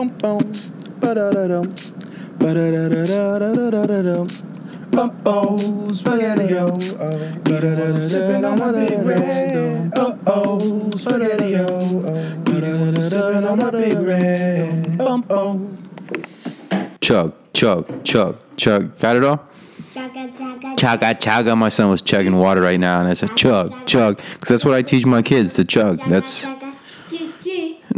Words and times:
Bum 0.00 0.08
bones. 0.16 0.70
Ba-da-da-dum. 1.00 1.68
Ba-da-da-da-da-da-da-da-dum. 2.38 4.28
Bum 4.92 5.10
oh, 5.26 5.58
spaghetti-o. 5.92 6.78
Sipping 6.78 8.44
on 8.46 8.58
my 8.58 8.72
big 8.72 8.98
red. 9.04 9.92
Oh 9.94 10.18
oh, 10.26 10.58
spaghetti-o. 10.58 11.80
Sipping 11.82 13.44
on 13.44 13.58
my 13.58 13.70
big 13.70 13.98
red. 13.98 14.96
Bum 14.96 15.22
oh. 15.28 15.68
Chug, 17.02 17.34
chug, 17.52 18.02
chug, 18.02 18.38
chug. 18.56 18.98
Got 19.00 19.16
it 19.16 19.24
all? 19.26 19.46
Chaga, 19.92 20.30
chaga, 20.34 20.76
Chaga, 20.78 21.20
chaga. 21.20 21.54
My 21.58 21.68
son 21.68 21.90
was 21.90 22.00
chugging 22.00 22.38
water 22.38 22.62
right 22.62 22.80
now, 22.80 23.00
and 23.00 23.08
I 23.10 23.12
said 23.12 23.36
chug, 23.36 23.86
chug, 23.86 24.16
because 24.16 24.48
that's 24.48 24.64
what 24.64 24.72
I 24.72 24.80
teach 24.80 25.04
my 25.04 25.20
kids 25.20 25.52
to 25.54 25.64
chug. 25.66 26.00
That's 26.08 26.46
chaga, 26.46 26.48
choo 26.48 26.58
choo. 26.58 26.59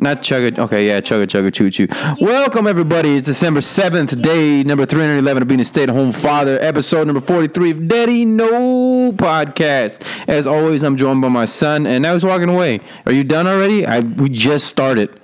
Not 0.03 0.21
chug 0.21 0.43
it. 0.43 0.59
Okay, 0.59 0.87
yeah, 0.87 1.01
chug 1.01 1.23
it, 1.23 1.31
chug 1.31 1.45
it, 1.45 1.55
choo 1.55 1.71
choo. 1.71 1.87
Welcome 2.21 2.67
everybody. 2.67 3.17
It's 3.17 3.27
December 3.27 3.61
seventh, 3.61 4.21
day 4.21 4.63
number 4.65 4.85
three 4.85 5.01
hundred 5.01 5.19
eleven 5.19 5.43
of 5.43 5.49
being 5.49 5.61
a 5.61 5.65
stay-at-home 5.65 6.13
father, 6.13 6.59
episode 6.61 7.07
number 7.07 7.21
forty-three 7.21 7.71
of 7.71 7.89
Daddy 7.89 8.25
No 8.25 9.13
Podcast. 9.13 10.03
As 10.29 10.47
always, 10.47 10.83
I'm 10.83 10.97
joined 10.97 11.23
by 11.23 11.29
my 11.29 11.45
son, 11.45 11.87
and 11.87 12.03
now 12.03 12.15
he's 12.15 12.25
walking 12.25 12.49
away. 12.49 12.81
Are 13.07 13.13
you 13.13 13.23
done 13.23 13.47
already? 13.47 13.87
I 13.87 14.01
we 14.01 14.29
just 14.29 14.67
started. 14.67 15.21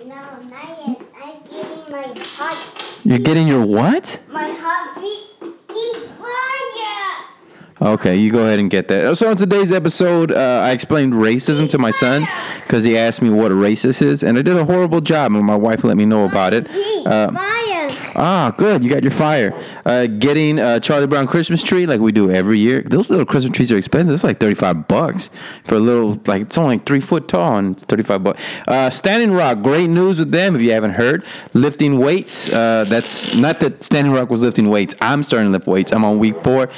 No, 0.00 0.06
not 0.06 0.50
yet. 0.50 1.02
I'm 1.22 1.42
getting 1.44 1.92
my 1.92 2.24
hot, 2.24 2.84
You're 3.04 3.18
getting 3.18 3.46
your 3.46 3.64
what? 3.66 4.18
my 4.30 4.50
hot 4.52 4.98
feet. 4.98 5.26
Okay, 7.82 8.14
you 8.16 8.30
go 8.30 8.40
ahead 8.40 8.58
and 8.58 8.70
get 8.70 8.88
that. 8.88 9.16
So, 9.16 9.30
in 9.30 9.38
today's 9.38 9.72
episode, 9.72 10.30
uh, 10.32 10.62
I 10.62 10.72
explained 10.72 11.14
racism 11.14 11.66
to 11.70 11.78
my 11.78 11.90
son 11.90 12.28
because 12.62 12.84
he 12.84 12.98
asked 12.98 13.22
me 13.22 13.30
what 13.30 13.50
a 13.50 13.54
racist 13.54 14.02
is, 14.02 14.22
and 14.22 14.36
I 14.36 14.42
did 14.42 14.56
a 14.56 14.66
horrible 14.66 15.00
job, 15.00 15.32
and 15.32 15.42
my 15.44 15.56
wife 15.56 15.82
let 15.82 15.96
me 15.96 16.04
know 16.04 16.26
about 16.26 16.52
it. 16.52 16.68
Uh, 17.06 17.30
ah, 18.16 18.52
good, 18.58 18.84
you 18.84 18.90
got 18.90 19.02
your 19.02 19.12
fire. 19.12 19.58
Uh, 19.86 20.06
getting 20.06 20.58
a 20.58 20.78
Charlie 20.78 21.06
Brown 21.06 21.26
Christmas 21.26 21.62
tree 21.62 21.86
like 21.86 22.00
we 22.00 22.12
do 22.12 22.30
every 22.30 22.58
year. 22.58 22.82
Those 22.82 23.08
little 23.08 23.24
Christmas 23.24 23.56
trees 23.56 23.72
are 23.72 23.78
expensive. 23.78 24.12
It's 24.12 24.24
like 24.24 24.40
thirty-five 24.40 24.86
bucks 24.86 25.30
for 25.64 25.76
a 25.76 25.80
little, 25.80 26.20
like 26.26 26.42
it's 26.42 26.58
only 26.58 26.76
like 26.76 26.86
three 26.86 27.00
foot 27.00 27.28
tall, 27.28 27.56
and 27.56 27.72
it's 27.72 27.84
thirty-five 27.84 28.22
bucks. 28.22 28.42
Uh, 28.68 28.90
Standing 28.90 29.32
Rock, 29.32 29.62
great 29.62 29.88
news 29.88 30.18
with 30.18 30.32
them. 30.32 30.54
If 30.54 30.60
you 30.60 30.72
haven't 30.72 30.92
heard, 30.92 31.24
lifting 31.54 31.98
weights. 31.98 32.50
Uh, 32.50 32.84
that's 32.86 33.34
not 33.34 33.60
that 33.60 33.82
Standing 33.82 34.12
Rock 34.12 34.28
was 34.28 34.42
lifting 34.42 34.68
weights. 34.68 34.94
I'm 35.00 35.22
starting 35.22 35.48
to 35.48 35.52
lift 35.52 35.66
weights. 35.66 35.92
I'm 35.92 36.04
on 36.04 36.18
week 36.18 36.44
four. 36.44 36.68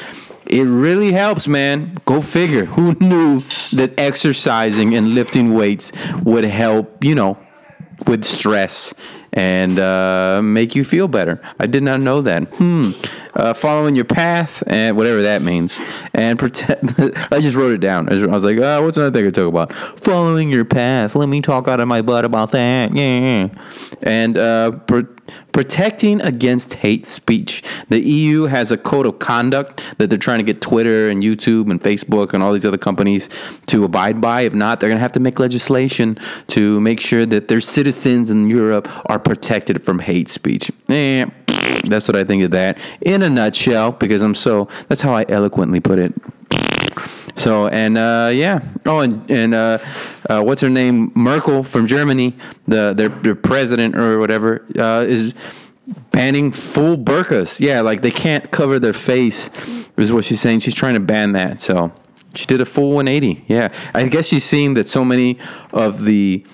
It 0.53 0.65
really 0.65 1.13
helps, 1.13 1.49
man. 1.49 1.95
Go 2.05 2.21
figure. 2.21 2.67
Who 2.67 2.95
knew 3.01 3.43
that 3.73 3.99
exercising 3.99 4.95
and 4.95 5.15
lifting 5.15 5.55
weights 5.55 5.93
would 6.25 6.45
help, 6.45 7.03
you 7.03 7.15
know, 7.15 7.39
with 8.07 8.23
stress 8.23 8.93
and 9.33 9.79
uh, 9.79 10.43
make 10.45 10.77
you 10.77 10.85
feel 10.85 11.09
better? 11.09 11.41
I 11.59 11.65
did 11.65 11.83
not 11.83 12.01
know 12.03 12.21
that. 12.21 12.49
Hmm. 12.57 12.93
Uh, 13.35 13.55
following 13.55 13.97
your 13.97 14.05
path 14.05 14.63
and 14.67 14.95
whatever 14.95 15.23
that 15.23 15.41
means, 15.41 15.81
and 16.13 16.39
protect. 16.39 16.85
I 17.33 17.41
just 17.41 17.57
wrote 17.57 17.73
it 17.73 17.79
down. 17.79 18.09
I 18.13 18.27
was 18.27 18.45
like, 18.45 18.59
oh, 18.59 18.83
what's 18.83 18.99
another 18.99 19.19
thing 19.19 19.27
I 19.27 19.31
talk 19.31 19.49
about? 19.49 19.73
Following 19.99 20.51
your 20.51 20.67
path. 20.67 21.15
Let 21.15 21.29
me 21.31 21.41
talk 21.41 21.67
out 21.67 21.81
of 21.81 21.89
my 21.89 22.03
butt 22.03 22.27
about 22.27 22.51
that. 22.51 22.95
Yeah. 22.95 23.49
And 24.03 24.37
uh, 24.37 24.73
pro- 24.73 25.07
protecting 25.53 26.21
against 26.21 26.75
hate 26.75 27.07
speech. 27.07 27.63
The 27.89 28.01
EU 28.01 28.45
has 28.45 28.71
a 28.71 28.77
code 28.77 29.07
of 29.07 29.19
conduct 29.19 29.83
that 29.99 30.09
they're 30.11 30.19
trying 30.19 30.39
to 30.39 30.45
get 30.45 30.61
Twitter 30.61 31.09
and 31.09 31.23
YouTube 31.23 31.71
and 31.71 31.81
Facebook 31.81 32.33
and 32.33 32.43
all 32.43 32.53
these 32.53 32.65
other 32.65 32.79
companies 32.79 33.29
to 33.67 33.85
abide 33.85 34.21
by. 34.21 34.43
If 34.43 34.55
not, 34.55 34.81
they're 34.81 34.89
going 34.89 34.99
to 34.99 35.03
have 35.03 35.13
to 35.13 35.21
make 35.21 35.39
legislation 35.39 36.19
to 36.49 36.81
make 36.81 37.01
sure 37.01 37.27
that 37.27 37.49
their 37.49 37.61
citizens 37.61 38.31
in 38.31 38.49
Europe 38.49 38.89
are 39.11 39.19
protected 39.19 39.85
from 39.85 40.01
hate 40.01 40.29
speech. 40.29 40.71
That's 41.85 42.09
what 42.09 42.17
I 42.17 42.25
think 42.25 42.43
of 42.43 42.51
that 42.53 42.79
in 43.01 43.23
a 43.23 43.31
nutshell 43.31 43.93
because 43.93 44.23
I'm 44.23 44.35
so, 44.35 44.69
that's 44.89 45.01
how 45.01 45.13
I 45.15 45.25
eloquently 45.29 45.81
put 45.81 45.99
it. 45.99 46.13
So 47.37 47.69
and 47.69 47.97
uh, 47.97 48.31
yeah. 48.33 48.61
Oh, 48.85 49.01
and 49.01 49.31
and 49.31 49.55
uh, 49.55 49.79
uh, 50.29 50.43
what's 50.43 50.61
her 50.61 50.71
name? 50.71 51.13
Merkel 51.15 51.63
from 51.63 51.87
Germany, 51.87 52.37
the 52.67 52.93
their 52.95 53.09
their 53.09 53.35
president 53.35 53.97
or 53.97 54.19
whatever, 54.19 54.67
uh, 54.79 55.05
is 55.09 55.35
banning 56.11 56.53
full 56.53 56.97
burqas. 56.97 57.59
Yeah, 57.59 57.81
like 57.81 58.03
they 58.03 58.11
can't 58.11 58.51
cover 58.51 58.79
their 58.79 58.93
face. 58.93 59.51
Is 59.97 60.13
what 60.13 60.25
she's 60.25 60.41
saying. 60.41 60.61
She's 60.61 60.75
trying 60.75 60.95
to 60.95 61.01
ban 61.01 61.33
that. 61.33 61.61
So 61.61 61.93
she 62.35 62.47
did 62.47 62.61
a 62.61 62.65
full 62.65 62.93
180. 62.93 63.45
Yeah, 63.49 63.73
I 63.95 64.09
guess 64.09 64.27
she's 64.27 64.45
seeing 64.45 64.75
that 64.75 64.87
so 64.87 65.05
many 65.05 65.39
of 65.73 66.05
the 66.05 66.45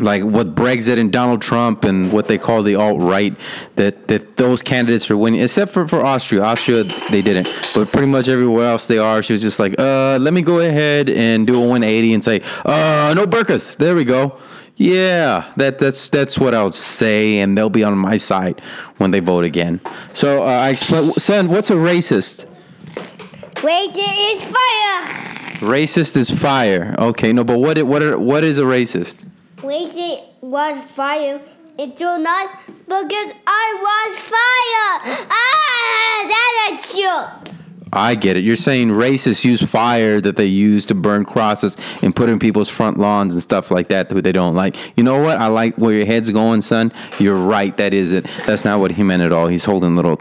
like 0.00 0.22
what 0.22 0.54
Brexit 0.54 0.98
and 0.98 1.12
Donald 1.12 1.42
Trump 1.42 1.84
and 1.84 2.12
what 2.12 2.26
they 2.26 2.38
call 2.38 2.62
the 2.62 2.74
alt 2.74 3.00
right 3.00 3.36
that 3.76 4.08
that 4.08 4.36
those 4.36 4.62
candidates 4.62 5.10
are 5.10 5.16
winning, 5.16 5.40
except 5.40 5.72
for 5.72 5.86
for 5.86 6.04
Austria. 6.04 6.42
Austria 6.42 6.84
they 7.10 7.22
didn't, 7.22 7.48
but 7.74 7.92
pretty 7.92 8.08
much 8.08 8.28
everywhere 8.28 8.70
else 8.70 8.86
they 8.86 8.98
are. 8.98 9.22
She 9.22 9.32
was 9.32 9.42
just 9.42 9.58
like, 9.58 9.78
uh, 9.78 10.18
let 10.20 10.32
me 10.32 10.42
go 10.42 10.60
ahead 10.60 11.08
and 11.08 11.46
do 11.46 11.56
a 11.56 11.60
180 11.60 12.14
and 12.14 12.24
say, 12.24 12.40
uh, 12.64 13.14
no 13.16 13.26
burkas. 13.26 13.76
There 13.76 13.94
we 13.94 14.04
go. 14.04 14.38
Yeah, 14.76 15.52
that 15.56 15.78
that's 15.78 16.08
that's 16.08 16.38
what 16.38 16.54
I'll 16.54 16.70
say, 16.70 17.40
and 17.40 17.58
they'll 17.58 17.68
be 17.68 17.82
on 17.82 17.98
my 17.98 18.16
side 18.16 18.60
when 18.98 19.10
they 19.10 19.18
vote 19.18 19.44
again. 19.44 19.80
So 20.12 20.44
uh, 20.44 20.46
I 20.46 20.70
explain, 20.70 21.14
son, 21.18 21.48
what's 21.48 21.70
a 21.70 21.74
racist? 21.74 22.46
It 23.60 23.96
is 23.96 24.44
fire. 24.44 25.68
Racist 25.68 26.16
is 26.16 26.30
fire. 26.30 26.94
Okay, 26.96 27.32
no, 27.32 27.42
but 27.42 27.58
what 27.58 27.76
it, 27.76 27.88
what 27.88 28.04
are, 28.04 28.16
what 28.16 28.44
is 28.44 28.56
a 28.56 28.62
racist? 28.62 29.24
It 29.70 30.24
was 30.40 30.84
fire. 30.92 31.40
It 31.78 32.00
will 32.00 32.18
not 32.18 32.60
because 32.66 33.32
I 33.46 33.66
was 33.86 34.18
fire. 34.18 35.26
Ah, 35.30 36.26
that's 36.66 36.94
a 36.94 37.00
joke. 37.00 37.54
I 37.92 38.14
get 38.14 38.36
it. 38.36 38.44
You're 38.44 38.56
saying 38.56 38.88
racists 38.88 39.44
use 39.44 39.62
fire 39.62 40.20
that 40.20 40.36
they 40.36 40.44
use 40.44 40.84
to 40.86 40.94
burn 40.94 41.24
crosses 41.24 41.76
and 42.02 42.14
put 42.14 42.28
in 42.28 42.38
people's 42.38 42.68
front 42.68 42.98
lawns 42.98 43.32
and 43.32 43.42
stuff 43.42 43.70
like 43.70 43.88
that 43.88 44.10
who 44.10 44.20
they 44.20 44.32
don't 44.32 44.54
like. 44.54 44.76
You 44.96 45.04
know 45.04 45.22
what? 45.22 45.38
I 45.38 45.46
like 45.46 45.76
where 45.76 45.94
your 45.94 46.06
head's 46.06 46.30
going, 46.30 46.62
son. 46.62 46.92
You're 47.18 47.36
right. 47.36 47.76
That 47.76 47.94
is 47.94 48.12
it. 48.12 48.26
That's 48.46 48.64
not 48.64 48.80
what 48.80 48.92
he 48.92 49.02
meant 49.02 49.22
at 49.22 49.32
all. 49.32 49.46
He's 49.46 49.64
holding 49.64 49.96
little 49.96 50.20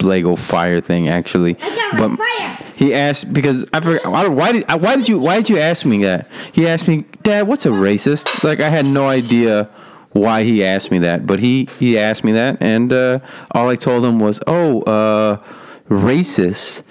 Lego 0.00 0.36
fire 0.36 0.80
thing, 0.80 1.08
actually. 1.08 1.56
I 1.60 1.92
got 1.92 2.10
my 2.10 2.16
fire. 2.16 2.63
He 2.84 2.92
asked 2.92 3.32
because 3.32 3.64
I 3.72 3.80
forgot 3.80 4.04
why- 4.12 4.28
why 4.28 4.52
did 4.52 4.64
why 4.84 4.96
did 4.96 5.08
you 5.08 5.18
why 5.18 5.36
did 5.36 5.48
you 5.48 5.58
ask 5.58 5.86
me 5.86 6.02
that? 6.02 6.28
He 6.52 6.68
asked 6.68 6.86
me, 6.86 7.06
Dad, 7.22 7.48
what's 7.48 7.64
a 7.64 7.70
racist? 7.70 8.44
Like 8.44 8.60
I 8.60 8.68
had 8.68 8.84
no 8.84 9.08
idea 9.08 9.70
why 10.12 10.42
he 10.44 10.62
asked 10.62 10.90
me 10.90 10.98
that, 10.98 11.26
but 11.26 11.38
he 11.40 11.66
he 11.80 11.98
asked 11.98 12.24
me 12.24 12.32
that, 12.32 12.58
and 12.60 12.92
uh, 12.92 13.20
all 13.52 13.70
I 13.70 13.76
told 13.76 14.04
him 14.04 14.20
was, 14.20 14.38
oh, 14.46 14.82
uh, 14.82 15.42
racists 15.88 16.82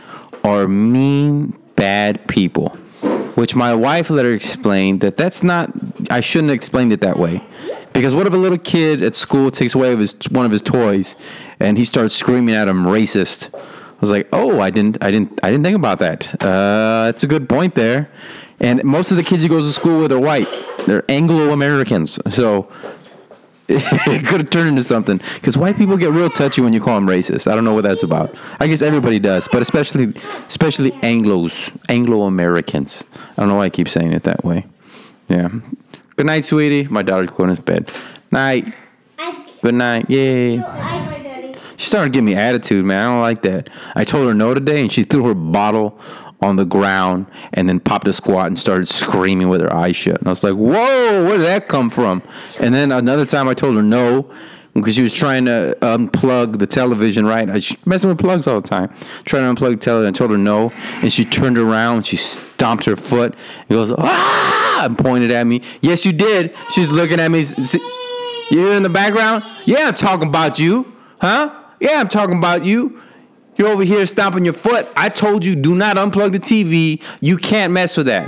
are 0.43 0.67
mean, 0.67 1.53
bad 1.75 2.27
people. 2.27 2.69
Which 3.35 3.55
my 3.55 3.73
wife 3.75 4.09
later 4.09 4.33
explained 4.33 5.01
that 5.01 5.15
that's 5.15 5.43
not. 5.43 5.71
I 6.09 6.21
shouldn't 6.21 6.49
have 6.49 6.55
explained 6.55 6.91
it 6.91 7.01
that 7.01 7.17
way, 7.17 7.43
because 7.93 8.15
what 8.15 8.25
if 8.25 8.33
a 8.33 8.37
little 8.37 8.57
kid 8.57 9.03
at 9.03 9.13
school 9.13 9.51
takes 9.51 9.75
away 9.75 9.95
his 9.95 10.15
one 10.31 10.45
of 10.45 10.51
his 10.51 10.61
toys, 10.63 11.15
and 11.59 11.77
he 11.77 11.85
starts 11.85 12.15
screaming 12.15 12.55
at 12.55 12.67
him 12.67 12.83
racist? 12.83 13.49
I 14.03 14.05
was 14.05 14.11
like, 14.11 14.27
oh, 14.33 14.59
I 14.59 14.69
didn't, 14.69 14.97
I 15.01 15.11
didn't, 15.11 15.39
I 15.43 15.49
didn't 15.49 15.63
think 15.63 15.77
about 15.77 15.99
that. 15.99 16.27
Uh, 16.43 17.05
that's 17.05 17.23
a 17.23 17.27
good 17.27 17.47
point 17.47 17.73
there. 17.75 18.09
And 18.59 18.83
most 18.83 19.11
of 19.11 19.17
the 19.17 19.23
kids 19.23 19.43
he 19.43 19.47
goes 19.47 19.65
to 19.65 19.71
school 19.71 20.01
with 20.01 20.11
are 20.11 20.19
white. 20.19 20.49
They're 20.85 21.09
Anglo 21.09 21.51
Americans, 21.51 22.19
so 22.29 22.69
it 23.69 24.27
could 24.27 24.41
have 24.41 24.49
turned 24.49 24.67
into 24.67 24.83
something. 24.83 25.21
Because 25.35 25.57
white 25.57 25.77
people 25.77 25.95
get 25.95 26.11
real 26.11 26.29
touchy 26.29 26.59
when 26.59 26.73
you 26.73 26.81
call 26.81 26.95
them 26.95 27.07
racist. 27.07 27.49
I 27.49 27.55
don't 27.55 27.63
know 27.63 27.73
what 27.73 27.85
that's 27.85 28.03
about. 28.03 28.37
I 28.59 28.67
guess 28.67 28.81
everybody 28.81 29.19
does, 29.19 29.47
but 29.47 29.61
especially, 29.61 30.13
especially 30.49 30.91
Anglos, 30.91 31.73
Anglo 31.87 32.23
Americans. 32.23 33.05
I 33.15 33.41
don't 33.41 33.47
know 33.47 33.55
why 33.55 33.67
I 33.67 33.69
keep 33.69 33.87
saying 33.87 34.11
it 34.11 34.23
that 34.23 34.43
way. 34.43 34.65
Yeah. 35.29 35.47
Good 36.17 36.25
night, 36.25 36.43
sweetie. 36.43 36.89
My 36.89 37.03
daughter's 37.03 37.29
going 37.29 37.55
to 37.55 37.61
bed. 37.61 37.89
Night. 38.33 38.65
Good 39.61 39.75
night. 39.75 40.09
Yay. 40.09 40.57
She 41.83 41.89
started 41.89 42.13
giving 42.13 42.27
me 42.27 42.35
attitude, 42.35 42.85
man. 42.85 42.97
I 42.97 43.11
don't 43.11 43.21
like 43.21 43.41
that. 43.41 43.69
I 43.93 44.05
told 44.05 44.25
her 44.25 44.33
no 44.33 44.53
today, 44.53 44.79
and 44.79 44.89
she 44.89 45.03
threw 45.03 45.25
her 45.25 45.33
bottle 45.33 45.99
on 46.41 46.55
the 46.55 46.63
ground 46.63 47.25
and 47.51 47.67
then 47.67 47.81
popped 47.81 48.07
a 48.07 48.13
squat 48.13 48.47
and 48.47 48.57
started 48.57 48.87
screaming 48.87 49.49
with 49.49 49.59
her 49.59 49.73
eyes 49.73 49.97
shut. 49.97 50.17
And 50.17 50.27
I 50.27 50.29
was 50.29 50.45
like, 50.45 50.53
whoa, 50.53 51.25
where 51.25 51.37
did 51.37 51.45
that 51.45 51.67
come 51.67 51.89
from? 51.89 52.23
And 52.61 52.73
then 52.73 52.93
another 52.93 53.25
time 53.25 53.49
I 53.49 53.53
told 53.53 53.75
her 53.75 53.83
no 53.83 54.33
because 54.73 54.95
she 54.95 55.01
was 55.01 55.13
trying 55.13 55.43
to 55.43 55.77
unplug 55.81 56.59
the 56.59 56.67
television, 56.67 57.25
right? 57.25 57.49
I 57.49 57.55
was 57.55 57.75
messing 57.85 58.09
with 58.09 58.17
plugs 58.17 58.47
all 58.47 58.61
the 58.61 58.67
time. 58.69 58.87
Trying 59.25 59.53
to 59.53 59.61
unplug 59.61 59.71
the 59.71 59.77
television. 59.77 60.15
I 60.15 60.17
told 60.17 60.31
her 60.31 60.37
no. 60.37 60.71
And 61.01 61.11
she 61.11 61.25
turned 61.25 61.57
around, 61.57 62.05
she 62.05 62.15
stomped 62.15 62.85
her 62.85 62.95
foot 62.95 63.35
and 63.67 63.69
goes, 63.69 63.91
ah, 63.97 64.85
and 64.85 64.97
pointed 64.97 65.31
at 65.31 65.45
me. 65.45 65.61
Yes, 65.81 66.05
you 66.05 66.13
did. 66.13 66.55
She's 66.71 66.87
looking 66.87 67.19
at 67.19 67.29
me. 67.29 67.43
You 68.51 68.71
in 68.71 68.83
the 68.83 68.89
background? 68.89 69.43
Yeah, 69.65 69.89
I'm 69.89 69.93
talking 69.93 70.29
about 70.29 70.59
you. 70.59 70.89
Huh? 71.19 71.59
Yeah, 71.83 71.99
I'm 71.99 72.07
talking 72.07 72.37
about 72.37 72.63
you. 72.63 73.01
You're 73.57 73.67
over 73.67 73.83
here 73.83 74.05
stomping 74.05 74.45
your 74.45 74.53
foot. 74.53 74.87
I 74.95 75.09
told 75.09 75.43
you, 75.43 75.53
do 75.53 75.75
not 75.75 75.97
unplug 75.97 76.31
the 76.31 76.39
TV. 76.39 77.03
You 77.19 77.35
can't 77.35 77.73
mess 77.73 77.97
with 77.97 78.05
that. 78.05 78.25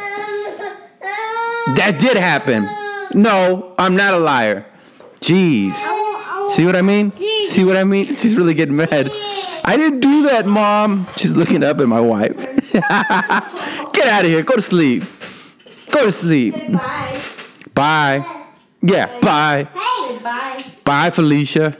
That 1.78 1.96
did 1.98 2.18
happen. 2.18 2.68
No, 3.13 3.74
I'm 3.78 3.96
not 3.96 4.13
a 4.13 4.18
liar. 4.18 4.66
Jeez. 5.22 5.74
See 6.52 6.66
what 6.66 6.75
I 6.75 6.81
mean? 6.81 7.12
See 7.12 7.63
what 7.63 7.78
I 7.78 7.86
mean? 7.86 8.07
She's 8.18 8.36
really 8.36 8.56
getting 8.56 8.75
mad. 8.75 9.10
I 9.63 9.78
didn't 9.78 10.02
do 10.02 10.24
that, 10.24 10.46
mom. 10.46 11.07
She's 11.16 11.31
looking 11.31 11.63
up 11.63 11.80
at 11.80 11.88
my 11.88 12.02
wife. 12.02 12.36
Get 12.74 12.84
out 14.07 14.25
of 14.25 14.30
here. 14.30 14.44
Go 14.44 14.57
to 14.57 14.62
sleep. 14.62 15.04
Go 15.92 16.04
to 16.04 16.12
sleep. 16.12 16.56
Bye. 16.74 17.22
Bye. 17.74 18.44
Yeah, 18.81 19.06
bye. 19.22 19.69
Hey, 19.74 20.19
Bye. 20.19 20.66
Bye, 20.84 21.10
Felicia. 21.10 21.78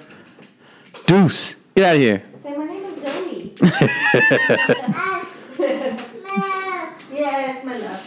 Deuce. 1.06 1.58
Get 1.76 1.86
out 1.86 1.96
of 1.96 2.02
here. 2.02 2.24
Say 2.42 2.58
my 2.58 2.66
name 2.66 2.86
is 2.86 3.04
Zoe. 3.04 3.54
Yes, 7.12 7.64
my 7.66 7.78
love. 7.78 8.02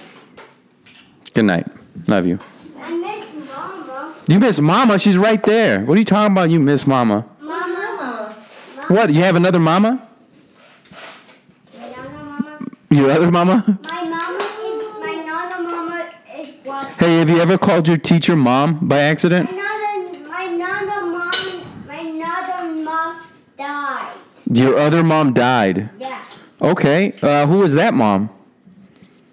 Good 1.32 1.44
night. 1.46 1.66
Love 2.06 2.26
you. 2.26 2.38
I 2.78 2.94
miss 2.94 3.46
Mama. 3.48 4.14
You 4.26 4.38
miss 4.38 4.60
mama. 4.60 4.98
She's 4.98 5.16
right 5.16 5.42
there. 5.42 5.80
What 5.80 5.96
are 5.96 5.98
you 5.98 6.04
talking 6.04 6.32
about? 6.32 6.50
You 6.50 6.60
miss 6.60 6.86
mama. 6.86 7.24
Mama. 7.40 7.66
Mama. 7.96 8.34
What? 8.88 9.12
You 9.12 9.22
have 9.22 9.36
another 9.36 9.58
mama? 9.58 10.06
My 11.78 11.88
nana 11.88 12.08
mama. 12.24 12.58
Your 12.90 13.10
other 13.10 13.30
mama? 13.30 13.78
My 13.84 14.04
mama 14.04 14.38
is 14.38 15.00
my 15.00 15.14
nana 15.24 15.62
mama 15.62 16.10
is 16.36 16.48
what? 16.64 16.86
Hey, 16.92 17.18
have 17.18 17.30
you 17.30 17.38
ever 17.40 17.56
called 17.56 17.88
your 17.88 17.96
teacher 17.96 18.36
mom 18.36 18.86
by 18.88 18.98
accident? 19.00 19.50
My 19.50 19.56
nana, 19.56 20.28
my 20.28 20.46
nana 20.46 21.00
mom, 21.06 21.62
my 21.86 22.02
nana 22.02 22.82
mom 22.82 23.20
died. 23.56 24.12
Your 24.52 24.76
other 24.78 25.02
mom 25.02 25.32
died. 25.34 25.90
Yeah. 25.98 26.24
Okay. 26.60 27.12
Uh, 27.22 27.46
who 27.46 27.58
was 27.58 27.74
that 27.74 27.94
mom? 27.94 28.30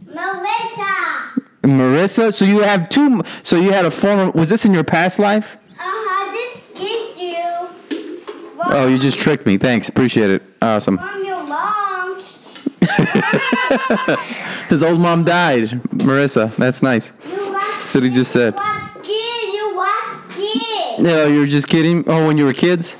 Marissa. 0.05 1.41
Marissa. 1.63 2.33
So 2.33 2.45
you 2.45 2.59
have 2.59 2.89
two. 2.89 3.23
So 3.43 3.55
you 3.57 3.71
had 3.71 3.85
a 3.85 3.91
former. 3.91 4.31
Was 4.31 4.49
this 4.49 4.65
in 4.65 4.73
your 4.73 4.83
past 4.83 5.17
life? 5.19 5.57
Uh-huh, 5.79 6.31
this 6.31 6.67
gives 6.79 7.19
you 7.19 8.59
Oh, 8.67 8.87
you 8.87 8.97
just 8.97 9.19
tricked 9.19 9.45
me. 9.45 9.57
Thanks. 9.57 9.87
Appreciate 9.89 10.29
it. 10.29 10.43
Awesome. 10.61 10.97
from 10.97 11.23
your 11.23 11.43
mom. 11.43 12.19
His 14.69 14.83
old 14.83 14.99
mom 14.99 15.23
died. 15.23 15.69
Marissa. 15.93 16.55
That's 16.55 16.81
nice. 16.83 17.11
That's 17.11 17.95
what 17.95 18.03
he 18.03 18.09
just 18.09 18.31
said. 18.31 18.53
You 18.55 18.59
was 18.59 18.89
kid. 19.03 19.53
You 19.53 19.75
was 19.75 20.35
kid. 20.35 21.03
No, 21.03 21.25
you 21.27 21.39
were 21.39 21.45
just 21.47 21.67
kidding. 21.67 22.03
Oh, 22.07 22.27
when 22.27 22.37
you 22.37 22.45
were 22.45 22.53
kids? 22.53 22.97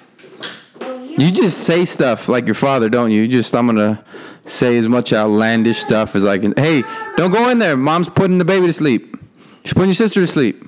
You- 1.17 1.31
just 1.31 1.59
say 1.65 1.85
stuff 1.85 2.27
like 2.29 2.45
your 2.45 2.55
father, 2.55 2.89
don't 2.89 3.11
you? 3.11 3.21
You 3.21 3.27
just, 3.27 3.53
I'm 3.55 3.67
gonna 3.67 4.03
say 4.45 4.77
as 4.77 4.87
much 4.87 5.13
outlandish 5.13 5.79
stuff 5.79 6.15
as 6.15 6.25
I 6.25 6.37
can. 6.37 6.53
Hey, 6.57 6.83
don't 7.17 7.31
go 7.31 7.49
in 7.49 7.59
there. 7.59 7.77
Mom's 7.77 8.09
putting 8.09 8.37
the 8.37 8.45
baby 8.45 8.67
to 8.67 8.73
sleep. 8.73 9.15
She's 9.63 9.73
putting 9.73 9.89
your 9.89 9.95
sister 9.95 10.21
to 10.21 10.27
sleep. 10.27 10.61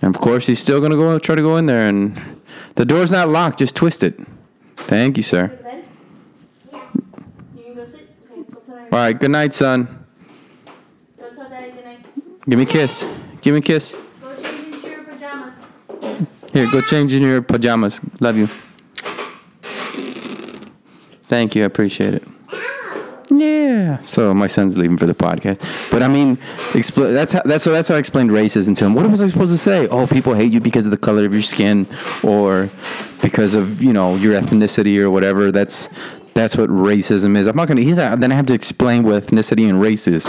And 0.00 0.14
of 0.14 0.20
course, 0.20 0.46
he's 0.46 0.58
still 0.60 0.80
gonna 0.80 0.96
go 0.96 1.18
try 1.18 1.34
to 1.34 1.42
go 1.42 1.56
in 1.56 1.66
there, 1.66 1.88
and 1.88 2.18
the 2.76 2.84
door's 2.84 3.10
not 3.12 3.28
locked. 3.28 3.58
Just 3.58 3.74
twist 3.76 4.02
it. 4.02 4.18
Thank 4.76 5.16
you, 5.16 5.22
sir. 5.22 5.48
Good 5.48 5.62
bed? 5.64 5.84
You 6.72 7.62
can 7.64 7.74
go 7.74 7.84
sit? 7.84 8.08
Okay, 8.32 8.42
go 8.50 8.60
put 8.60 8.74
on 8.74 8.80
All 8.80 8.88
right. 8.90 9.18
Good 9.18 9.30
night, 9.30 9.52
son. 9.54 10.04
Go 11.18 11.28
tell 11.34 11.48
daddy 11.48 11.72
good 11.72 11.84
night. 11.84 12.06
Give 12.48 12.58
me 12.58 12.62
a 12.62 12.66
kiss. 12.66 13.06
Give 13.42 13.54
me 13.54 13.58
a 13.58 13.62
kiss. 13.62 13.96
Go 14.20 14.34
change 14.36 14.74
into 14.74 14.88
your 14.88 15.02
pajamas. 15.04 15.54
Here, 16.52 16.70
go 16.70 16.80
change 16.80 17.12
in 17.12 17.22
your 17.22 17.42
pajamas. 17.42 18.00
Love 18.20 18.36
you. 18.36 18.48
Thank 21.28 21.54
you. 21.54 21.62
I 21.62 21.66
appreciate 21.66 22.14
it. 22.14 22.26
Yeah. 23.30 24.00
So 24.02 24.32
my 24.32 24.46
son's 24.46 24.78
leaving 24.78 24.96
for 24.96 25.04
the 25.04 25.14
podcast, 25.14 25.60
but 25.90 26.02
I 26.02 26.08
mean, 26.08 26.38
expl- 26.72 27.12
that's 27.12 27.34
how, 27.34 27.42
that's 27.44 27.62
so 27.62 27.72
that's 27.72 27.88
how 27.88 27.96
I 27.96 27.98
explained 27.98 28.30
racism 28.30 28.74
to 28.78 28.86
him. 28.86 28.94
What 28.94 29.08
was 29.10 29.20
I 29.20 29.26
supposed 29.26 29.52
to 29.52 29.58
say? 29.58 29.86
Oh, 29.88 30.06
people 30.06 30.32
hate 30.32 30.50
you 30.50 30.60
because 30.60 30.86
of 30.86 30.90
the 30.90 30.96
color 30.96 31.26
of 31.26 31.34
your 31.34 31.42
skin, 31.42 31.86
or 32.22 32.70
because 33.20 33.54
of 33.54 33.82
you 33.82 33.92
know 33.92 34.16
your 34.16 34.40
ethnicity 34.40 34.98
or 34.98 35.10
whatever. 35.10 35.52
That's 35.52 35.90
that's 36.32 36.56
what 36.56 36.70
racism 36.70 37.36
is. 37.36 37.46
I'm 37.46 37.56
not 37.56 37.68
gonna. 37.68 37.82
He's 37.82 37.96
not, 37.96 38.18
then 38.20 38.32
I 38.32 38.34
have 38.34 38.46
to 38.46 38.54
explain 38.54 39.02
what 39.02 39.22
ethnicity 39.22 39.68
and 39.68 39.78
race 39.78 40.08
is. 40.08 40.26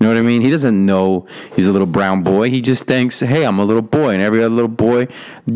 You 0.00 0.06
know 0.06 0.14
what 0.14 0.18
I 0.18 0.22
mean? 0.22 0.40
He 0.40 0.48
doesn't 0.48 0.86
know 0.86 1.26
he's 1.54 1.66
a 1.66 1.72
little 1.72 1.86
brown 1.86 2.22
boy. 2.22 2.48
He 2.48 2.62
just 2.62 2.86
thinks, 2.86 3.20
"Hey, 3.20 3.44
I'm 3.44 3.58
a 3.58 3.64
little 3.66 3.82
boy," 3.82 4.14
and 4.14 4.22
every 4.22 4.42
other 4.42 4.54
little 4.54 4.68
boy 4.68 5.08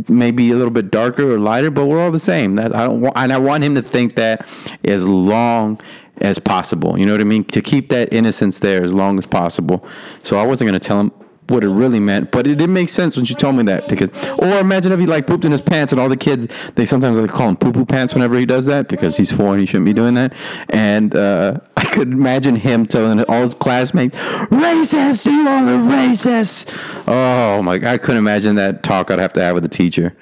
may 0.06 0.31
be 0.31 0.50
a 0.50 0.55
little 0.55 0.70
bit 0.70 0.91
darker 0.91 1.35
or 1.35 1.38
lighter, 1.38 1.70
but 1.70 1.87
we're 1.87 1.99
all 1.99 2.11
the 2.11 2.19
same. 2.19 2.56
That 2.56 2.76
I 2.76 2.87
don't 2.87 3.00
want, 3.00 3.17
and 3.17 3.32
I 3.32 3.38
want 3.38 3.64
him 3.64 3.75
to 3.75 3.81
think 3.81 4.17
that 4.17 4.46
as 4.85 5.06
long 5.06 5.81
as 6.20 6.38
possible. 6.38 6.99
You 6.99 7.06
know 7.06 7.12
what 7.12 7.23
I 7.23 7.25
mean? 7.25 7.44
To 7.44 7.62
keep 7.62 7.88
that 7.88 8.12
innocence 8.12 8.58
there 8.58 8.85
as 8.85 8.93
long 8.93 9.19
as 9.19 9.25
possible. 9.25 9.82
So 10.23 10.37
I 10.37 10.44
wasn't 10.44 10.69
gonna 10.69 10.79
tell 10.79 11.00
him 11.00 11.11
what 11.49 11.62
it 11.62 11.69
really 11.69 12.00
meant, 12.00 12.31
but 12.31 12.46
it 12.46 12.56
didn't 12.56 12.73
make 12.73 12.88
sense 12.88 13.17
when 13.17 13.25
she 13.25 13.35
told 13.35 13.56
me 13.56 13.64
that 13.64 13.88
because. 13.88 14.11
Or 14.38 14.58
imagine 14.58 14.93
if 14.93 15.00
he 15.00 15.06
like 15.06 15.26
pooped 15.26 15.44
in 15.44 15.52
his 15.52 15.61
pants 15.61 15.93
and 15.93 16.00
all 16.00 16.08
the 16.08 16.17
kids 16.17 16.49
they 16.75 16.87
sometimes 16.87 17.19
like 17.19 17.31
call 17.31 17.50
him 17.50 17.56
poo 17.56 17.73
poo 17.73 17.85
pants 17.85 18.14
whenever 18.14 18.37
he 18.37 18.46
does 18.46 18.67
that 18.67 18.88
because 18.88 19.17
he's 19.17 19.31
four 19.31 19.52
and 19.52 19.61
he 19.61 19.67
shouldn't 19.67 19.87
be 19.87 19.93
doing 19.93 20.14
that. 20.14 20.32
And 20.70 21.14
uh, 21.14 21.58
I 21.76 21.85
could 21.87 22.12
imagine 22.12 22.56
him 22.56 22.87
telling 22.87 23.23
all 23.25 23.43
his 23.43 23.55
classmates, 23.55 24.17
"Racist, 24.17 25.26
you 25.26 25.46
are 25.46 25.75
a 25.75 25.79
racist." 25.79 26.75
Oh 27.06 27.62
my! 27.62 27.75
I 27.75 27.99
couldn't 27.99 28.19
imagine 28.19 28.55
that 28.56 28.82
talk 28.82 29.11
I'd 29.11 29.19
have 29.19 29.32
to 29.35 29.43
have 29.43 29.55
with 29.55 29.62
the 29.62 29.69
teacher. 29.69 30.17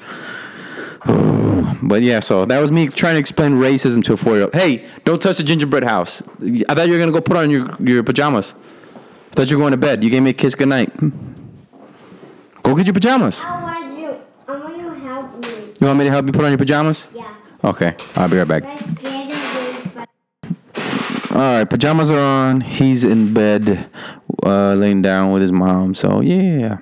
But 1.85 2.03
yeah, 2.03 2.21
so 2.21 2.45
that 2.45 2.61
was 2.61 2.71
me 2.71 2.87
trying 2.87 3.15
to 3.15 3.19
explain 3.19 3.53
racism 3.53 4.05
to 4.05 4.13
a 4.13 4.17
four 4.17 4.35
year 4.35 4.45
old. 4.45 4.55
Hey, 4.55 4.87
don't 5.05 5.21
touch 5.21 5.39
the 5.39 5.43
gingerbread 5.43 5.83
house. 5.83 6.23
I 6.69 6.75
thought 6.75 6.87
you 6.87 6.93
were 6.93 6.99
gonna 6.99 7.13
go 7.13 7.21
put 7.21 7.37
on 7.37 7.51
your, 7.51 7.77
your 7.83 8.05
pajamas. 8.05 8.55
I 9.33 9.35
thought 9.35 9.51
you 9.51 9.57
were 9.57 9.63
going 9.63 9.71
to 9.71 9.79
bed. 9.79 10.05
You 10.05 10.11
gave 10.11 10.23
me 10.23 10.29
a 10.29 10.35
kiss 10.35 10.55
goodnight. 10.55 10.95
Go 12.63 12.75
get 12.75 12.85
your 12.87 12.93
pajamas. 12.93 13.41
I 13.43 13.63
want 13.63 13.99
you. 13.99 14.21
I 14.47 14.57
want 14.59 14.77
you 14.77 14.91
to 14.91 14.99
help 14.99 15.43
me. 15.43 15.73
You 15.81 15.87
want 15.87 15.99
me 16.01 16.05
to 16.05 16.11
help 16.11 16.27
you 16.27 16.33
put 16.33 16.45
on 16.45 16.51
your 16.51 16.59
pajamas? 16.59 17.09
Yeah. 17.15 17.35
Okay, 17.65 17.97
I'll 18.15 18.29
be 18.29 18.37
right 18.37 18.47
back. 18.47 18.63
My 18.63 18.77
skin 18.77 19.31
is 19.31 19.89
but 19.95 20.09
All 21.31 21.39
right, 21.39 21.65
pajamas 21.65 22.11
are 22.11 22.19
on. 22.19 22.61
He's 22.61 23.05
in 23.05 23.33
bed, 23.33 23.89
uh, 24.43 24.75
laying 24.75 25.01
down 25.01 25.33
with 25.33 25.41
his 25.41 25.51
mom. 25.51 25.95
So 25.95 26.21
yeah. 26.21 26.79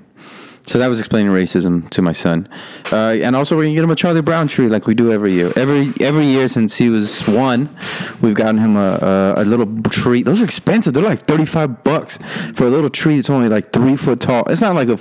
So 0.70 0.78
that 0.78 0.86
was 0.86 1.00
explaining 1.00 1.32
racism 1.32 1.90
to 1.90 2.00
my 2.00 2.12
son, 2.12 2.46
uh, 2.92 3.18
and 3.20 3.34
also 3.34 3.56
we're 3.56 3.64
gonna 3.64 3.74
get 3.74 3.82
him 3.82 3.90
a 3.90 3.96
Charlie 3.96 4.22
Brown 4.22 4.46
tree 4.46 4.68
like 4.68 4.86
we 4.86 4.94
do 4.94 5.10
every 5.10 5.32
year. 5.32 5.52
Every 5.56 5.92
every 5.98 6.26
year 6.26 6.46
since 6.46 6.76
he 6.76 6.88
was 6.88 7.26
one, 7.26 7.76
we've 8.20 8.36
gotten 8.36 8.58
him 8.58 8.76
a, 8.76 9.34
a, 9.36 9.42
a 9.42 9.44
little 9.44 9.66
tree. 9.90 10.22
Those 10.22 10.40
are 10.40 10.44
expensive. 10.44 10.94
They're 10.94 11.02
like 11.02 11.22
thirty 11.22 11.44
five 11.44 11.82
bucks 11.82 12.20
for 12.54 12.68
a 12.68 12.70
little 12.70 12.88
tree 12.88 13.16
that's 13.16 13.28
only 13.28 13.48
like 13.48 13.72
three 13.72 13.96
foot 13.96 14.20
tall. 14.20 14.44
It's 14.48 14.60
not 14.60 14.76
like 14.76 14.88
a 14.88 14.96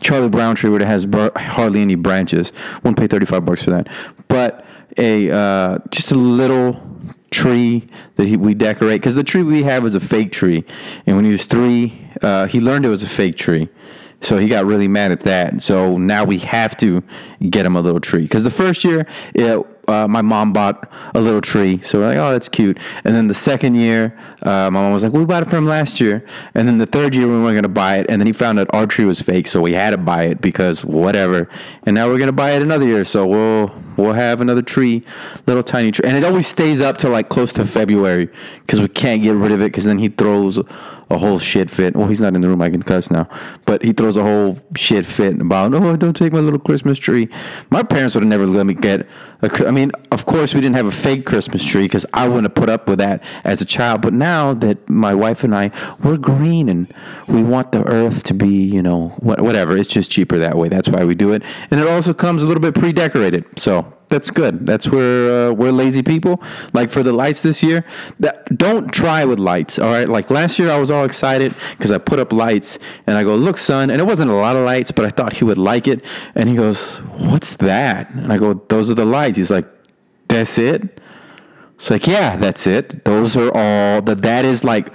Charlie 0.00 0.28
Brown 0.28 0.56
tree 0.56 0.68
where 0.68 0.82
it 0.82 0.86
has 0.86 1.06
bur- 1.06 1.32
hardly 1.34 1.80
any 1.80 1.94
branches. 1.94 2.52
Won't 2.82 2.98
pay 2.98 3.06
thirty 3.06 3.24
five 3.24 3.46
bucks 3.46 3.62
for 3.62 3.70
that, 3.70 3.88
but 4.28 4.66
a 4.98 5.30
uh, 5.30 5.78
just 5.90 6.10
a 6.10 6.16
little 6.16 6.82
tree 7.30 7.88
that 8.16 8.28
he, 8.28 8.36
we 8.36 8.52
decorate 8.52 9.00
because 9.00 9.14
the 9.14 9.24
tree 9.24 9.42
we 9.42 9.62
have 9.62 9.86
is 9.86 9.94
a 9.94 10.00
fake 10.00 10.32
tree 10.32 10.64
and 11.06 11.16
when 11.16 11.24
he 11.24 11.32
was 11.32 11.46
three 11.46 11.98
uh, 12.20 12.46
he 12.46 12.60
learned 12.60 12.84
it 12.84 12.90
was 12.90 13.02
a 13.02 13.08
fake 13.08 13.36
tree 13.36 13.68
so 14.20 14.38
he 14.38 14.48
got 14.48 14.64
really 14.64 14.88
mad 14.88 15.12
at 15.12 15.20
that. 15.20 15.62
So 15.62 15.98
now 15.98 16.24
we 16.24 16.38
have 16.38 16.76
to 16.78 17.02
get 17.50 17.66
him 17.66 17.76
a 17.76 17.80
little 17.80 18.00
tree. 18.00 18.22
Because 18.22 18.44
the 18.44 18.50
first 18.50 18.84
year 18.84 19.06
it, 19.34 19.66
uh, 19.86 20.08
my 20.08 20.22
mom 20.22 20.52
bought 20.52 20.90
a 21.14 21.20
little 21.20 21.42
tree. 21.42 21.80
So 21.84 21.98
we're 21.98 22.08
like 22.08 22.18
oh 22.18 22.32
that's 22.32 22.48
cute. 22.48 22.78
And 23.04 23.14
then 23.14 23.26
the 23.26 23.34
second 23.34 23.74
year 23.74 24.16
uh, 24.42 24.70
my 24.70 24.80
mom 24.80 24.92
was 24.92 25.02
like 25.02 25.12
we 25.12 25.24
bought 25.24 25.42
it 25.42 25.50
from 25.50 25.66
last 25.66 26.00
year. 26.00 26.24
And 26.54 26.66
then 26.66 26.78
the 26.78 26.86
third 26.86 27.14
year 27.14 27.26
we 27.26 27.34
weren't 27.34 27.54
going 27.54 27.62
to 27.64 27.68
buy 27.68 27.98
it. 27.98 28.06
And 28.08 28.20
then 28.20 28.26
he 28.26 28.32
found 28.32 28.58
out 28.58 28.68
our 28.72 28.86
tree 28.86 29.04
was 29.04 29.20
fake 29.20 29.46
so 29.46 29.60
we 29.60 29.72
had 29.72 29.90
to 29.90 29.98
buy 29.98 30.24
it 30.24 30.40
because 30.40 30.84
whatever. 30.84 31.48
And 31.84 31.94
now 31.94 32.08
we're 32.08 32.18
going 32.18 32.28
to 32.28 32.32
buy 32.32 32.52
it 32.52 32.62
another 32.62 32.86
year. 32.86 33.04
So 33.04 33.26
we'll 33.26 33.68
we'll 33.96 34.12
have 34.12 34.40
another 34.40 34.62
tree 34.62 35.02
little 35.46 35.62
tiny 35.62 35.90
tree. 35.90 36.08
And 36.08 36.16
it 36.16 36.24
always 36.24 36.46
stays 36.46 36.80
up 36.80 36.98
till 36.98 37.10
like 37.10 37.28
close 37.28 37.52
to 37.54 37.64
february 37.64 38.28
because 38.60 38.80
we 38.80 38.88
can't 38.88 39.22
get 39.22 39.34
rid 39.34 39.52
of 39.52 39.60
it 39.60 39.66
because 39.66 39.84
then 39.84 39.98
he 39.98 40.08
throws 40.08 40.60
a 41.10 41.18
whole 41.18 41.38
shit 41.38 41.70
fit. 41.70 41.94
Well 41.94 42.08
he's 42.08 42.20
not 42.20 42.34
in 42.34 42.40
the 42.40 42.48
room 42.48 42.62
i 42.62 42.70
can 42.70 42.82
cuss 42.82 43.10
now. 43.10 43.28
But 43.66 43.82
he 43.84 43.92
throws 43.92 44.16
a 44.16 44.22
whole 44.22 44.58
shit 44.76 45.06
fit 45.06 45.40
about 45.40 45.74
oh 45.74 45.96
don't 45.96 46.16
take 46.16 46.32
my 46.32 46.40
little 46.40 46.58
christmas 46.58 46.98
tree. 46.98 47.28
My 47.70 47.82
parents 47.82 48.14
would 48.14 48.22
have 48.22 48.28
never 48.28 48.46
let 48.46 48.66
me 48.66 48.74
get 48.74 49.06
a, 49.42 49.66
I 49.66 49.70
mean 49.70 49.92
of 50.10 50.26
course 50.26 50.54
we 50.54 50.60
didn't 50.60 50.76
have 50.76 50.86
a 50.86 50.90
fake 50.90 51.26
christmas 51.26 51.64
tree 51.64 51.84
because 51.84 52.06
i 52.12 52.26
wouldn't 52.26 52.44
have 52.44 52.54
put 52.54 52.70
up 52.70 52.88
with 52.88 52.98
that 52.98 53.22
as 53.44 53.60
a 53.60 53.64
child. 53.64 54.02
But 54.02 54.14
now 54.14 54.54
that 54.54 54.88
my 54.88 55.14
wife 55.14 55.44
and 55.44 55.54
i 55.54 55.70
we're 56.02 56.16
green 56.16 56.68
and 56.68 56.92
we 57.28 57.42
want 57.42 57.72
the 57.72 57.84
earth 57.84 58.22
to 58.24 58.34
be 58.34 58.48
you 58.48 58.82
know 58.82 59.08
whatever. 59.20 59.76
It's 59.76 59.88
just 59.88 60.10
cheaper 60.10 60.38
that 60.38 60.56
way. 60.56 60.68
That's 60.68 60.88
why 60.88 61.04
we 61.04 61.14
do 61.14 61.32
it. 61.32 61.42
And 61.70 61.80
it 61.80 61.86
also 61.86 62.14
comes 62.14 62.42
a 62.42 62.46
little 62.46 62.60
bit 62.60 62.74
pre-decorated. 62.74 63.44
So 63.58 63.83
that's 64.14 64.30
good. 64.30 64.64
That's 64.64 64.86
where 64.88 65.50
uh, 65.50 65.52
we're 65.52 65.72
lazy 65.72 66.02
people. 66.02 66.40
Like 66.72 66.88
for 66.88 67.02
the 67.02 67.12
lights 67.12 67.42
this 67.42 67.62
year, 67.62 67.84
that 68.20 68.56
don't 68.56 68.92
try 68.92 69.24
with 69.24 69.40
lights. 69.40 69.78
All 69.78 69.90
right. 69.90 70.08
Like 70.08 70.30
last 70.30 70.58
year, 70.58 70.70
I 70.70 70.78
was 70.78 70.90
all 70.90 71.04
excited 71.04 71.52
because 71.72 71.90
I 71.90 71.98
put 71.98 72.20
up 72.20 72.32
lights 72.32 72.78
and 73.06 73.18
I 73.18 73.24
go, 73.24 73.34
"Look, 73.34 73.58
son," 73.58 73.90
and 73.90 74.00
it 74.00 74.04
wasn't 74.04 74.30
a 74.30 74.34
lot 74.34 74.54
of 74.54 74.64
lights, 74.64 74.92
but 74.92 75.04
I 75.04 75.10
thought 75.10 75.32
he 75.34 75.44
would 75.44 75.58
like 75.58 75.88
it. 75.88 76.04
And 76.36 76.48
he 76.48 76.54
goes, 76.54 76.96
"What's 77.28 77.56
that?" 77.56 78.10
And 78.10 78.32
I 78.32 78.38
go, 78.38 78.54
"Those 78.68 78.90
are 78.90 78.94
the 78.94 79.04
lights." 79.04 79.36
He's 79.36 79.50
like, 79.50 79.66
"That's 80.28 80.56
it." 80.58 81.00
It's 81.74 81.90
like, 81.90 82.06
yeah, 82.06 82.36
that's 82.36 82.68
it. 82.68 83.04
Those 83.04 83.36
are 83.36 83.50
all 83.52 84.00
that. 84.02 84.22
That 84.22 84.44
is 84.44 84.62
like 84.62 84.94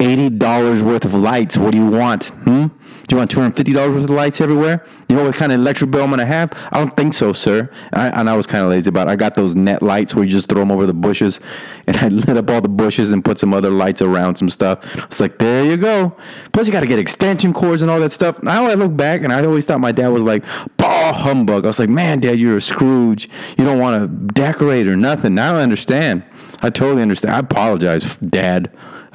eighty 0.00 0.28
dollars 0.28 0.82
worth 0.82 1.04
of 1.04 1.14
lights. 1.14 1.56
What 1.56 1.72
do 1.72 1.78
you 1.78 1.86
want? 1.86 2.26
Hmm? 2.26 2.66
Do 3.08 3.14
you 3.14 3.18
want 3.18 3.30
two 3.30 3.40
hundred 3.40 3.56
fifty 3.56 3.72
dollars 3.72 3.94
worth 3.94 4.04
of 4.04 4.10
lights 4.10 4.40
everywhere? 4.40 4.84
You 5.08 5.14
know 5.14 5.24
what 5.24 5.34
kind 5.36 5.52
of 5.52 5.60
electric 5.60 5.92
bill 5.92 6.02
I'm 6.02 6.10
gonna 6.10 6.26
have? 6.26 6.52
I 6.72 6.78
don't 6.78 6.96
think 6.96 7.14
so, 7.14 7.32
sir. 7.32 7.70
And 7.92 8.02
I, 8.02 8.20
and 8.20 8.28
I 8.28 8.36
was 8.36 8.46
kind 8.46 8.64
of 8.64 8.70
lazy 8.70 8.88
about. 8.88 9.06
it. 9.06 9.12
I 9.12 9.16
got 9.16 9.36
those 9.36 9.54
net 9.54 9.80
lights 9.82 10.14
where 10.14 10.24
you 10.24 10.30
just 10.30 10.48
throw 10.48 10.58
them 10.58 10.72
over 10.72 10.86
the 10.86 10.94
bushes, 10.94 11.40
and 11.86 11.96
I 11.96 12.08
lit 12.08 12.36
up 12.36 12.50
all 12.50 12.60
the 12.60 12.68
bushes 12.68 13.12
and 13.12 13.24
put 13.24 13.38
some 13.38 13.54
other 13.54 13.70
lights 13.70 14.02
around 14.02 14.36
some 14.36 14.50
stuff. 14.50 14.96
It's 15.04 15.20
like 15.20 15.38
there 15.38 15.64
you 15.64 15.76
go. 15.76 16.16
Plus 16.52 16.66
you 16.66 16.72
got 16.72 16.80
to 16.80 16.86
get 16.86 16.98
extension 16.98 17.52
cords 17.52 17.82
and 17.82 17.90
all 17.90 18.00
that 18.00 18.10
stuff. 18.12 18.42
Now 18.42 18.66
I 18.66 18.74
look 18.74 18.96
back 18.96 19.22
and 19.22 19.32
I 19.32 19.44
always 19.44 19.64
thought 19.64 19.80
my 19.80 19.92
dad 19.92 20.08
was 20.08 20.22
like 20.22 20.44
bah 20.76 21.12
humbug. 21.12 21.64
I 21.64 21.68
was 21.68 21.78
like, 21.78 21.88
man, 21.88 22.20
dad, 22.20 22.38
you're 22.38 22.56
a 22.56 22.60
Scrooge. 22.60 23.28
You 23.56 23.64
don't 23.64 23.78
want 23.78 24.02
to 24.02 24.32
decorate 24.32 24.88
or 24.88 24.96
nothing. 24.96 25.34
Now 25.34 25.56
I 25.56 25.62
understand. 25.62 26.24
I 26.60 26.70
totally 26.70 27.02
understand. 27.02 27.34
I 27.34 27.38
apologize, 27.38 28.16
dad. 28.16 28.72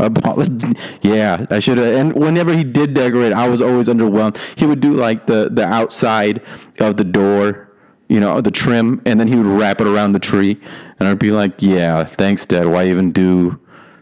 Yeah, 1.01 1.45
I 1.49 1.59
should 1.59 1.77
have. 1.77 1.95
And 1.95 2.13
whenever 2.13 2.53
he 2.55 2.63
did 2.63 2.93
decorate, 2.93 3.33
I 3.33 3.47
was 3.47 3.61
always 3.61 3.87
underwhelmed. 3.87 4.37
He 4.57 4.65
would 4.65 4.79
do 4.79 4.93
like 4.93 5.27
the 5.27 5.49
the 5.51 5.67
outside 5.67 6.41
of 6.79 6.97
the 6.97 7.03
door, 7.03 7.69
you 8.07 8.19
know, 8.19 8.41
the 8.41 8.51
trim, 8.51 9.01
and 9.05 9.19
then 9.19 9.27
he 9.27 9.35
would 9.35 9.45
wrap 9.45 9.81
it 9.81 9.87
around 9.87 10.13
the 10.13 10.19
tree, 10.19 10.59
and 10.99 11.07
I'd 11.07 11.19
be 11.19 11.31
like, 11.31 11.53
"Yeah, 11.61 12.03
thanks, 12.03 12.45
Dad. 12.45 12.67
Why 12.67 12.85
even 12.87 13.11
do 13.11 13.59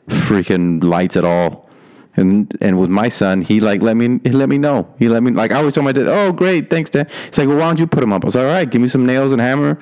freaking 0.08 0.84
lights 0.84 1.16
at 1.16 1.24
all?" 1.24 1.70
And 2.16 2.56
and 2.60 2.78
with 2.78 2.90
my 2.90 3.08
son, 3.08 3.42
he 3.42 3.60
like 3.60 3.82
let 3.82 3.96
me 3.96 4.20
he 4.24 4.32
let 4.32 4.50
me 4.50 4.58
know. 4.58 4.94
He 5.00 5.08
let 5.08 5.24
me 5.24 5.32
like 5.32 5.52
I 5.52 5.58
always 5.58 5.74
told 5.76 5.86
my 5.86 5.94
dad, 5.94 6.08
"Oh, 6.08 6.32
great, 6.34 6.70
thanks, 6.70 6.90
Dad." 6.90 7.10
He's 7.28 7.38
like, 7.38 7.48
"Well, 7.48 7.58
why 7.58 7.68
don't 7.68 7.80
you 7.80 7.88
put 7.88 8.02
them 8.02 8.12
up?" 8.12 8.24
I 8.24 8.28
was 8.28 8.36
like, 8.36 8.46
"All 8.46 8.52
right, 8.52 8.70
give 8.70 8.82
me 8.82 8.88
some 8.90 9.06
nails 9.06 9.32
and 9.32 9.40
hammer." 9.42 9.80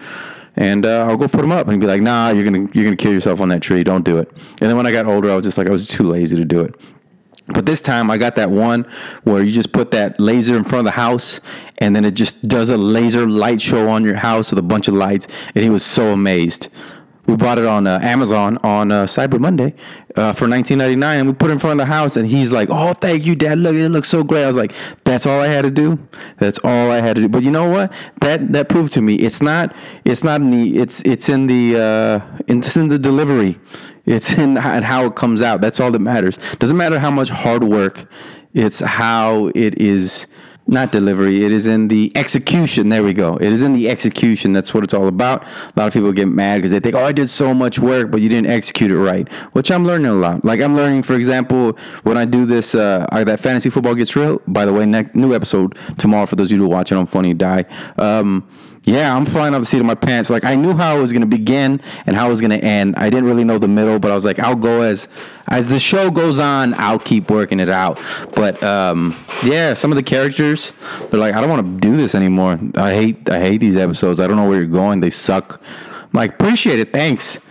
And 0.58 0.86
uh, 0.86 1.06
I'll 1.08 1.18
go 1.18 1.28
put 1.28 1.42
them 1.42 1.52
up, 1.52 1.68
and 1.68 1.80
be 1.80 1.88
like, 1.88 2.02
"Nah, 2.02 2.30
you're 2.30 2.44
gonna 2.44 2.68
you're 2.74 2.84
gonna 2.84 2.96
kill 2.96 3.14
yourself 3.14 3.40
on 3.40 3.50
that 3.50 3.62
tree. 3.62 3.84
Don't 3.84 4.04
do 4.04 4.18
it." 4.18 4.30
And 4.60 4.70
then 4.70 4.76
when 4.76 4.88
I 4.88 4.92
got 4.92 5.06
older, 5.06 5.30
I 5.30 5.36
was 5.36 5.44
just 5.44 5.58
like, 5.58 5.68
I 5.68 5.72
was 5.72 5.88
too 5.88 6.04
lazy 6.04 6.36
to 6.36 6.46
do 6.46 6.62
it. 6.62 6.76
But 7.48 7.66
this 7.66 7.80
time 7.80 8.12
I 8.12 8.18
got 8.18 8.36
that 8.36 8.52
one 8.52 8.86
where 9.24 9.42
you 9.42 9.52
just 9.52 9.72
put 9.72 9.92
that 9.92 10.20
laser 10.20 10.58
in 10.58 10.66
front 10.66 10.80
of 10.80 10.94
the 10.94 11.00
house 11.00 11.40
and 11.78 11.96
then 11.96 12.04
it 12.04 12.12
just 12.12 12.46
does 12.48 12.70
a 12.70 12.76
laser 12.76 13.26
light 13.26 13.62
show 13.62 13.88
on 13.88 14.04
your 14.04 14.16
house 14.16 14.50
with 14.50 14.60
a 14.60 14.64
bunch 14.64 14.90
of 14.90 14.96
lights. 14.96 15.28
And 15.56 15.64
he 15.64 15.70
was 15.70 15.86
so 15.86 16.12
amazed. 16.12 16.68
We 17.28 17.36
bought 17.36 17.60
it 17.60 17.66
on 17.66 17.86
uh, 17.88 18.00
Amazon 18.02 18.58
on 18.64 18.92
uh, 18.92 19.04
Cyber 19.04 19.40
Monday 19.40 19.74
uh, 20.16 20.34
for 20.34 20.48
19.99, 20.48 21.04
and 21.04 21.28
we 21.28 21.34
put 21.34 21.50
it 21.50 21.54
in 21.54 21.60
front 21.60 21.80
of 21.80 21.86
the 21.86 21.94
house. 21.94 22.16
And 22.18 22.28
he's 22.28 22.52
like, 22.52 22.70
"Oh, 22.72 22.94
thank 22.94 23.26
you, 23.26 23.36
Dad. 23.36 23.60
Look, 23.60 23.76
it 23.76 23.90
looks 23.90 24.10
so 24.10 24.24
great." 24.24 24.44
I 24.44 24.48
was 24.48 24.56
like, 24.56 24.74
"That's 25.04 25.26
all 25.26 25.42
I 25.42 25.48
had 25.48 25.64
to 25.64 25.72
do. 25.72 26.00
That's 26.38 26.60
all 26.60 26.90
I 26.90 27.02
had 27.02 27.18
to 27.18 27.24
do." 27.24 27.30
But 27.30 27.44
you 27.44 27.52
know 27.52 27.70
what? 27.70 27.92
That 28.22 28.54
that 28.54 28.70
proved 28.70 28.94
to 28.94 29.02
me 29.02 29.16
it's 29.16 29.42
not 29.42 29.76
it's 30.06 30.24
not 30.24 30.42
in 30.42 30.52
the 30.52 30.80
it's 30.80 31.02
it's 31.02 31.30
in 31.30 31.48
the 31.48 31.78
uh, 31.78 32.38
it's 32.48 32.76
in 32.78 32.88
the 32.88 32.98
delivery. 33.00 33.60
It's 34.06 34.38
in 34.38 34.56
how 34.56 35.06
it 35.06 35.16
comes 35.16 35.42
out. 35.42 35.60
That's 35.60 35.82
all 35.82 35.92
that 35.92 36.00
matters. 36.00 36.40
Doesn't 36.60 36.78
matter 36.78 36.98
how 36.98 37.12
much 37.12 37.30
hard 37.30 37.64
work. 37.64 38.08
It's 38.54 38.80
how 38.80 39.52
it 39.54 39.80
is 39.80 40.28
not 40.68 40.92
delivery. 40.92 41.44
It 41.44 41.52
is 41.52 41.68
in 41.68 41.88
the 41.88 42.12
execution. 42.16 42.90
There 42.90 43.04
we 43.04 43.14
go. 43.14 43.38
It 43.38 43.52
is 43.52 43.62
in 43.62 43.74
the 43.74 43.90
execution. 43.90 44.54
That's 44.54 44.74
what 44.74 44.84
it's 44.84 44.94
all 44.94 45.08
about. 45.08 45.44
A 45.44 45.74
lot 45.76 45.88
of 45.88 45.94
people 45.94 46.12
get 46.12 46.28
mad 46.28 46.58
because 46.58 46.72
they 46.72 46.80
think, 46.80 46.96
"Oh, 46.96 47.04
I 47.04 47.12
did 47.12 47.30
so 47.30 47.54
much 47.54 47.80
work, 47.80 48.12
but 48.12 48.22
you 48.22 48.30
didn't 48.30 48.52
execute 48.52 48.92
it 48.92 48.98
right." 48.98 49.32
Which 49.54 49.72
I'm 49.72 49.86
learning 49.86 50.08
a 50.08 50.14
lot. 50.14 50.44
Like 50.44 50.62
I'm 50.62 50.76
learning, 50.76 51.04
for 51.04 51.16
example, 51.16 51.78
when 52.04 52.18
I 52.18 52.26
do 52.26 52.46
this, 52.46 52.76
uh, 52.76 53.08
that 53.12 53.40
fantasy 53.40 53.70
football 53.70 53.96
gets 53.96 54.16
real. 54.16 54.42
By 54.48 54.66
the 54.66 54.74
way, 54.74 54.86
next 54.86 55.16
new 55.16 55.34
episode 55.34 55.78
tomorrow 55.98 56.26
for 56.26 56.36
those 56.36 56.52
of 56.52 56.58
you 56.58 56.64
who 56.64 56.66
are 56.66 56.76
watching 56.76 56.98
on 56.98 57.08
Funny 57.08 57.34
Die. 57.34 57.66
Um, 57.98 58.48
yeah, 58.88 59.14
I'm 59.14 59.26
flying 59.26 59.54
off 59.54 59.60
the 59.60 59.66
seat 59.66 59.82
of 59.82 59.86
my 59.86 59.96
pants. 59.96 60.30
Like 60.30 60.46
I 60.46 60.56
knew 60.56 60.74
how 60.74 60.98
it 60.98 61.02
was 61.02 61.12
gonna 61.12 61.26
begin 61.26 61.82
and 62.06 62.16
how 62.16 62.28
it 62.28 62.30
was 62.30 62.40
gonna 62.40 62.56
end. 62.56 62.96
I 62.96 63.10
didn't 63.10 63.26
really 63.26 63.44
know 63.44 63.58
the 63.58 63.68
middle, 63.68 64.00
but 64.00 64.12
I 64.12 64.16
was 64.16 64.24
like, 64.24 64.40
I'll 64.40 64.56
go 64.56 64.82
as 64.82 65.10
as 65.50 65.68
the 65.68 65.78
show 65.78 66.10
goes 66.10 66.40
on. 66.40 66.74
I'll 66.76 66.98
keep 66.98 67.30
working 67.30 67.60
it 67.60 67.68
out. 67.68 68.02
But 68.34 68.64
um, 68.64 69.18
yeah, 69.44 69.74
some 69.74 69.92
of 69.92 69.98
the 69.98 70.04
characters, 70.04 70.72
they're 71.12 71.20
like, 71.20 71.36
I 71.36 71.42
don't 71.42 71.50
want 71.50 71.66
to 71.66 71.80
do 71.86 71.98
this 71.98 72.16
anymore. 72.16 72.58
I 72.76 72.94
hate 72.94 73.30
I 73.30 73.40
hate 73.40 73.58
these 73.58 73.76
episodes. 73.76 74.22
I 74.22 74.28
don't 74.28 74.38
know 74.38 74.48
where 74.48 74.60
you're 74.60 74.68
going. 74.68 75.02
They 75.02 75.10
suck. 75.10 75.62
I'm 76.04 76.10
like, 76.14 76.36
appreciate 76.36 76.80
it. 76.80 76.94
Thanks. 76.94 77.42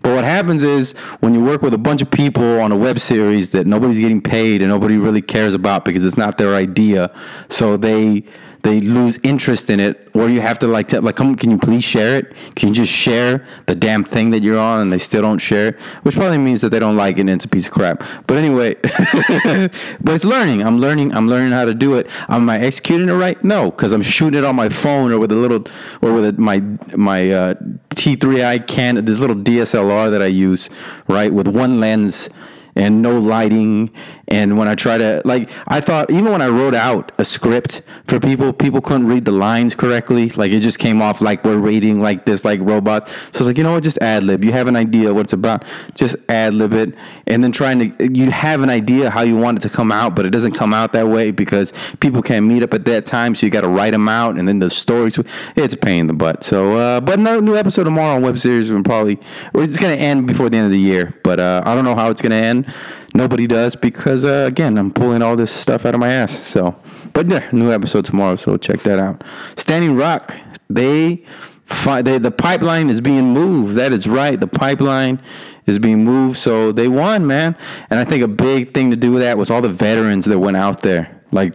But 0.00 0.14
what 0.14 0.24
happens 0.24 0.62
is 0.62 0.92
when 1.20 1.34
you 1.34 1.42
work 1.42 1.62
with 1.62 1.74
a 1.74 1.78
bunch 1.78 2.02
of 2.02 2.10
people 2.10 2.60
on 2.60 2.70
a 2.70 2.76
web 2.76 3.00
series 3.00 3.50
that 3.50 3.66
nobody's 3.66 3.98
getting 3.98 4.20
paid 4.20 4.62
and 4.62 4.70
nobody 4.70 4.96
really 4.96 5.22
cares 5.22 5.54
about 5.54 5.84
because 5.84 6.04
it's 6.04 6.18
not 6.18 6.38
their 6.38 6.54
idea, 6.54 7.10
so 7.48 7.76
they 7.76 8.22
they 8.64 8.80
lose 8.80 9.18
interest 9.22 9.68
in 9.70 9.78
it, 9.78 10.08
or 10.14 10.28
you 10.28 10.40
have 10.40 10.58
to 10.60 10.66
like 10.66 10.88
tell 10.88 11.02
like, 11.02 11.16
come, 11.16 11.36
Canon 11.36 11.56
you 11.56 11.60
please 11.60 11.84
share 11.84 12.16
it? 12.18 12.32
Can 12.56 12.68
you 12.68 12.74
just 12.74 12.92
share 12.92 13.46
the 13.66 13.74
damn 13.74 14.02
thing 14.02 14.30
that 14.30 14.42
you're 14.42 14.58
on, 14.58 14.80
and 14.80 14.92
they 14.92 14.98
still 14.98 15.22
don't 15.22 15.38
share 15.38 15.68
it, 15.68 15.80
which 16.02 16.14
probably 16.14 16.38
means 16.38 16.62
that 16.62 16.70
they 16.70 16.78
don't 16.78 16.96
like 16.96 17.18
it 17.18 17.20
and 17.20 17.30
it's 17.30 17.44
a 17.44 17.48
piece 17.48 17.66
of 17.66 17.74
crap. 17.74 18.02
But 18.26 18.38
anyway, 18.38 18.74
but 18.82 20.14
it's 20.14 20.24
learning. 20.24 20.62
I'm 20.62 20.78
learning. 20.78 21.14
I'm 21.14 21.28
learning 21.28 21.52
how 21.52 21.66
to 21.66 21.74
do 21.74 21.94
it. 21.94 22.08
Am 22.28 22.48
I 22.48 22.58
executing 22.58 23.08
it 23.08 23.12
right? 23.12 23.42
No, 23.44 23.70
because 23.70 23.92
I'm 23.92 24.02
shooting 24.02 24.38
it 24.38 24.44
on 24.44 24.56
my 24.56 24.70
phone 24.70 25.12
or 25.12 25.18
with 25.18 25.30
a 25.30 25.36
little 25.36 25.66
or 26.00 26.14
with 26.14 26.24
a, 26.24 26.32
my 26.40 26.60
my 26.96 27.30
uh, 27.30 27.54
T3i 27.90 28.66
can 28.66 29.04
this 29.04 29.18
little 29.18 29.36
DSLR 29.36 30.10
that 30.10 30.22
I 30.22 30.26
use, 30.26 30.70
right, 31.06 31.32
with 31.32 31.48
one 31.48 31.80
lens 31.80 32.30
and 32.76 33.02
no 33.02 33.18
lighting. 33.18 33.90
And 34.28 34.58
when 34.58 34.68
I 34.68 34.74
try 34.74 34.98
to 34.98 35.22
like, 35.24 35.50
I 35.68 35.80
thought 35.80 36.10
even 36.10 36.32
when 36.32 36.42
I 36.42 36.48
wrote 36.48 36.74
out 36.74 37.12
a 37.18 37.24
script 37.24 37.82
for 38.06 38.18
people, 38.18 38.52
people 38.52 38.80
couldn't 38.80 39.06
read 39.06 39.24
the 39.24 39.32
lines 39.32 39.74
correctly. 39.74 40.30
Like 40.30 40.52
it 40.52 40.60
just 40.60 40.78
came 40.78 41.02
off 41.02 41.20
like 41.20 41.44
we're 41.44 41.58
reading 41.58 42.00
like 42.00 42.24
this, 42.24 42.44
like 42.44 42.60
robots. 42.60 43.10
So 43.10 43.18
I 43.18 43.38
was 43.38 43.46
like, 43.48 43.58
you 43.58 43.64
know 43.64 43.72
what, 43.72 43.82
just 43.82 43.98
ad 43.98 44.24
lib. 44.24 44.44
You 44.44 44.52
have 44.52 44.66
an 44.66 44.76
idea 44.76 45.12
what 45.12 45.22
it's 45.22 45.32
about, 45.32 45.64
just 45.94 46.16
ad 46.28 46.54
lib 46.54 46.72
it, 46.72 46.94
and 47.26 47.44
then 47.44 47.52
trying 47.52 47.96
to 47.96 48.14
you 48.14 48.30
have 48.30 48.62
an 48.62 48.70
idea 48.70 49.10
how 49.10 49.22
you 49.22 49.36
want 49.36 49.58
it 49.58 49.68
to 49.68 49.74
come 49.74 49.92
out, 49.92 50.14
but 50.14 50.26
it 50.26 50.30
doesn't 50.30 50.52
come 50.52 50.72
out 50.72 50.92
that 50.92 51.08
way 51.08 51.30
because 51.30 51.72
people 52.00 52.22
can't 52.22 52.46
meet 52.46 52.62
up 52.62 52.74
at 52.74 52.84
that 52.86 53.06
time. 53.06 53.34
So 53.34 53.46
you 53.46 53.50
got 53.50 53.62
to 53.62 53.68
write 53.68 53.92
them 53.92 54.08
out, 54.08 54.36
and 54.36 54.46
then 54.48 54.58
the 54.58 54.70
stories. 54.70 55.18
It's 55.56 55.74
a 55.74 55.76
pain 55.76 56.00
in 56.00 56.06
the 56.06 56.12
butt. 56.12 56.44
So, 56.44 56.76
uh, 56.76 57.00
but 57.00 57.18
another 57.18 57.40
new 57.40 57.56
episode 57.56 57.84
tomorrow 57.84 58.16
on 58.16 58.22
web 58.22 58.38
series 58.38 58.72
will 58.72 58.82
probably, 58.82 59.18
it's 59.54 59.78
gonna 59.78 59.94
end 59.94 60.26
before 60.26 60.50
the 60.50 60.56
end 60.56 60.66
of 60.66 60.72
the 60.72 60.78
year. 60.78 61.14
But 61.22 61.40
uh, 61.40 61.62
I 61.64 61.74
don't 61.74 61.84
know 61.84 61.94
how 61.94 62.10
it's 62.10 62.20
gonna 62.20 62.34
end. 62.34 62.72
Nobody 63.16 63.46
does 63.46 63.76
because 63.76 64.24
uh, 64.24 64.44
again, 64.48 64.76
I'm 64.76 64.92
pulling 64.92 65.22
all 65.22 65.36
this 65.36 65.52
stuff 65.52 65.86
out 65.86 65.94
of 65.94 66.00
my 66.00 66.12
ass. 66.12 66.46
So, 66.46 66.76
but 67.12 67.28
yeah, 67.28 67.48
new 67.52 67.70
episode 67.70 68.04
tomorrow. 68.04 68.34
So 68.34 68.56
check 68.56 68.80
that 68.80 68.98
out. 68.98 69.22
Standing 69.56 69.96
Rock, 69.96 70.36
they, 70.68 71.24
fi- 71.64 72.02
they 72.02 72.18
the 72.18 72.32
pipeline 72.32 72.90
is 72.90 73.00
being 73.00 73.32
moved. 73.32 73.76
That 73.76 73.92
is 73.92 74.08
right. 74.08 74.38
The 74.38 74.48
pipeline 74.48 75.22
is 75.66 75.78
being 75.78 76.04
moved. 76.04 76.38
So 76.38 76.72
they 76.72 76.88
won, 76.88 77.26
man. 77.26 77.56
And 77.88 78.00
I 78.00 78.04
think 78.04 78.24
a 78.24 78.28
big 78.28 78.74
thing 78.74 78.90
to 78.90 78.96
do 78.96 79.12
with 79.12 79.22
that 79.22 79.38
was 79.38 79.48
all 79.48 79.62
the 79.62 79.68
veterans 79.68 80.24
that 80.24 80.38
went 80.40 80.56
out 80.56 80.80
there. 80.80 81.22
Like 81.30 81.54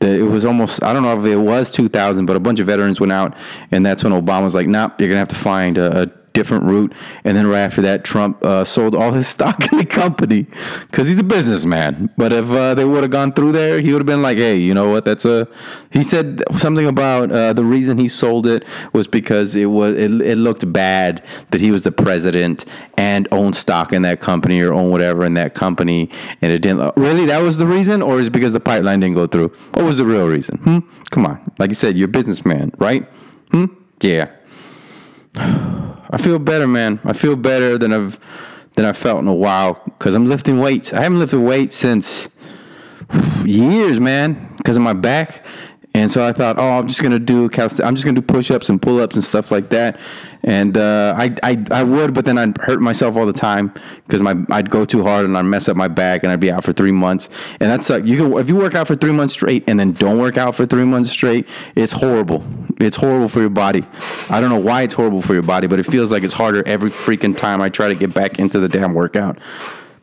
it 0.00 0.22
was 0.22 0.44
almost 0.44 0.82
I 0.82 0.92
don't 0.92 1.02
know 1.02 1.18
if 1.18 1.26
it 1.26 1.36
was 1.36 1.70
2000, 1.70 2.26
but 2.26 2.36
a 2.36 2.40
bunch 2.40 2.60
of 2.60 2.66
veterans 2.66 3.00
went 3.00 3.12
out, 3.12 3.36
and 3.70 3.84
that's 3.84 4.04
when 4.04 4.12
Obama 4.12 4.44
was 4.44 4.54
like, 4.54 4.66
"Nope, 4.66 5.00
you're 5.00 5.08
gonna 5.08 5.18
have 5.18 5.28
to 5.28 5.34
find 5.34 5.78
a, 5.78 6.02
a 6.02 6.21
different 6.32 6.64
route." 6.64 6.92
And 7.24 7.36
then 7.36 7.46
right 7.46 7.60
after 7.60 7.82
that, 7.82 8.04
Trump 8.04 8.44
uh, 8.44 8.64
sold 8.64 8.94
all 8.94 9.12
his 9.12 9.28
stock 9.36 9.72
in 9.72 9.78
the 9.78 9.86
company 9.86 10.46
because 10.90 11.08
he's 11.08 11.18
a 11.18 11.24
businessman. 11.24 12.10
But 12.16 12.32
if 12.32 12.50
uh, 12.50 12.74
they 12.74 12.84
would 12.84 13.02
have 13.02 13.10
gone 13.10 13.32
through 13.32 13.52
there, 13.52 13.80
he 13.80 13.92
would 13.92 14.00
have 14.00 14.06
been 14.06 14.22
like, 14.22 14.38
"Hey, 14.38 14.56
you 14.56 14.74
know 14.74 14.88
what? 14.88 15.04
That's 15.04 15.24
a." 15.24 15.48
He 15.90 16.02
said 16.02 16.42
something 16.56 16.86
about 16.86 17.30
uh, 17.30 17.52
the 17.52 17.64
reason 17.64 17.98
he 17.98 18.08
sold 18.08 18.46
it 18.46 18.64
was 18.92 19.06
because 19.06 19.56
it 19.56 19.66
was 19.66 19.94
it, 19.94 20.10
it 20.20 20.38
looked 20.38 20.70
bad 20.72 21.24
that 21.50 21.60
he 21.60 21.70
was 21.70 21.84
the 21.84 21.92
president 21.92 22.64
and 22.96 23.28
owned 23.30 23.56
stock 23.56 23.92
in 23.92 24.02
that 24.02 24.20
company 24.20 24.60
or 24.60 24.72
owned 24.72 24.90
whatever 24.90 25.24
in 25.24 25.34
that 25.34 25.54
company, 25.54 26.10
and 26.40 26.52
it 26.52 26.60
didn't. 26.60 26.96
Really, 26.96 27.26
that 27.26 27.42
was 27.42 27.58
the 27.58 27.66
reason, 27.66 28.02
or 28.02 28.20
is 28.20 28.28
it 28.28 28.30
because 28.30 28.52
the 28.52 28.60
pipeline 28.60 29.00
didn't 29.00 29.14
go 29.14 29.26
through? 29.26 29.48
What 29.72 29.84
was 29.84 29.96
the 29.96 30.04
real 30.04 30.28
reason? 30.28 30.58
Hmm? 30.58 30.78
Come 31.10 31.26
on, 31.26 31.52
like 31.58 31.70
you 31.70 31.74
said, 31.74 31.96
you're 31.96 32.08
a 32.08 32.12
businessman, 32.12 32.72
right? 32.78 33.04
Hmm. 33.50 33.66
Yeah. 34.00 34.30
I 36.12 36.18
feel 36.18 36.38
better, 36.38 36.66
man. 36.68 37.00
I 37.04 37.14
feel 37.14 37.36
better 37.36 37.78
than 37.78 37.92
I've 37.92 38.20
than 38.74 38.84
I 38.84 38.92
felt 38.92 39.18
in 39.20 39.28
a 39.28 39.34
while 39.34 39.82
because 39.84 40.14
I'm 40.14 40.26
lifting 40.26 40.58
weights. 40.58 40.92
I 40.92 41.02
haven't 41.02 41.18
lifted 41.18 41.40
weights 41.40 41.74
since 41.74 42.28
years, 43.44 43.98
man, 43.98 44.54
because 44.58 44.76
of 44.76 44.82
my 44.82 44.92
back. 44.92 45.44
And 45.94 46.10
so 46.10 46.26
I 46.26 46.32
thought, 46.32 46.58
oh, 46.58 46.78
I'm 46.78 46.88
just 46.88 47.02
gonna 47.02 47.18
do 47.18 47.48
calist- 47.50 47.82
I'm 47.82 47.94
just 47.94 48.04
gonna 48.06 48.20
do 48.20 48.26
push-ups 48.26 48.68
and 48.70 48.80
pull-ups 48.80 49.14
and 49.14 49.24
stuff 49.24 49.50
like 49.50 49.68
that. 49.70 49.98
And 50.42 50.76
uh, 50.76 51.14
I, 51.16 51.36
I 51.42 51.64
I 51.70 51.82
would, 51.84 52.14
but 52.14 52.24
then 52.24 52.38
I'd 52.38 52.56
hurt 52.58 52.80
myself 52.80 53.14
all 53.14 53.26
the 53.26 53.32
time 53.32 53.72
because 54.06 54.22
my 54.22 54.34
I'd 54.50 54.70
go 54.70 54.84
too 54.84 55.02
hard 55.02 55.24
and 55.26 55.36
I'd 55.36 55.42
mess 55.42 55.68
up 55.68 55.76
my 55.76 55.88
back 55.88 56.22
and 56.22 56.32
I'd 56.32 56.40
be 56.40 56.50
out 56.50 56.64
for 56.64 56.72
three 56.72 56.90
months. 56.92 57.28
And 57.60 57.70
that's 57.70 57.88
like 57.90 58.04
you 58.04 58.16
can 58.16 58.32
if 58.38 58.48
you 58.48 58.56
work 58.56 58.74
out 58.74 58.86
for 58.86 58.96
three 58.96 59.12
months 59.12 59.34
straight 59.34 59.64
and 59.68 59.78
then 59.78 59.92
don't 59.92 60.18
work 60.18 60.38
out 60.38 60.54
for 60.54 60.66
three 60.66 60.84
months 60.84 61.10
straight, 61.10 61.46
it's 61.76 61.92
horrible. 61.92 62.42
It's 62.80 62.96
horrible 62.96 63.28
for 63.28 63.40
your 63.40 63.50
body. 63.50 63.84
I 64.30 64.40
don't 64.40 64.50
know 64.50 64.58
why 64.58 64.82
it's 64.82 64.94
horrible 64.94 65.22
for 65.22 65.34
your 65.34 65.42
body, 65.44 65.66
but 65.68 65.78
it 65.78 65.84
feels 65.86 66.10
like 66.10 66.24
it's 66.24 66.34
harder 66.34 66.66
every 66.66 66.90
freaking 66.90 67.36
time 67.36 67.60
I 67.60 67.68
try 67.68 67.88
to 67.88 67.94
get 67.94 68.12
back 68.12 68.38
into 68.38 68.58
the 68.58 68.68
damn 68.68 68.94
workout. 68.94 69.38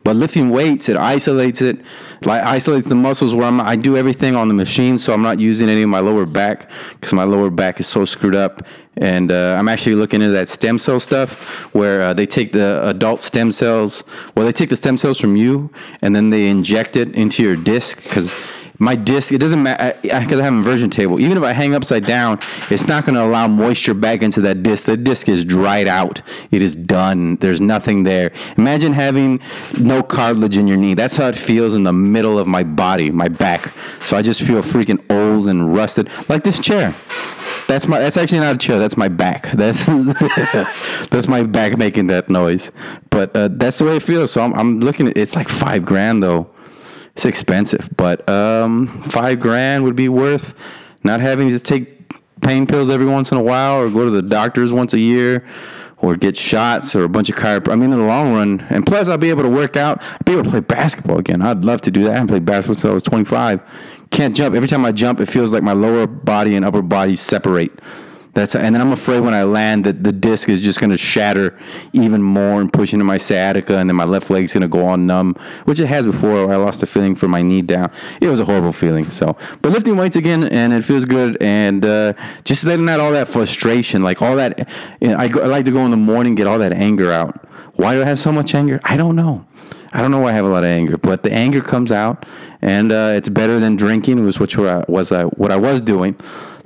But 0.02 0.16
lifting 0.16 0.50
weights, 0.50 0.88
it 0.88 0.96
isolates 0.96 1.60
it, 1.60 1.80
like 2.24 2.42
isolates 2.42 2.88
the 2.88 2.94
muscles 2.94 3.34
where 3.34 3.46
I'm, 3.46 3.60
I 3.60 3.76
do 3.76 3.96
everything 3.96 4.34
on 4.34 4.48
the 4.48 4.54
machine, 4.54 4.98
so 4.98 5.12
I'm 5.12 5.22
not 5.22 5.38
using 5.38 5.68
any 5.68 5.82
of 5.82 5.90
my 5.90 6.00
lower 6.00 6.24
back 6.24 6.70
because 6.94 7.12
my 7.12 7.24
lower 7.24 7.50
back 7.50 7.80
is 7.80 7.86
so 7.86 8.04
screwed 8.04 8.34
up. 8.34 8.62
And 8.96 9.30
uh, 9.30 9.56
I'm 9.58 9.68
actually 9.68 9.94
looking 9.94 10.20
into 10.20 10.32
that 10.32 10.48
stem 10.48 10.78
cell 10.78 11.00
stuff 11.00 11.64
where 11.74 12.02
uh, 12.02 12.12
they 12.14 12.26
take 12.26 12.52
the 12.52 12.86
adult 12.86 13.22
stem 13.22 13.52
cells, 13.52 14.02
well, 14.34 14.44
they 14.44 14.52
take 14.52 14.68
the 14.68 14.76
stem 14.76 14.96
cells 14.96 15.18
from 15.18 15.36
you 15.36 15.70
and 16.02 16.14
then 16.14 16.30
they 16.30 16.48
inject 16.48 16.96
it 16.96 17.14
into 17.14 17.42
your 17.42 17.56
disc 17.56 18.02
because 18.02 18.34
my 18.80 18.96
disc, 18.96 19.30
it 19.30 19.38
doesn't 19.38 19.62
matter 19.62 19.94
because 20.02 20.40
I 20.40 20.44
have 20.44 20.54
an 20.54 20.58
inversion 20.58 20.88
table. 20.88 21.20
Even 21.20 21.36
if 21.36 21.42
I 21.42 21.52
hang 21.52 21.74
upside 21.74 22.06
down, 22.06 22.40
it's 22.70 22.88
not 22.88 23.04
going 23.04 23.14
to 23.14 23.22
allow 23.22 23.46
moisture 23.46 23.92
back 23.92 24.22
into 24.22 24.40
that 24.40 24.62
disc. 24.62 24.86
The 24.86 24.96
disc 24.96 25.28
is 25.28 25.44
dried 25.44 25.86
out. 25.86 26.22
It 26.50 26.62
is 26.62 26.76
done. 26.76 27.36
There's 27.36 27.60
nothing 27.60 28.04
there. 28.04 28.32
Imagine 28.56 28.94
having 28.94 29.40
no 29.78 30.02
cartilage 30.02 30.56
in 30.56 30.66
your 30.66 30.78
knee. 30.78 30.94
That's 30.94 31.16
how 31.16 31.28
it 31.28 31.36
feels 31.36 31.74
in 31.74 31.84
the 31.84 31.92
middle 31.92 32.38
of 32.38 32.46
my 32.46 32.64
body, 32.64 33.10
my 33.10 33.28
back. 33.28 33.70
So 34.00 34.16
I 34.16 34.22
just 34.22 34.40
feel 34.40 34.62
freaking 34.62 35.04
old 35.10 35.46
and 35.46 35.74
rusted, 35.74 36.08
like 36.30 36.42
this 36.42 36.58
chair. 36.58 36.94
That's 37.66 37.86
my. 37.86 37.98
That's 37.98 38.16
actually 38.16 38.40
not 38.40 38.54
a 38.54 38.58
chair. 38.58 38.78
That's 38.78 38.96
my 38.96 39.08
back. 39.08 39.50
That's 39.54 39.84
that's 41.06 41.28
my 41.28 41.42
back 41.42 41.76
making 41.78 42.08
that 42.08 42.28
noise. 42.28 42.72
But 43.10 43.36
uh, 43.36 43.48
that's 43.48 43.78
the 43.78 43.84
way 43.84 43.96
it 43.96 44.02
feels. 44.02 44.32
So 44.32 44.42
I'm, 44.42 44.54
I'm 44.54 44.80
looking 44.80 45.06
at. 45.06 45.16
It's 45.16 45.36
like 45.36 45.48
five 45.48 45.84
grand 45.84 46.22
though 46.22 46.50
it's 47.12 47.24
expensive, 47.24 47.88
but 47.96 48.28
um, 48.28 48.86
five 48.86 49.40
grand 49.40 49.84
would 49.84 49.96
be 49.96 50.08
worth 50.08 50.54
not 51.02 51.20
having 51.20 51.48
to 51.50 51.58
take 51.58 52.00
pain 52.40 52.66
pills 52.66 52.90
every 52.90 53.06
once 53.06 53.30
in 53.30 53.38
a 53.38 53.42
while 53.42 53.80
or 53.80 53.90
go 53.90 54.04
to 54.04 54.10
the 54.10 54.22
doctors 54.22 54.72
once 54.72 54.94
a 54.94 55.00
year 55.00 55.44
or 55.98 56.16
get 56.16 56.36
shots 56.36 56.96
or 56.96 57.04
a 57.04 57.08
bunch 57.08 57.28
of 57.28 57.36
chiropr. 57.36 57.70
I 57.72 57.76
mean, 57.76 57.92
in 57.92 57.98
the 57.98 58.06
long 58.06 58.32
run, 58.32 58.60
and 58.70 58.86
plus 58.86 59.08
I'll 59.08 59.18
be 59.18 59.30
able 59.30 59.42
to 59.42 59.50
work 59.50 59.76
out. 59.76 60.02
I'll 60.02 60.18
be 60.24 60.32
able 60.32 60.44
to 60.44 60.50
play 60.50 60.60
basketball 60.60 61.18
again. 61.18 61.42
I'd 61.42 61.64
love 61.64 61.82
to 61.82 61.90
do 61.90 62.04
that. 62.04 62.10
I 62.10 62.14
haven't 62.14 62.28
played 62.28 62.44
basketball 62.44 62.74
since 62.74 62.90
I 62.90 62.94
was 62.94 63.02
25. 63.02 63.60
Can't 64.10 64.34
jump. 64.34 64.54
Every 64.54 64.68
time 64.68 64.84
I 64.84 64.92
jump, 64.92 65.20
it 65.20 65.26
feels 65.26 65.52
like 65.52 65.62
my 65.62 65.72
lower 65.72 66.06
body 66.06 66.56
and 66.56 66.64
upper 66.64 66.82
body 66.82 67.16
separate. 67.16 67.78
That's 68.34 68.54
and 68.54 68.74
then 68.74 68.80
I'm 68.80 68.92
afraid 68.92 69.20
when 69.20 69.34
I 69.34 69.42
land 69.42 69.84
that 69.84 70.04
the 70.04 70.12
disc 70.12 70.48
is 70.48 70.60
just 70.60 70.78
going 70.78 70.90
to 70.90 70.96
shatter 70.96 71.58
even 71.92 72.22
more 72.22 72.60
and 72.60 72.72
push 72.72 72.92
into 72.92 73.04
my 73.04 73.18
sciatica, 73.18 73.78
and 73.78 73.90
then 73.90 73.96
my 73.96 74.04
left 74.04 74.30
leg's 74.30 74.52
going 74.52 74.62
to 74.62 74.68
go 74.68 74.86
on 74.86 75.06
numb, 75.06 75.34
which 75.64 75.80
it 75.80 75.86
has 75.86 76.06
before. 76.06 76.52
I 76.52 76.56
lost 76.56 76.80
the 76.80 76.86
feeling 76.86 77.14
for 77.14 77.28
my 77.28 77.42
knee 77.42 77.62
down. 77.62 77.90
It 78.20 78.28
was 78.28 78.38
a 78.38 78.44
horrible 78.44 78.72
feeling. 78.72 79.10
So, 79.10 79.36
but 79.62 79.72
lifting 79.72 79.96
weights 79.96 80.16
again, 80.16 80.44
and 80.44 80.72
it 80.72 80.84
feels 80.84 81.04
good, 81.04 81.36
and 81.40 81.84
uh, 81.84 82.12
just 82.44 82.64
letting 82.64 82.88
out 82.88 83.00
all 83.00 83.12
that 83.12 83.28
frustration, 83.28 84.02
like 84.02 84.22
all 84.22 84.36
that. 84.36 84.68
You 85.00 85.08
know, 85.08 85.16
I, 85.16 85.24
I 85.24 85.46
like 85.46 85.64
to 85.64 85.72
go 85.72 85.84
in 85.84 85.90
the 85.90 85.96
morning, 85.96 86.34
get 86.34 86.46
all 86.46 86.58
that 86.58 86.72
anger 86.72 87.10
out. 87.10 87.46
Why 87.74 87.94
do 87.94 88.02
I 88.02 88.04
have 88.04 88.18
so 88.18 88.30
much 88.30 88.54
anger? 88.54 88.80
I 88.84 88.96
don't 88.96 89.16
know. 89.16 89.46
I 89.92 90.02
don't 90.02 90.12
know 90.12 90.20
why 90.20 90.28
I 90.28 90.32
have 90.32 90.44
a 90.44 90.48
lot 90.48 90.62
of 90.62 90.70
anger, 90.70 90.96
but 90.96 91.24
the 91.24 91.32
anger 91.32 91.60
comes 91.60 91.90
out, 91.90 92.24
and 92.62 92.92
uh, 92.92 93.12
it's 93.14 93.28
better 93.28 93.58
than 93.58 93.74
drinking, 93.74 94.24
was 94.24 94.38
which 94.38 94.56
was 94.56 95.10
I, 95.10 95.24
what 95.24 95.50
I 95.50 95.56
was 95.56 95.80
doing. 95.80 96.16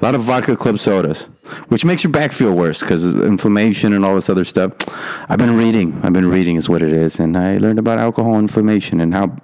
A 0.04 0.08
lot 0.12 0.16
of 0.16 0.20
vodka 0.20 0.54
club 0.54 0.78
sodas, 0.78 1.22
which 1.68 1.82
makes 1.82 2.04
your 2.04 2.12
back 2.12 2.34
feel 2.34 2.54
worse 2.54 2.80
because 2.80 3.14
inflammation 3.14 3.94
and 3.94 4.04
all 4.04 4.14
this 4.14 4.28
other 4.28 4.44
stuff. 4.44 4.72
I've 5.30 5.38
been 5.38 5.56
reading. 5.56 5.98
I've 6.02 6.12
been 6.12 6.28
reading 6.28 6.56
is 6.56 6.68
what 6.68 6.82
it 6.82 6.92
is, 6.92 7.18
and 7.18 7.34
I 7.38 7.56
learned 7.56 7.78
about 7.78 7.98
alcohol 7.98 8.38
inflammation 8.38 9.00
and 9.00 9.14
how 9.14 9.34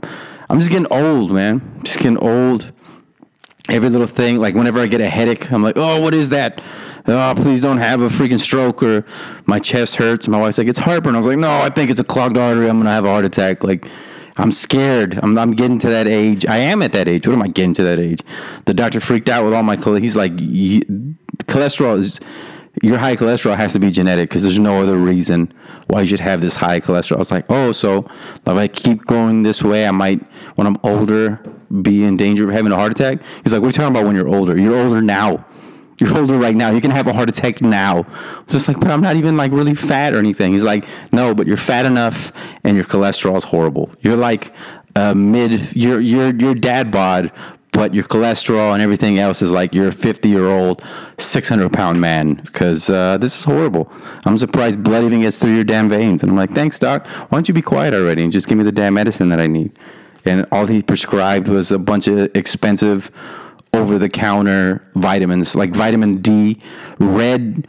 I'm 0.51 0.59
just 0.59 0.71
getting 0.71 0.87
old, 0.93 1.33
man. 1.33 1.81
Just 1.83 1.97
getting 1.97 2.19
old. 2.19 2.73
Every 3.71 3.89
little 3.89 4.07
thing, 4.07 4.37
like 4.37 4.55
whenever 4.55 4.81
I 4.81 4.87
get 4.87 5.01
a 5.01 5.09
headache, 5.09 5.51
I'm 5.51 5.63
like, 5.63 5.79
oh, 5.79 5.99
what 6.03 6.13
is 6.13 6.29
that? 6.29 6.61
Oh, 7.07 7.33
please 7.39 7.63
don't 7.63 7.79
have 7.79 8.03
a 8.03 8.09
freaking 8.09 8.39
stroke 8.39 8.83
or 8.83 9.07
my 9.47 9.61
chest 9.61 9.97
hurts. 9.97 10.29
My 10.29 10.39
wife's 10.39 10.59
like, 10.59 10.69
it's 10.69 10.79
heartburn. 10.79 11.15
I 11.15 11.19
was 11.19 11.27
like, 11.27 11.39
no, 11.39 11.63
I 11.63 11.71
think 11.71 11.91
it's 11.91 12.01
a 12.01 12.05
clogged 12.05 12.37
artery. 12.37 12.69
I'm 12.69 12.77
gonna 12.77 12.91
have 12.91 13.07
a 13.07 13.09
heart 13.09 13.25
attack. 13.25 13.65
Like 13.65 13.87
I'm 14.41 14.53
scared. 14.53 15.19
I'm, 15.23 15.39
I'm 15.39 15.53
getting 15.53 15.79
to 15.81 15.89
that 15.91 16.09
age. 16.09 16.47
I 16.47 16.57
am 16.57 16.83
at 16.83 16.93
that 16.93 17.09
age. 17.09 17.27
What 17.27 17.35
am 17.35 17.43
I 17.43 17.49
getting 17.49 17.75
to 17.75 17.83
that 17.83 17.99
age? 17.99 18.21
The 18.65 18.75
doctor 18.75 18.99
freaked 18.99 19.29
out 19.29 19.45
with 19.45 19.53
all 19.53 19.63
my 19.63 19.77
cholesterol. 19.77 20.01
He's 20.01 20.17
like, 20.17 20.35
cholesterol 21.47 21.99
is 21.99 22.21
your 22.83 22.99
high 22.99 23.17
cholesterol 23.17 23.57
has 23.57 23.73
to 23.75 23.79
be 23.79 23.91
genetic 23.91 24.31
because 24.31 24.43
there's 24.43 24.59
no 24.59 24.81
other 24.83 24.97
reason 24.97 25.53
why 25.89 26.01
you 26.01 26.07
should 26.07 26.21
have 26.21 26.41
this 26.41 26.57
high 26.57 26.81
cholesterol. 26.81 27.17
I 27.17 27.19
was 27.19 27.31
like, 27.31 27.45
oh, 27.49 27.73
so 27.73 28.09
if 28.47 28.49
I 28.49 28.69
keep 28.69 29.05
going 29.05 29.43
this 29.43 29.63
way, 29.63 29.87
I 29.87 29.91
might, 29.91 30.23
when 30.55 30.67
I'm 30.67 30.79
older, 30.83 31.43
be 31.83 32.05
in 32.05 32.17
danger 32.17 32.49
of 32.49 32.55
having 32.55 32.73
a 32.73 32.77
heart 32.77 32.93
attack. 32.93 33.21
He's 33.45 33.53
like, 33.53 33.61
what 33.61 33.67
are 33.67 33.69
you 33.69 33.73
talking 33.73 33.95
about 33.95 34.07
when 34.07 34.17
you're 34.17 34.29
older? 34.29 34.59
You're 34.59 34.79
older 34.79 35.03
now. 35.03 35.45
You're 36.01 36.17
older 36.17 36.39
right 36.39 36.57
now. 36.57 36.71
You 36.71 36.81
can 36.81 36.91
have 36.91 37.07
a 37.07 37.13
heart 37.13 37.29
attack 37.29 37.61
now. 37.61 38.07
It's 38.43 38.53
just 38.53 38.69
like, 38.69 38.81
but 38.81 38.91
I'm 38.91 39.01
not 39.01 39.17
even 39.17 39.37
like 39.37 39.53
really 39.53 39.75
fat 39.75 40.15
or 40.15 40.19
anything. 40.19 40.53
He's 40.53 40.65
like, 40.65 40.87
no, 41.13 41.35
but 41.35 41.47
you're 41.47 41.57
fat 41.57 41.87
enough 41.87 42.33
and 42.65 42.77
your 42.77 42.85
cholesterol 42.85 43.37
is 43.37 43.45
horrible. 43.45 43.91
You're 44.01 44.17
like 44.17 44.53
uh, 44.97 45.15
mid, 45.15 45.77
you're, 45.77 46.01
you're, 46.01 46.35
you're 46.35 46.55
dad 46.55 46.91
bod, 46.91 47.31
but 47.73 47.95
your 47.95 48.05
cholesterol 48.05 48.73
and 48.73 48.83
everything 48.83 49.19
else 49.19 49.43
is 49.43 49.51
like 49.51 49.73
you're 49.73 49.89
a 49.89 49.93
50 49.93 50.29
year 50.29 50.49
old, 50.49 50.85
600 51.19 51.73
pound 51.73 52.01
man 52.01 52.35
because 52.35 52.91
uh, 52.91 53.19
this 53.19 53.37
is 53.39 53.45
horrible. 53.45 53.93
I'm 54.25 54.39
surprised 54.39 54.83
blood 54.83 55.05
even 55.05 55.21
gets 55.21 55.39
through 55.39 55.55
your 55.55 55.65
damn 55.65 55.89
veins. 55.89 56.23
And 56.23 56.31
I'm 56.31 56.37
like, 56.37 56.51
thanks, 56.51 56.79
doc. 56.79 57.07
Why 57.07 57.29
don't 57.31 57.49
you 57.49 57.55
be 57.55 57.63
quiet 57.63 57.95
already 57.95 58.25
and 58.25 58.33
just 58.33 58.49
give 58.49 58.59
me 58.59 58.65
the 58.65 58.73
damn 58.73 58.95
medicine 58.95 59.29
that 59.29 59.41
I 59.41 59.47
need? 59.47 59.73
And 60.25 60.47
all 60.53 60.67
he 60.67 60.83
prescribed 60.83 61.49
was 61.49 61.71
a 61.71 61.79
bunch 61.79 62.07
of 62.07 62.35
expensive 62.35 63.11
over 63.73 63.99
the 63.99 64.09
counter 64.09 64.83
vitamins 64.95 65.55
like 65.55 65.71
vitamin 65.71 66.21
D, 66.21 66.61
red 66.99 67.69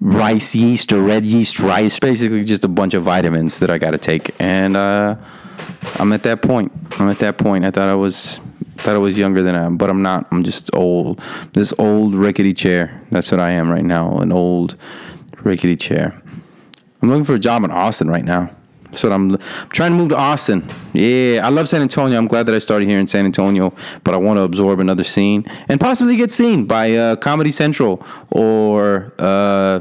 rice 0.00 0.54
yeast 0.54 0.92
or 0.92 1.00
red 1.00 1.24
yeast 1.24 1.60
rice, 1.60 1.98
basically 1.98 2.42
just 2.42 2.64
a 2.64 2.68
bunch 2.68 2.94
of 2.94 3.02
vitamins 3.02 3.58
that 3.60 3.70
I 3.70 3.78
got 3.78 3.92
to 3.92 3.98
take. 3.98 4.34
And 4.38 4.76
uh, 4.76 5.16
I'm 5.96 6.12
at 6.12 6.22
that 6.24 6.42
point. 6.42 6.72
I'm 6.98 7.08
at 7.08 7.18
that 7.18 7.38
point. 7.38 7.64
I 7.64 7.70
thought 7.70 7.88
I 7.88 7.94
was 7.94 8.40
thought 8.76 8.94
I 8.96 8.98
was 8.98 9.16
younger 9.16 9.42
than 9.42 9.54
I 9.54 9.64
am, 9.64 9.76
but 9.76 9.90
I'm 9.90 10.02
not. 10.02 10.26
I'm 10.30 10.42
just 10.42 10.70
old. 10.74 11.20
This 11.52 11.72
old 11.78 12.14
rickety 12.14 12.52
chair. 12.52 13.00
That's 13.10 13.30
what 13.30 13.40
I 13.40 13.50
am 13.50 13.70
right 13.70 13.84
now. 13.84 14.18
An 14.18 14.32
old 14.32 14.76
rickety 15.42 15.76
chair. 15.76 16.20
I'm 17.00 17.08
looking 17.08 17.24
for 17.24 17.34
a 17.34 17.38
job 17.38 17.64
in 17.64 17.70
Austin 17.70 18.08
right 18.08 18.24
now. 18.24 18.50
So 18.94 19.10
I'm, 19.10 19.32
I'm 19.34 19.68
trying 19.70 19.92
to 19.92 19.96
move 19.96 20.10
to 20.10 20.16
Austin. 20.16 20.64
Yeah, 20.92 21.40
I 21.44 21.48
love 21.48 21.68
San 21.68 21.82
Antonio. 21.82 22.18
I'm 22.18 22.26
glad 22.28 22.46
that 22.46 22.54
I 22.54 22.58
started 22.58 22.88
here 22.88 22.98
in 22.98 23.06
San 23.06 23.24
Antonio, 23.24 23.74
but 24.04 24.14
I 24.14 24.16
want 24.18 24.38
to 24.38 24.42
absorb 24.42 24.80
another 24.80 25.04
scene 25.04 25.44
and 25.68 25.80
possibly 25.80 26.16
get 26.16 26.30
seen 26.30 26.66
by 26.66 26.94
uh, 26.94 27.16
Comedy 27.16 27.50
Central 27.50 28.04
or 28.30 29.12
uh, 29.18 29.80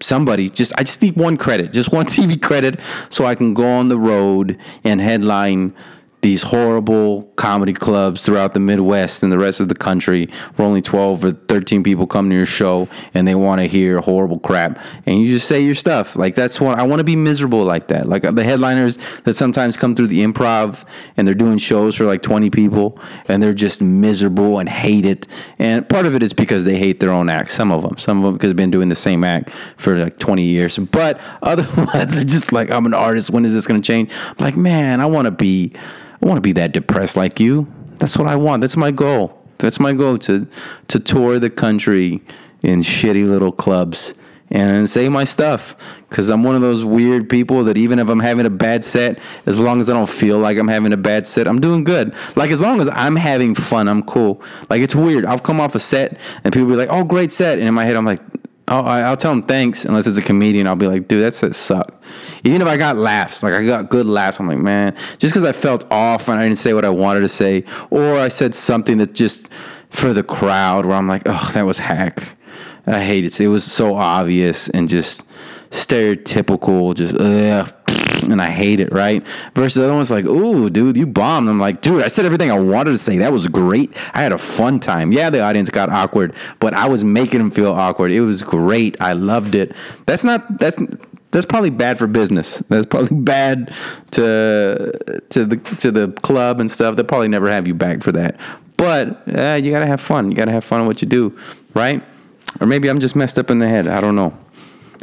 somebody. 0.00 0.48
Just 0.48 0.72
I 0.76 0.82
just 0.82 1.00
need 1.02 1.16
one 1.16 1.36
credit, 1.36 1.72
just 1.72 1.92
one 1.92 2.06
TV 2.14 2.40
credit, 2.40 2.80
so 3.08 3.24
I 3.24 3.34
can 3.34 3.54
go 3.54 3.70
on 3.70 3.88
the 3.88 3.98
road 3.98 4.58
and 4.84 5.00
headline 5.00 5.74
these 6.22 6.42
horrible 6.42 7.24
comedy 7.34 7.72
clubs 7.72 8.22
throughout 8.22 8.54
the 8.54 8.60
Midwest 8.60 9.24
and 9.24 9.32
the 9.32 9.38
rest 9.38 9.58
of 9.58 9.68
the 9.68 9.74
country 9.74 10.30
where 10.54 10.66
only 10.66 10.80
12 10.80 11.24
or 11.24 11.32
13 11.32 11.82
people 11.82 12.06
come 12.06 12.30
to 12.30 12.36
your 12.36 12.46
show 12.46 12.88
and 13.12 13.26
they 13.26 13.34
want 13.34 13.60
to 13.60 13.66
hear 13.66 14.00
horrible 14.00 14.38
crap. 14.38 14.80
And 15.04 15.18
you 15.18 15.26
just 15.26 15.48
say 15.48 15.60
your 15.60 15.74
stuff. 15.74 16.14
Like, 16.14 16.36
that's 16.36 16.60
what 16.60 16.78
I 16.78 16.84
want 16.84 17.00
to 17.00 17.04
be 17.04 17.16
miserable 17.16 17.64
like 17.64 17.88
that. 17.88 18.08
Like 18.08 18.22
the 18.22 18.44
headliners 18.44 18.98
that 19.24 19.34
sometimes 19.34 19.76
come 19.76 19.96
through 19.96 20.06
the 20.06 20.22
improv 20.22 20.84
and 21.16 21.26
they're 21.26 21.34
doing 21.34 21.58
shows 21.58 21.96
for 21.96 22.04
like 22.04 22.22
20 22.22 22.50
people 22.50 23.00
and 23.26 23.42
they're 23.42 23.52
just 23.52 23.82
miserable 23.82 24.60
and 24.60 24.68
hate 24.68 25.04
it. 25.04 25.26
And 25.58 25.88
part 25.88 26.06
of 26.06 26.14
it 26.14 26.22
is 26.22 26.32
because 26.32 26.64
they 26.64 26.78
hate 26.78 27.00
their 27.00 27.10
own 27.10 27.30
act. 27.30 27.50
Some 27.50 27.72
of 27.72 27.82
them. 27.82 27.98
Some 27.98 28.18
of 28.18 28.24
them 28.24 28.34
because 28.34 28.50
they've 28.50 28.56
been 28.56 28.70
doing 28.70 28.88
the 28.88 28.94
same 28.94 29.24
act 29.24 29.50
for 29.76 29.96
like 29.98 30.18
20 30.18 30.44
years. 30.44 30.78
But 30.78 31.20
other 31.42 31.64
ones 31.76 32.16
are 32.16 32.24
just 32.24 32.52
like, 32.52 32.70
I'm 32.70 32.86
an 32.86 32.94
artist. 32.94 33.30
When 33.30 33.44
is 33.44 33.54
this 33.54 33.66
going 33.66 33.82
to 33.82 33.86
change? 33.86 34.12
I'm 34.12 34.36
like, 34.38 34.56
man, 34.56 35.00
I 35.00 35.06
want 35.06 35.24
to 35.24 35.32
be. 35.32 35.72
I 36.22 36.26
want 36.26 36.36
to 36.36 36.42
be 36.42 36.52
that 36.52 36.72
depressed 36.72 37.16
like 37.16 37.40
you. 37.40 37.66
That's 37.98 38.16
what 38.16 38.28
I 38.28 38.36
want. 38.36 38.60
That's 38.60 38.76
my 38.76 38.90
goal. 38.90 39.38
That's 39.58 39.80
my 39.80 39.92
goal 39.92 40.18
to 40.18 40.46
to 40.88 41.00
tour 41.00 41.38
the 41.38 41.50
country 41.50 42.22
in 42.62 42.80
shitty 42.80 43.28
little 43.28 43.52
clubs 43.52 44.14
and 44.50 44.88
say 44.88 45.08
my 45.08 45.24
stuff 45.24 45.74
because 46.08 46.28
I'm 46.28 46.44
one 46.44 46.54
of 46.54 46.60
those 46.60 46.84
weird 46.84 47.28
people 47.28 47.64
that 47.64 47.78
even 47.78 47.98
if 47.98 48.08
I'm 48.08 48.20
having 48.20 48.44
a 48.44 48.50
bad 48.50 48.84
set, 48.84 49.18
as 49.46 49.58
long 49.58 49.80
as 49.80 49.88
I 49.88 49.94
don't 49.94 50.08
feel 50.08 50.38
like 50.38 50.58
I'm 50.58 50.68
having 50.68 50.92
a 50.92 50.96
bad 50.96 51.26
set, 51.26 51.48
I'm 51.48 51.60
doing 51.60 51.84
good. 51.84 52.14
Like 52.36 52.50
as 52.50 52.60
long 52.60 52.80
as 52.80 52.88
I'm 52.88 53.16
having 53.16 53.54
fun, 53.54 53.88
I'm 53.88 54.02
cool. 54.02 54.42
Like 54.68 54.82
it's 54.82 54.94
weird. 54.94 55.24
I'll 55.24 55.38
come 55.38 55.60
off 55.60 55.74
a 55.74 55.80
set 55.80 56.18
and 56.44 56.52
people 56.52 56.68
be 56.68 56.76
like, 56.76 56.90
"Oh, 56.90 57.02
great 57.02 57.32
set," 57.32 57.58
and 57.58 57.66
in 57.66 57.74
my 57.74 57.84
head, 57.84 57.96
I'm 57.96 58.04
like, 58.04 58.20
I'll, 58.68 58.86
I'll 58.86 59.16
tell 59.16 59.32
them 59.32 59.42
thanks 59.42 59.84
unless 59.84 60.06
it's 60.06 60.18
a 60.18 60.22
comedian. 60.22 60.66
I'll 60.66 60.76
be 60.76 60.86
like, 60.86 61.08
dude, 61.08 61.22
that 61.22 61.34
set 61.34 61.54
sucked. 61.54 62.02
Even 62.44 62.62
if 62.62 62.68
I 62.68 62.76
got 62.76 62.96
laughs, 62.96 63.42
like 63.42 63.54
I 63.54 63.66
got 63.66 63.90
good 63.90 64.06
laughs, 64.06 64.38
I'm 64.40 64.48
like, 64.48 64.58
man, 64.58 64.96
just 65.18 65.34
because 65.34 65.44
I 65.44 65.52
felt 65.52 65.90
off 65.90 66.28
and 66.28 66.38
I 66.38 66.44
didn't 66.44 66.58
say 66.58 66.72
what 66.72 66.84
I 66.84 66.90
wanted 66.90 67.20
to 67.20 67.28
say, 67.28 67.64
or 67.90 68.16
I 68.16 68.28
said 68.28 68.54
something 68.54 68.98
that 68.98 69.14
just 69.14 69.48
for 69.90 70.12
the 70.12 70.22
crowd 70.22 70.86
where 70.86 70.96
I'm 70.96 71.08
like, 71.08 71.22
oh, 71.26 71.50
that 71.54 71.62
was 71.62 71.78
hack. 71.78 72.36
I 72.86 73.02
hate 73.04 73.24
it. 73.24 73.40
It 73.40 73.48
was 73.48 73.64
so 73.64 73.96
obvious 73.96 74.68
and 74.68 74.88
just 74.88 75.24
stereotypical, 75.70 76.94
just 76.94 77.14
ugh, 77.14 77.72
and 78.32 78.42
I 78.42 78.50
hate 78.50 78.80
it, 78.80 78.92
right? 78.92 79.24
Versus 79.54 79.74
the 79.74 79.84
other 79.84 79.94
one's 79.94 80.10
like, 80.10 80.24
ooh, 80.24 80.70
dude, 80.70 80.96
you 80.96 81.06
bombed. 81.06 81.48
I'm 81.48 81.60
like, 81.60 81.82
dude, 81.82 82.02
I 82.02 82.08
said 82.08 82.24
everything 82.24 82.50
I 82.50 82.58
wanted 82.58 82.90
to 82.90 82.98
say. 82.98 83.18
That 83.18 83.32
was 83.32 83.46
great. 83.46 83.94
I 84.14 84.22
had 84.22 84.32
a 84.32 84.38
fun 84.38 84.80
time. 84.80 85.12
Yeah, 85.12 85.30
the 85.30 85.40
audience 85.40 85.70
got 85.70 85.90
awkward, 85.90 86.34
but 86.58 86.74
I 86.74 86.88
was 86.88 87.04
making 87.04 87.38
them 87.38 87.50
feel 87.50 87.72
awkward. 87.72 88.10
It 88.10 88.22
was 88.22 88.42
great. 88.42 89.00
I 89.00 89.12
loved 89.12 89.54
it. 89.54 89.74
That's 90.06 90.24
not 90.24 90.58
that's 90.58 90.78
that's 91.30 91.46
probably 91.46 91.70
bad 91.70 91.98
for 91.98 92.06
business. 92.06 92.58
That's 92.68 92.86
probably 92.86 93.16
bad 93.22 93.74
to 94.12 95.20
to 95.30 95.44
the 95.44 95.56
to 95.56 95.90
the 95.90 96.08
club 96.22 96.60
and 96.60 96.70
stuff. 96.70 96.96
They'll 96.96 97.04
probably 97.04 97.28
never 97.28 97.50
have 97.50 97.66
you 97.66 97.74
back 97.74 98.02
for 98.02 98.12
that. 98.12 98.38
But 98.76 99.28
uh, 99.28 99.60
you 99.62 99.70
gotta 99.70 99.86
have 99.86 100.00
fun. 100.00 100.30
You 100.30 100.36
gotta 100.36 100.52
have 100.52 100.64
fun 100.64 100.80
in 100.80 100.86
what 100.86 101.02
you 101.02 101.08
do, 101.08 101.36
right? 101.74 102.02
Or 102.60 102.66
maybe 102.66 102.88
I'm 102.88 103.00
just 103.00 103.16
messed 103.16 103.38
up 103.38 103.50
in 103.50 103.58
the 103.58 103.68
head. 103.68 103.86
I 103.86 104.00
don't 104.00 104.16
know. 104.16 104.36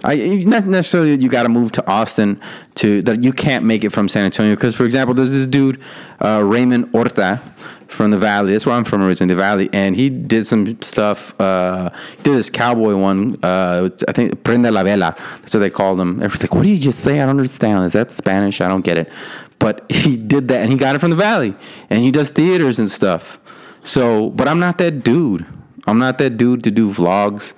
I 0.04 0.16
not 0.46 0.66
necessarily 0.66 1.16
you 1.16 1.30
got 1.30 1.44
to 1.44 1.50
move 1.50 1.72
to 1.74 1.88
Austin 1.88 2.40
to 2.76 3.02
that 3.04 3.24
you 3.24 3.34
can't 3.34 3.66
make 3.66 3.84
it 3.84 3.92
from 3.92 4.08
San 4.08 4.26
Antonio 4.26 4.56
because 4.56 4.76
for 4.76 4.86
example 4.86 5.14
there's 5.14 5.32
this 5.32 5.48
dude 5.48 5.82
uh, 6.20 6.42
Raymond 6.44 6.90
Orta 6.94 7.42
from 7.88 8.12
the 8.12 8.18
Valley. 8.18 8.54
That's 8.54 8.66
where 8.66 8.76
I'm 8.76 8.84
from 8.84 9.02
originally 9.02 9.34
the 9.34 9.40
Valley. 9.40 9.70
And 9.74 9.96
he 9.96 10.10
did 10.10 10.46
some 10.46 10.82
stuff 10.82 11.40
uh, 11.40 11.90
did 12.24 12.36
this 12.36 12.50
cowboy 12.50 12.96
one 12.96 13.38
uh, 13.44 13.90
I 14.08 14.12
think 14.12 14.44
Prende 14.44 14.72
la 14.72 14.84
Vela. 14.84 15.16
That's 15.18 15.54
what 15.54 15.62
they 15.62 15.70
called 15.70 16.00
him. 16.00 16.16
Everyone's 16.22 16.44
like 16.44 16.54
what 16.54 16.64
did 16.64 16.72
you 16.72 16.78
just 16.78 17.00
say? 17.00 17.20
I 17.20 17.26
don't 17.26 17.32
understand. 17.32 17.86
Is 17.86 17.94
that 17.94 18.12
Spanish? 18.12 18.62
I 18.62 18.68
don't 18.68 18.86
get 18.86 18.98
it. 18.98 19.12
But 19.58 19.86
he 19.92 20.16
did 20.18 20.48
that 20.50 20.62
and 20.62 20.72
he 20.72 20.78
got 20.78 20.96
it 20.96 21.00
from 21.00 21.12
the 21.12 21.18
Valley. 21.18 21.56
And 21.90 22.04
he 22.04 22.12
does 22.12 22.30
theaters 22.30 22.80
and 22.80 22.90
stuff. 22.90 23.40
So 23.84 24.30
but 24.30 24.48
I'm 24.48 24.60
not 24.60 24.78
that 24.78 25.04
dude. 25.04 25.46
I'm 25.88 25.98
not 25.98 26.20
that 26.20 26.38
dude 26.38 26.64
to 26.66 26.72
do 26.72 26.92
vlogs 26.92 27.54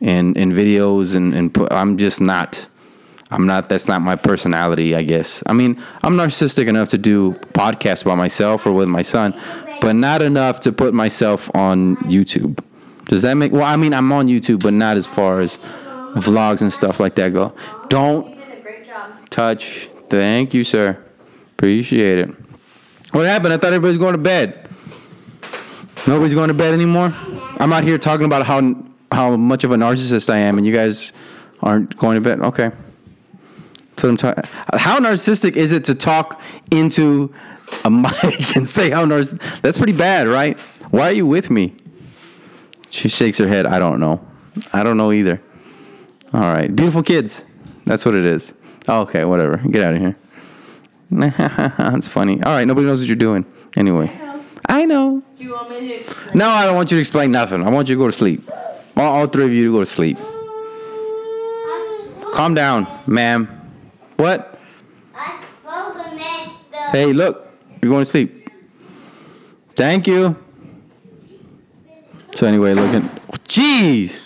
and 0.00 0.36
and 0.36 0.52
videos 0.52 1.16
and 1.16 1.34
and 1.34 1.52
put, 1.52 1.72
I'm 1.72 1.96
just 1.96 2.20
not 2.20 2.66
I'm 3.30 3.46
not 3.46 3.68
that's 3.68 3.88
not 3.88 4.02
my 4.02 4.16
personality 4.16 4.94
I 4.94 5.02
guess. 5.02 5.42
I 5.46 5.52
mean 5.52 5.82
I'm 6.02 6.16
narcissistic 6.16 6.68
enough 6.68 6.90
to 6.90 6.98
do 6.98 7.32
podcasts 7.54 8.04
by 8.04 8.14
myself 8.14 8.66
or 8.66 8.72
with 8.72 8.88
my 8.88 9.02
son 9.02 9.38
but 9.80 9.94
not 9.94 10.22
enough 10.22 10.60
to 10.60 10.72
put 10.72 10.94
myself 10.94 11.50
on 11.54 11.96
YouTube. 11.96 12.60
Does 13.06 13.22
that 13.22 13.34
make 13.34 13.52
well 13.52 13.64
I 13.64 13.76
mean 13.76 13.94
I'm 13.94 14.12
on 14.12 14.26
YouTube 14.28 14.62
but 14.62 14.72
not 14.72 14.96
as 14.96 15.06
far 15.06 15.40
as 15.40 15.58
vlogs 16.16 16.60
and 16.62 16.72
stuff 16.72 17.00
like 17.00 17.14
that 17.16 17.32
go. 17.32 17.54
Don't 17.88 18.28
You 18.28 18.34
did 18.34 18.58
a 18.58 18.62
great 18.62 18.86
job. 18.86 19.30
touch 19.30 19.88
thank 20.08 20.54
you 20.54 20.64
sir. 20.64 21.02
Appreciate 21.54 22.18
it. 22.18 22.30
What 23.12 23.24
happened? 23.24 23.54
I 23.54 23.56
thought 23.56 23.72
everybody's 23.72 23.96
going 23.96 24.12
to 24.12 24.18
bed. 24.18 24.68
Nobody's 26.06 26.34
going 26.34 26.48
to 26.48 26.54
bed 26.54 26.74
anymore? 26.74 27.14
I'm 27.58 27.72
out 27.72 27.82
here 27.82 27.98
talking 27.98 28.26
about 28.26 28.44
how 28.44 28.60
how 29.16 29.34
much 29.34 29.64
of 29.64 29.72
a 29.72 29.76
narcissist 29.76 30.28
I 30.28 30.36
am 30.36 30.58
and 30.58 30.66
you 30.66 30.74
guys 30.74 31.12
aren't 31.60 31.96
going 31.96 32.16
to 32.16 32.20
bed. 32.20 32.40
Okay. 32.40 32.70
So 33.96 34.10
I'm 34.10 34.18
talking 34.18 34.44
how 34.74 34.98
narcissistic 35.00 35.56
is 35.56 35.72
it 35.72 35.84
to 35.84 35.94
talk 35.94 36.40
into 36.70 37.34
a 37.84 37.90
mic 38.04 38.56
and 38.56 38.68
say 38.68 38.90
how 38.90 39.06
narcissistic 39.06 39.62
that's 39.62 39.78
pretty 39.78 39.94
bad 39.94 40.28
right? 40.28 40.60
Why 40.90 41.08
are 41.08 41.12
you 41.12 41.26
with 41.26 41.50
me? 41.50 41.74
She 42.90 43.08
shakes 43.08 43.38
her 43.38 43.48
head. 43.48 43.66
I 43.66 43.78
don't 43.78 44.00
know. 44.00 44.24
I 44.72 44.82
don't 44.82 44.98
know 44.98 45.12
either. 45.12 45.40
All 46.34 46.40
right. 46.40 46.74
Beautiful 46.74 47.02
kids. 47.02 47.42
That's 47.86 48.04
what 48.04 48.14
it 48.14 48.26
is. 48.26 48.54
Okay 48.86 49.24
whatever. 49.24 49.56
Get 49.56 49.82
out 49.82 49.94
of 49.94 50.00
here. 50.00 50.16
That's 51.78 52.06
funny. 52.06 52.42
All 52.42 52.52
right. 52.52 52.66
Nobody 52.66 52.86
knows 52.86 53.00
what 53.00 53.08
you're 53.08 53.16
doing. 53.16 53.46
Anyway. 53.76 54.12
I 54.68 54.84
know. 54.84 55.22
Do 55.36 55.44
you 55.44 55.52
want 55.52 55.70
me 55.70 55.88
to 55.88 55.94
explain? 56.00 56.38
no, 56.38 56.48
I 56.48 56.64
don't 56.66 56.74
want 56.74 56.90
you 56.90 56.96
to 56.96 57.00
explain 57.00 57.30
nothing. 57.30 57.62
I 57.62 57.70
want 57.70 57.88
you 57.88 57.94
to 57.94 57.98
go 57.98 58.06
to 58.06 58.12
sleep. 58.12 58.50
Want 58.96 59.08
all 59.08 59.26
three 59.26 59.44
of 59.44 59.52
you 59.52 59.66
to 59.66 59.72
go 59.72 59.80
to 59.80 59.86
sleep. 59.86 60.16
Calm 62.32 62.54
down, 62.54 62.86
ma'am. 63.06 63.46
What? 64.16 64.58
Hey, 66.92 67.12
look, 67.12 67.46
you're 67.82 67.90
going 67.90 68.02
to 68.02 68.10
sleep. 68.10 68.48
Thank 69.74 70.06
you. 70.06 70.34
So 72.36 72.46
anyway, 72.46 72.72
looking. 72.74 73.02
Jeez. 73.48 74.22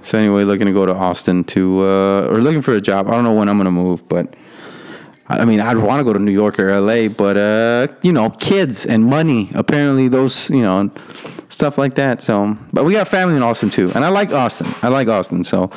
So 0.00 0.18
anyway, 0.18 0.44
looking 0.44 0.66
to 0.66 0.72
go 0.72 0.86
to 0.86 0.94
Austin 0.94 1.44
to, 1.44 1.84
uh, 1.84 2.28
or 2.30 2.40
looking 2.40 2.62
for 2.62 2.74
a 2.74 2.80
job. 2.80 3.08
I 3.08 3.12
don't 3.12 3.24
know 3.24 3.34
when 3.34 3.48
I'm 3.48 3.56
gonna 3.56 3.72
move, 3.72 4.08
but 4.08 4.34
I 5.28 5.44
mean, 5.44 5.58
I'd 5.58 5.76
want 5.76 5.98
to 5.98 6.04
go 6.04 6.12
to 6.12 6.20
New 6.20 6.30
York 6.30 6.60
or 6.60 6.80
LA, 6.80 7.08
but 7.08 7.36
uh, 7.36 7.88
you 8.02 8.12
know, 8.12 8.30
kids 8.30 8.86
and 8.86 9.04
money. 9.04 9.50
Apparently, 9.54 10.06
those 10.06 10.48
you 10.50 10.62
know, 10.62 10.90
stuff 11.48 11.78
like 11.78 11.94
that. 11.94 12.20
So, 12.20 12.56
but 12.72 12.84
we 12.84 12.92
got 12.92 13.08
family 13.08 13.36
in 13.36 13.42
Austin 13.42 13.70
too, 13.70 13.90
and 13.94 14.04
I 14.04 14.08
like 14.08 14.32
Austin. 14.32 14.66
I 14.82 14.88
like 14.88 15.08
Austin. 15.08 15.44
So, 15.44 15.70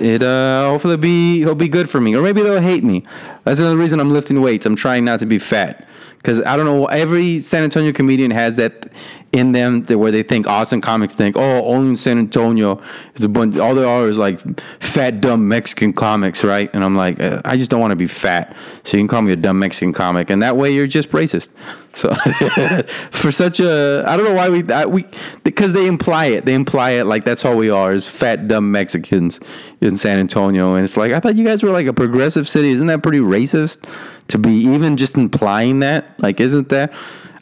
it 0.00 0.22
uh, 0.22 0.70
hopefully 0.70 0.94
it'll 0.94 1.02
be 1.02 1.42
it'll 1.42 1.54
be 1.54 1.68
good 1.68 1.90
for 1.90 2.00
me, 2.00 2.16
or 2.16 2.22
maybe 2.22 2.42
they'll 2.42 2.60
hate 2.60 2.84
me. 2.84 3.04
That's 3.44 3.60
another 3.60 3.76
reason 3.76 4.00
I'm 4.00 4.12
lifting 4.12 4.40
weights. 4.40 4.66
I'm 4.66 4.76
trying 4.76 5.04
not 5.04 5.20
to 5.20 5.26
be 5.26 5.38
fat 5.38 5.86
because 6.24 6.40
I 6.40 6.56
don't 6.56 6.64
know. 6.64 6.86
Every 6.86 7.38
San 7.38 7.64
Antonio 7.64 7.92
comedian 7.92 8.30
has 8.30 8.56
that 8.56 8.90
in 9.34 9.52
them 9.52 9.84
that 9.86 9.98
where 9.98 10.12
they 10.12 10.22
think 10.22 10.46
Austin 10.46 10.80
comics 10.80 11.12
think, 11.12 11.36
oh, 11.36 11.64
only 11.64 11.96
San 11.96 12.18
Antonio 12.18 12.80
is 13.14 13.24
a 13.24 13.28
bunch. 13.28 13.58
All 13.58 13.74
there 13.74 13.86
are 13.86 14.08
is 14.08 14.16
like 14.16 14.40
fat, 14.80 15.20
dumb 15.20 15.48
Mexican 15.48 15.92
comics, 15.92 16.44
right? 16.44 16.70
And 16.72 16.84
I'm 16.84 16.96
like, 16.96 17.20
uh, 17.20 17.42
I 17.44 17.56
just 17.56 17.70
don't 17.70 17.80
want 17.80 17.90
to 17.90 17.96
be 17.96 18.06
fat, 18.06 18.56
so 18.84 18.96
you 18.96 19.02
can 19.02 19.08
call 19.08 19.22
me 19.22 19.32
a 19.32 19.36
dumb 19.36 19.58
Mexican 19.58 19.92
comic, 19.92 20.30
and 20.30 20.40
that 20.42 20.56
way 20.56 20.72
you're 20.72 20.86
just 20.86 21.10
racist. 21.10 21.50
So 21.94 22.14
for 23.10 23.30
such 23.30 23.60
a, 23.60 24.04
I 24.06 24.16
don't 24.16 24.24
know 24.24 24.34
why 24.34 24.48
we 24.48 24.72
I, 24.72 24.86
we 24.86 25.06
because 25.42 25.72
they 25.72 25.86
imply 25.86 26.26
it. 26.26 26.44
They 26.44 26.54
imply 26.54 26.92
it 26.92 27.04
like 27.04 27.24
that's 27.24 27.44
all 27.44 27.56
we 27.56 27.70
are 27.70 27.92
is 27.92 28.06
fat, 28.06 28.48
dumb 28.48 28.72
Mexicans 28.72 29.40
in 29.80 29.96
San 29.96 30.18
Antonio, 30.18 30.74
and 30.74 30.84
it's 30.84 30.96
like 30.96 31.12
I 31.12 31.20
thought 31.20 31.34
you 31.34 31.44
guys 31.44 31.62
were 31.62 31.70
like 31.70 31.86
a 31.86 31.92
progressive 31.92 32.48
city. 32.48 32.70
Isn't 32.70 32.86
that 32.86 33.02
pretty 33.02 33.20
racist 33.20 33.86
to 34.28 34.38
be 34.38 34.52
even 34.52 34.96
just 34.96 35.16
implying 35.16 35.80
that? 35.80 36.18
Like, 36.20 36.40
isn't 36.40 36.68
that? 36.70 36.92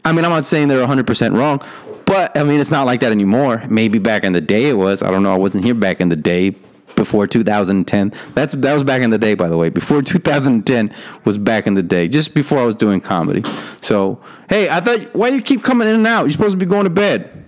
I 0.04 0.12
mean, 0.12 0.24
I'm 0.24 0.30
not 0.30 0.46
saying 0.46 0.68
they're 0.68 0.86
100% 0.86 1.36
wrong, 1.36 1.62
but 2.06 2.36
I 2.36 2.42
mean, 2.42 2.60
it's 2.60 2.70
not 2.70 2.86
like 2.86 3.00
that 3.00 3.12
anymore. 3.12 3.64
Maybe 3.68 3.98
back 3.98 4.24
in 4.24 4.32
the 4.32 4.40
day 4.40 4.68
it 4.68 4.74
was. 4.74 5.02
I 5.02 5.10
don't 5.10 5.22
know. 5.22 5.32
I 5.32 5.36
wasn't 5.36 5.64
here 5.64 5.74
back 5.74 6.00
in 6.00 6.08
the 6.08 6.16
day 6.16 6.56
before 6.96 7.26
2010. 7.26 8.12
That's 8.34 8.54
that 8.54 8.74
was 8.74 8.84
back 8.84 9.02
in 9.02 9.10
the 9.10 9.18
day, 9.18 9.34
by 9.34 9.48
the 9.48 9.56
way. 9.56 9.68
Before 9.70 10.02
2010 10.02 10.94
was 11.24 11.38
back 11.38 11.66
in 11.66 11.74
the 11.74 11.82
day, 11.82 12.08
just 12.08 12.34
before 12.34 12.58
I 12.58 12.64
was 12.64 12.74
doing 12.74 13.00
comedy. 13.00 13.42
So, 13.80 14.20
hey, 14.48 14.68
I 14.68 14.80
thought, 14.80 15.14
why 15.14 15.30
do 15.30 15.36
you 15.36 15.42
keep 15.42 15.62
coming 15.62 15.88
in 15.88 15.94
and 15.94 16.06
out? 16.06 16.24
You're 16.24 16.32
supposed 16.32 16.52
to 16.52 16.56
be 16.58 16.66
going 16.66 16.84
to 16.84 16.90
bed, 16.90 17.44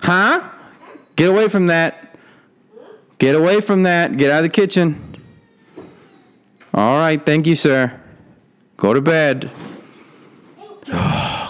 huh? 0.00 0.50
Get 1.16 1.28
away 1.28 1.48
from 1.48 1.66
that. 1.66 2.16
Get 3.18 3.34
away 3.34 3.60
from 3.60 3.82
that. 3.82 4.16
Get 4.16 4.30
out 4.30 4.38
of 4.38 4.44
the 4.44 4.54
kitchen. 4.54 5.02
All 6.72 6.98
right, 6.98 7.24
thank 7.24 7.46
you, 7.46 7.56
sir. 7.56 8.00
Go 8.78 8.94
to 8.94 9.00
bed. 9.00 9.50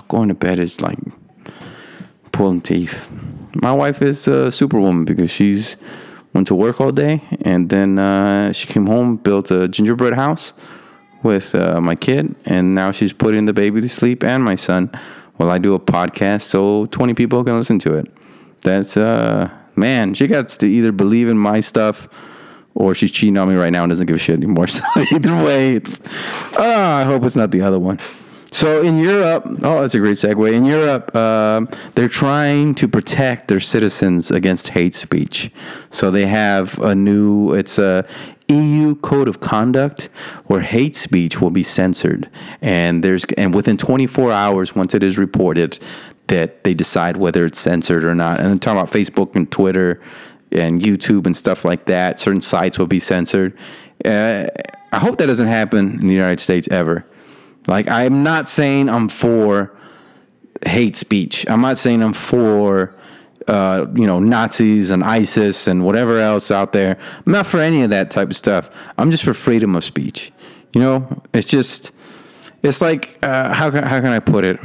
Going 0.08 0.28
to 0.28 0.34
bed 0.34 0.58
is 0.58 0.80
like 0.80 0.98
pulling 2.32 2.62
teeth. 2.62 3.06
My 3.54 3.70
wife 3.70 4.00
is 4.00 4.26
a 4.26 4.50
superwoman 4.50 5.04
because 5.04 5.30
she's 5.30 5.76
went 6.32 6.46
to 6.46 6.54
work 6.54 6.80
all 6.80 6.90
day 6.90 7.22
and 7.42 7.68
then 7.68 7.98
uh, 7.98 8.52
she 8.54 8.66
came 8.66 8.86
home, 8.86 9.16
built 9.16 9.50
a 9.50 9.68
gingerbread 9.68 10.14
house 10.14 10.54
with 11.22 11.54
uh, 11.54 11.82
my 11.82 11.94
kid, 11.94 12.34
and 12.46 12.74
now 12.74 12.90
she's 12.92 13.12
putting 13.12 13.44
the 13.44 13.52
baby 13.52 13.82
to 13.82 13.88
sleep 13.90 14.24
and 14.24 14.42
my 14.42 14.54
son 14.54 14.90
while 15.36 15.50
I 15.50 15.58
do 15.58 15.74
a 15.74 15.80
podcast 15.80 16.42
so 16.42 16.86
20 16.86 17.12
people 17.12 17.44
can 17.44 17.58
listen 17.58 17.78
to 17.80 17.92
it. 17.92 18.10
That's 18.62 18.96
uh 18.96 19.50
man, 19.76 20.14
she 20.14 20.26
got 20.26 20.48
to 20.48 20.66
either 20.66 20.92
believe 20.92 21.28
in 21.28 21.36
my 21.36 21.60
stuff 21.60 22.08
or 22.78 22.94
she's 22.94 23.10
cheating 23.10 23.36
on 23.36 23.48
me 23.48 23.56
right 23.56 23.70
now 23.70 23.82
and 23.82 23.90
doesn't 23.90 24.06
give 24.06 24.16
a 24.16 24.18
shit 24.18 24.36
anymore. 24.36 24.66
So 24.78 24.82
either 25.12 25.34
way, 25.44 25.74
it's 25.76 26.00
oh, 26.56 26.80
I 26.80 27.02
hope 27.02 27.24
it's 27.24 27.36
not 27.36 27.50
the 27.50 27.62
other 27.62 27.78
one. 27.78 27.98
So 28.50 28.82
in 28.82 28.98
Europe, 28.98 29.44
oh, 29.62 29.82
that's 29.82 29.94
a 29.94 29.98
great 29.98 30.16
segue. 30.16 30.52
In 30.52 30.64
Europe, 30.64 31.14
um, 31.14 31.68
they're 31.94 32.08
trying 32.08 32.74
to 32.76 32.88
protect 32.88 33.48
their 33.48 33.60
citizens 33.60 34.30
against 34.30 34.68
hate 34.68 34.94
speech. 34.94 35.50
So 35.90 36.10
they 36.10 36.26
have 36.26 36.78
a 36.78 36.94
new, 36.94 37.52
it's 37.52 37.78
a 37.78 38.06
EU 38.48 38.94
code 38.96 39.28
of 39.28 39.40
conduct 39.40 40.08
where 40.46 40.60
hate 40.60 40.96
speech 40.96 41.40
will 41.40 41.50
be 41.50 41.62
censored, 41.62 42.30
and 42.62 43.04
there's 43.04 43.24
and 43.36 43.54
within 43.54 43.76
24 43.76 44.32
hours, 44.32 44.74
once 44.74 44.94
it 44.94 45.02
is 45.02 45.18
reported, 45.18 45.78
that 46.28 46.64
they 46.64 46.74
decide 46.74 47.16
whether 47.16 47.44
it's 47.44 47.58
censored 47.58 48.04
or 48.04 48.14
not. 48.14 48.38
And 48.38 48.48
I'm 48.48 48.58
talking 48.58 48.78
about 48.78 48.92
Facebook 48.92 49.34
and 49.34 49.50
Twitter 49.50 50.00
and 50.52 50.80
YouTube 50.80 51.26
and 51.26 51.37
stuff 51.37 51.64
like 51.64 51.87
that. 51.87 52.20
Certain 52.20 52.40
sites 52.40 52.78
will 52.78 52.87
be 52.87 53.00
censored. 53.00 53.56
Uh, 54.04 54.46
I 54.92 54.98
hope 54.98 55.18
that 55.18 55.26
doesn't 55.26 55.46
happen 55.46 56.00
in 56.00 56.06
the 56.08 56.14
United 56.14 56.40
States 56.40 56.68
ever. 56.70 57.04
Like, 57.66 57.88
I'm 57.88 58.22
not 58.22 58.48
saying 58.48 58.88
I'm 58.88 59.08
for 59.08 59.76
hate 60.64 60.96
speech. 60.96 61.44
I'm 61.48 61.61
not 61.61 61.78
saying 61.78 62.02
I'm 62.02 62.14
for, 62.14 62.94
uh, 63.46 63.87
you 63.94 64.06
know, 64.06 64.20
Nazis 64.20 64.90
and 64.90 65.04
ISIS 65.04 65.66
and 65.66 65.84
whatever 65.84 66.18
else 66.18 66.50
out 66.50 66.72
there. 66.72 66.98
I'm 67.26 67.32
not 67.32 67.46
for 67.46 67.61
any 67.61 67.82
of 67.82 67.90
that 67.90 68.11
type 68.11 68.30
of 68.30 68.37
stuff. 68.37 68.70
I'm 68.96 69.11
just 69.11 69.24
for 69.24 69.34
freedom 69.34 69.76
of 69.76 69.84
speech. 69.84 70.32
You 70.72 70.80
know, 70.80 71.22
it's 71.32 71.46
just, 71.46 71.92
it's 72.62 72.80
like, 72.80 73.18
uh, 73.22 73.52
how 73.52 73.70
can 73.70 73.84
how 73.84 74.00
can 74.00 74.08
I 74.08 74.20
put 74.20 74.44
it? 74.44 74.58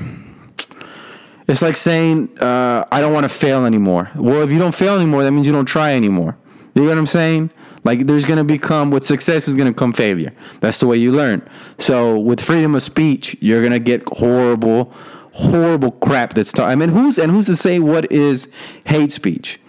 It's 1.47 1.61
like 1.61 1.77
saying, 1.77 2.37
uh, 2.39 2.85
I 2.91 3.01
don't 3.01 3.13
want 3.13 3.25
to 3.25 3.29
fail 3.29 3.65
anymore. 3.65 4.09
Well, 4.15 4.41
if 4.41 4.51
you 4.51 4.59
don't 4.59 4.73
fail 4.73 4.95
anymore, 4.95 5.23
that 5.23 5.31
means 5.31 5.45
you 5.45 5.53
don't 5.53 5.65
try 5.65 5.93
anymore. 5.93 6.37
You 6.73 6.83
know 6.83 6.89
what 6.89 6.97
I'm 6.97 7.07
saying? 7.07 7.51
Like 7.83 8.07
there's 8.07 8.23
to 8.25 8.43
become 8.43 8.91
with 8.91 9.03
success 9.03 9.47
is 9.47 9.55
to 9.55 9.73
come 9.73 9.91
failure. 9.93 10.33
That's 10.61 10.77
the 10.77 10.87
way 10.87 10.97
you 10.97 11.11
learn. 11.11 11.47
So 11.77 12.17
with 12.17 12.39
freedom 12.39 12.75
of 12.75 12.83
speech, 12.83 13.35
you're 13.41 13.61
to 13.73 13.79
get 13.79 14.03
horrible, 14.07 14.93
horrible 15.33 15.91
crap 15.91 16.33
that's 16.33 16.51
taught. 16.51 16.69
I 16.69 16.75
mean, 16.75 16.89
who's 16.89 17.19
and 17.19 17.31
who's 17.31 17.47
to 17.47 17.55
say 17.55 17.79
what 17.79 18.09
is 18.11 18.47
hate 18.85 19.11
speech? 19.11 19.59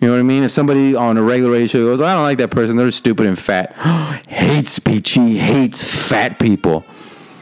You 0.00 0.08
know 0.08 0.14
what 0.14 0.20
I 0.20 0.24
mean? 0.24 0.44
If 0.44 0.50
somebody 0.50 0.94
on 0.94 1.16
a 1.16 1.22
regular 1.22 1.52
radio 1.52 1.66
show 1.66 1.84
goes, 1.84 2.00
I 2.00 2.14
don't 2.14 2.22
like 2.22 2.38
that 2.38 2.50
person, 2.50 2.76
they're 2.76 2.90
stupid 2.90 3.26
and 3.26 3.38
fat. 3.38 3.72
hate 4.28 4.68
speech. 4.68 5.12
He 5.12 5.38
hates 5.38 6.08
fat 6.08 6.38
people. 6.38 6.84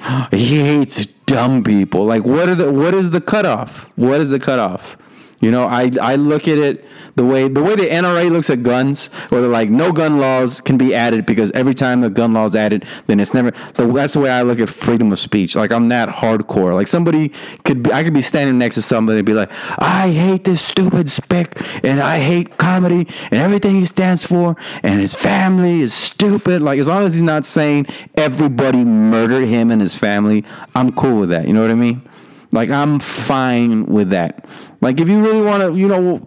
He 0.31 0.61
hates 0.61 1.07
dumb 1.27 1.63
people. 1.65 2.05
Like 2.05 2.25
what 2.25 2.49
are 2.49 2.55
the 2.55 2.73
what 2.73 2.95
is 2.95 3.11
the 3.11 3.21
cutoff? 3.21 3.91
What 3.97 4.21
is 4.21 4.31
the 4.31 4.39
cutoff? 4.39 4.97
You 5.43 5.51
know, 5.51 5.67
I 5.67 5.91
I 6.01 6.15
look 6.15 6.47
at 6.47 6.57
it 6.57 6.85
the 7.17 7.25
way 7.25 7.49
the 7.49 7.63
way 7.63 7.75
the 7.75 7.89
NRA 7.89 8.31
looks 8.31 8.49
at 8.49 8.63
guns, 8.63 9.11
or 9.33 9.41
they're 9.41 9.51
like 9.51 9.69
no 9.69 9.93
gun 9.93 10.19
laws 10.19 10.61
can 10.61 10.79
be 10.79 10.95
added 10.95 11.27
because 11.27 11.51
every 11.51 11.75
time 11.75 12.01
the 12.01 12.09
gun 12.09 12.33
law 12.33 12.45
is 12.45 12.55
added, 12.55 12.87
then 13.09 13.19
it's 13.19 13.35
never. 13.35 13.51
That's 13.75 14.13
the 14.13 14.21
way 14.21 14.31
I 14.31 14.43
look 14.43 14.61
at 14.61 14.69
freedom 14.69 15.13
of 15.13 15.19
speech. 15.19 15.57
Like 15.57 15.73
I'm 15.73 15.89
that 15.89 16.09
hardcore. 16.09 16.75
Like 16.75 16.87
somebody 16.87 17.31
could 17.65 17.83
be, 17.83 17.93
I 17.93 18.05
could 18.05 18.15
be 18.15 18.23
standing 18.23 18.57
next 18.57 18.77
to 18.77 18.83
somebody 18.83 19.19
and 19.19 19.27
be 19.27 19.35
like, 19.35 19.51
I 19.79 20.11
hate 20.11 20.45
this 20.45 20.63
stupid 20.63 21.11
spick, 21.11 21.61
and 21.85 22.01
I 22.01 22.21
hate 22.21 22.57
comedy 22.57 23.09
and 23.33 23.41
everything 23.41 23.75
he 23.75 23.85
stands 23.85 24.25
for, 24.25 24.57
and 24.85 25.01
his 25.01 25.13
family 25.13 25.81
is 25.81 25.93
stupid. 25.93 26.63
Like 26.63 26.79
as 26.79 26.87
long 26.87 27.03
as 27.03 27.15
he's 27.15 27.23
not 27.23 27.45
saying 27.45 27.89
everybody 28.15 28.85
murdered 28.85 29.49
him 29.49 29.73
and 29.73 29.81
his 29.81 29.97
family, 29.97 30.45
I'm 30.77 30.93
cool 30.93 31.19
with 31.19 31.31
that. 31.31 31.49
You 31.49 31.53
know 31.53 31.63
what 31.63 31.71
I 31.73 31.75
mean? 31.75 32.03
Like 32.53 32.71
I'm 32.71 33.01
fine 33.01 33.87
with 33.87 34.11
that. 34.11 34.47
Like 34.81 35.01
if 35.01 35.09
you 35.09 35.23
really 35.23 35.41
want 35.41 35.63
to, 35.63 35.77
you 35.77 35.89
know, 35.89 36.27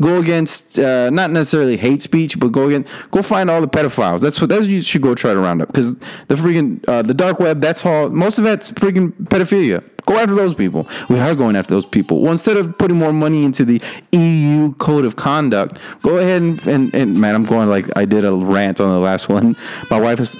go 0.00 0.18
against 0.18 0.78
uh, 0.78 1.10
not 1.10 1.30
necessarily 1.30 1.76
hate 1.76 2.02
speech, 2.02 2.38
but 2.38 2.48
go 2.48 2.68
against, 2.68 2.90
go 3.10 3.22
find 3.22 3.50
all 3.50 3.60
the 3.60 3.68
pedophiles. 3.68 4.20
That's 4.20 4.40
what 4.40 4.48
that's 4.48 4.62
what 4.62 4.70
you 4.70 4.82
should 4.82 5.02
go 5.02 5.14
try 5.14 5.32
to 5.34 5.40
round 5.40 5.62
up 5.62 5.68
because 5.68 5.94
the 6.28 6.36
freaking 6.36 6.86
uh, 6.88 7.02
the 7.02 7.14
dark 7.14 7.40
web. 7.40 7.60
That's 7.60 7.84
all. 7.84 8.08
Most 8.08 8.38
of 8.38 8.44
that's 8.44 8.70
freaking 8.72 9.12
pedophilia. 9.24 9.82
Go 10.06 10.18
after 10.18 10.34
those 10.34 10.54
people. 10.54 10.86
We 11.08 11.18
are 11.18 11.34
going 11.34 11.56
after 11.56 11.74
those 11.74 11.86
people. 11.86 12.20
Well, 12.20 12.32
instead 12.32 12.58
of 12.58 12.76
putting 12.76 12.98
more 12.98 13.12
money 13.12 13.42
into 13.42 13.64
the 13.64 13.80
EU 14.12 14.74
code 14.74 15.06
of 15.06 15.16
conduct, 15.16 15.78
go 16.02 16.18
ahead 16.18 16.42
and, 16.42 16.66
and, 16.66 16.94
and 16.94 17.18
man, 17.18 17.34
I'm 17.34 17.44
going 17.44 17.70
like 17.70 17.86
I 17.96 18.04
did 18.04 18.26
a 18.26 18.34
rant 18.34 18.80
on 18.80 18.90
the 18.90 18.98
last 18.98 19.30
one. 19.30 19.56
My 19.90 19.98
wife 19.98 20.20
is, 20.20 20.36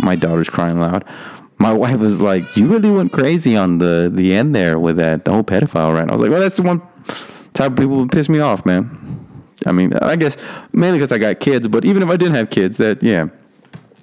my 0.00 0.16
daughter's 0.16 0.48
crying 0.48 0.80
loud 0.80 1.04
my 1.58 1.72
wife 1.72 2.00
was 2.00 2.20
like, 2.20 2.56
"You 2.56 2.66
really 2.66 2.90
went 2.90 3.12
crazy 3.12 3.56
on 3.56 3.78
the 3.78 4.10
the 4.12 4.34
end 4.34 4.54
there 4.54 4.78
with 4.78 4.96
that 4.96 5.24
the 5.24 5.32
whole 5.32 5.44
pedophile 5.44 5.94
rant." 5.94 6.10
I 6.10 6.14
was 6.14 6.22
like, 6.22 6.30
"Well, 6.30 6.40
that's 6.40 6.56
the 6.56 6.62
one 6.62 6.82
type 7.52 7.72
of 7.72 7.76
people 7.76 7.98
who 7.98 8.08
piss 8.08 8.28
me 8.28 8.40
off, 8.40 8.66
man." 8.66 9.24
I 9.66 9.72
mean, 9.72 9.94
I 9.94 10.16
guess 10.16 10.36
mainly 10.72 10.98
because 10.98 11.12
I 11.12 11.18
got 11.18 11.40
kids, 11.40 11.68
but 11.68 11.84
even 11.84 12.02
if 12.02 12.08
I 12.08 12.16
didn't 12.16 12.34
have 12.34 12.50
kids, 12.50 12.76
that 12.78 13.02
yeah. 13.02 13.28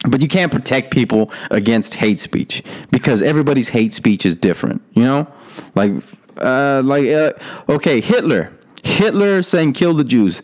But 0.10 0.22
you 0.24 0.28
can't 0.28 0.52
protect 0.52 0.90
people 0.90 1.32
against 1.52 1.94
hate 1.94 2.20
speech 2.20 2.64
because 2.90 3.22
everybody's 3.22 3.70
hate 3.70 3.94
speech 3.94 4.26
is 4.26 4.36
different. 4.36 4.82
You 4.94 5.04
know, 5.04 5.28
like 5.76 5.92
uh, 6.38 6.82
like 6.84 7.08
uh, 7.08 7.34
okay, 7.70 8.02
Hitler, 8.02 8.52
Hitler 8.84 9.42
saying 9.44 9.74
"kill 9.74 9.94
the 9.94 10.04
Jews." 10.04 10.42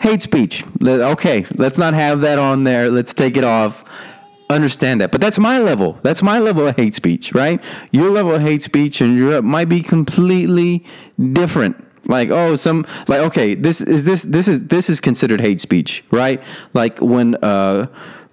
Hate 0.00 0.22
speech. 0.22 0.64
Okay, 0.82 1.44
let's 1.56 1.76
not 1.76 1.92
have 1.92 2.22
that 2.22 2.38
on 2.38 2.64
there. 2.64 2.90
Let's 2.90 3.12
take 3.12 3.36
it 3.36 3.44
off 3.44 3.84
understand 4.50 5.00
that. 5.00 5.10
But 5.10 5.20
that's 5.20 5.38
my 5.38 5.58
level. 5.58 5.98
That's 6.02 6.22
my 6.22 6.38
level 6.38 6.66
of 6.66 6.76
hate 6.76 6.94
speech, 6.94 7.32
right? 7.32 7.62
Your 7.92 8.10
level 8.10 8.34
of 8.34 8.42
hate 8.42 8.62
speech 8.62 9.00
in 9.00 9.16
Europe 9.16 9.44
might 9.44 9.68
be 9.68 9.82
completely 9.82 10.84
different. 11.32 11.86
Like, 12.06 12.30
oh, 12.30 12.56
some 12.56 12.86
like 13.08 13.20
okay, 13.20 13.54
this 13.54 13.80
is 13.80 14.04
this 14.04 14.22
this 14.22 14.48
is 14.48 14.66
this 14.66 14.90
is 14.90 15.00
considered 15.00 15.40
hate 15.40 15.60
speech, 15.60 16.04
right? 16.10 16.42
Like 16.74 16.98
when 17.00 17.36
uh 17.36 17.86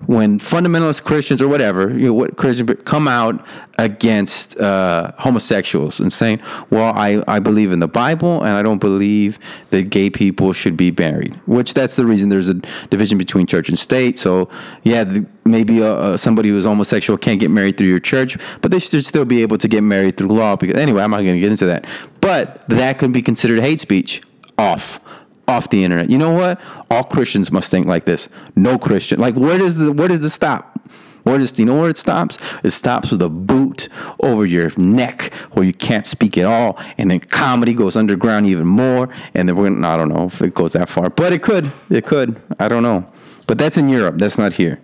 when 0.06 0.40
fundamentalist 0.40 1.04
Christians 1.04 1.42
or 1.42 1.48
whatever, 1.48 1.90
you 1.90 2.08
know, 2.08 2.14
what 2.14 2.38
come 2.86 3.08
out 3.08 3.44
against 3.80 4.58
uh, 4.58 5.12
homosexuals 5.18 6.00
and 6.00 6.14
saying, 6.14 6.40
"Well, 6.70 6.94
I, 6.96 7.24
I 7.28 7.40
believe 7.40 7.72
in 7.72 7.80
the 7.80 7.88
Bible 7.88 8.44
and 8.44 8.56
I 8.56 8.62
don't 8.62 8.78
believe 8.78 9.40
that 9.72 9.90
gay 9.90 10.10
people 10.10 10.54
should 10.54 10.78
be 10.78 10.92
married." 10.92 11.34
Which 11.48 11.74
that's 11.74 11.96
the 11.96 12.06
reason 12.06 12.30
there's 12.30 12.48
a 12.48 12.54
division 12.90 13.18
between 13.18 13.48
church 13.48 13.70
and 13.70 13.78
state. 13.78 14.20
So 14.20 14.50
yeah, 14.84 15.04
the, 15.04 15.26
maybe 15.46 15.82
uh, 15.82 15.88
uh 15.88 16.18
somebody 16.18 16.50
who's 16.50 16.66
homosexual 16.66 17.18
can't 17.18 17.40
get 17.40 17.50
married 17.50 17.78
through 17.78 17.88
your 17.88 18.00
church, 18.00 18.38
but 18.62 18.70
they 18.70 18.80
should 18.80 19.04
still 19.04 19.26
be 19.26 19.42
able 19.42 19.58
to 19.58 19.68
get 19.68 19.82
married 19.82 20.18
through 20.18 20.30
law. 20.30 20.56
Because 20.56 20.80
anyway, 20.80 21.02
I'm 21.02 21.12
not 21.12 21.18
going 21.18 21.34
to 21.34 21.40
get 21.40 21.52
into 21.52 21.66
that. 21.66 21.86
But 22.22 22.68
that 22.70 23.00
could 23.00 23.12
be 23.12 23.24
considered 23.24 23.60
hate 23.62 23.82
speech. 23.82 24.22
Off 24.60 25.00
off 25.48 25.70
the 25.70 25.84
internet. 25.84 26.10
You 26.10 26.18
know 26.18 26.32
what? 26.32 26.60
All 26.92 27.04
Christians 27.04 27.52
must 27.52 27.72
think 27.72 27.88
like 27.88 28.06
this. 28.06 28.30
No 28.56 28.78
Christian. 28.78 29.20
Like 29.20 29.36
where 29.36 29.58
does 29.58 29.78
the 29.78 29.92
where 29.92 30.08
does 30.08 30.22
the 30.22 30.30
stop? 30.30 30.80
Where 31.24 31.38
does 31.38 31.52
do 31.52 31.62
you 31.62 31.66
know 31.66 31.78
where 31.80 31.90
it 31.90 31.98
stops? 31.98 32.38
It 32.64 32.72
stops 32.72 33.12
with 33.12 33.22
a 33.22 33.28
boot 33.28 33.90
over 34.22 34.46
your 34.46 34.72
neck 34.78 35.34
where 35.52 35.66
you 35.66 35.74
can't 35.74 36.06
speak 36.06 36.38
at 36.38 36.46
all, 36.46 36.80
and 36.98 37.12
then 37.12 37.20
comedy 37.20 37.74
goes 37.74 37.98
underground 37.98 38.46
even 38.46 38.66
more, 38.66 39.10
and 39.34 39.50
then 39.50 39.58
we're 39.58 39.70
gonna, 39.70 39.86
I 39.86 39.98
don't 39.98 40.08
know 40.08 40.28
if 40.28 40.42
it 40.42 40.54
goes 40.54 40.72
that 40.74 40.88
far, 40.88 41.10
but 41.10 41.34
it 41.34 41.44
could. 41.44 41.70
It 41.90 42.06
could. 42.06 42.42
I 42.60 42.70
don't 42.70 42.82
know. 42.82 43.12
But 43.46 43.58
that's 43.58 43.78
in 43.78 43.90
Europe. 43.90 44.16
That's 44.20 44.38
not 44.38 44.54
here. 44.54 44.80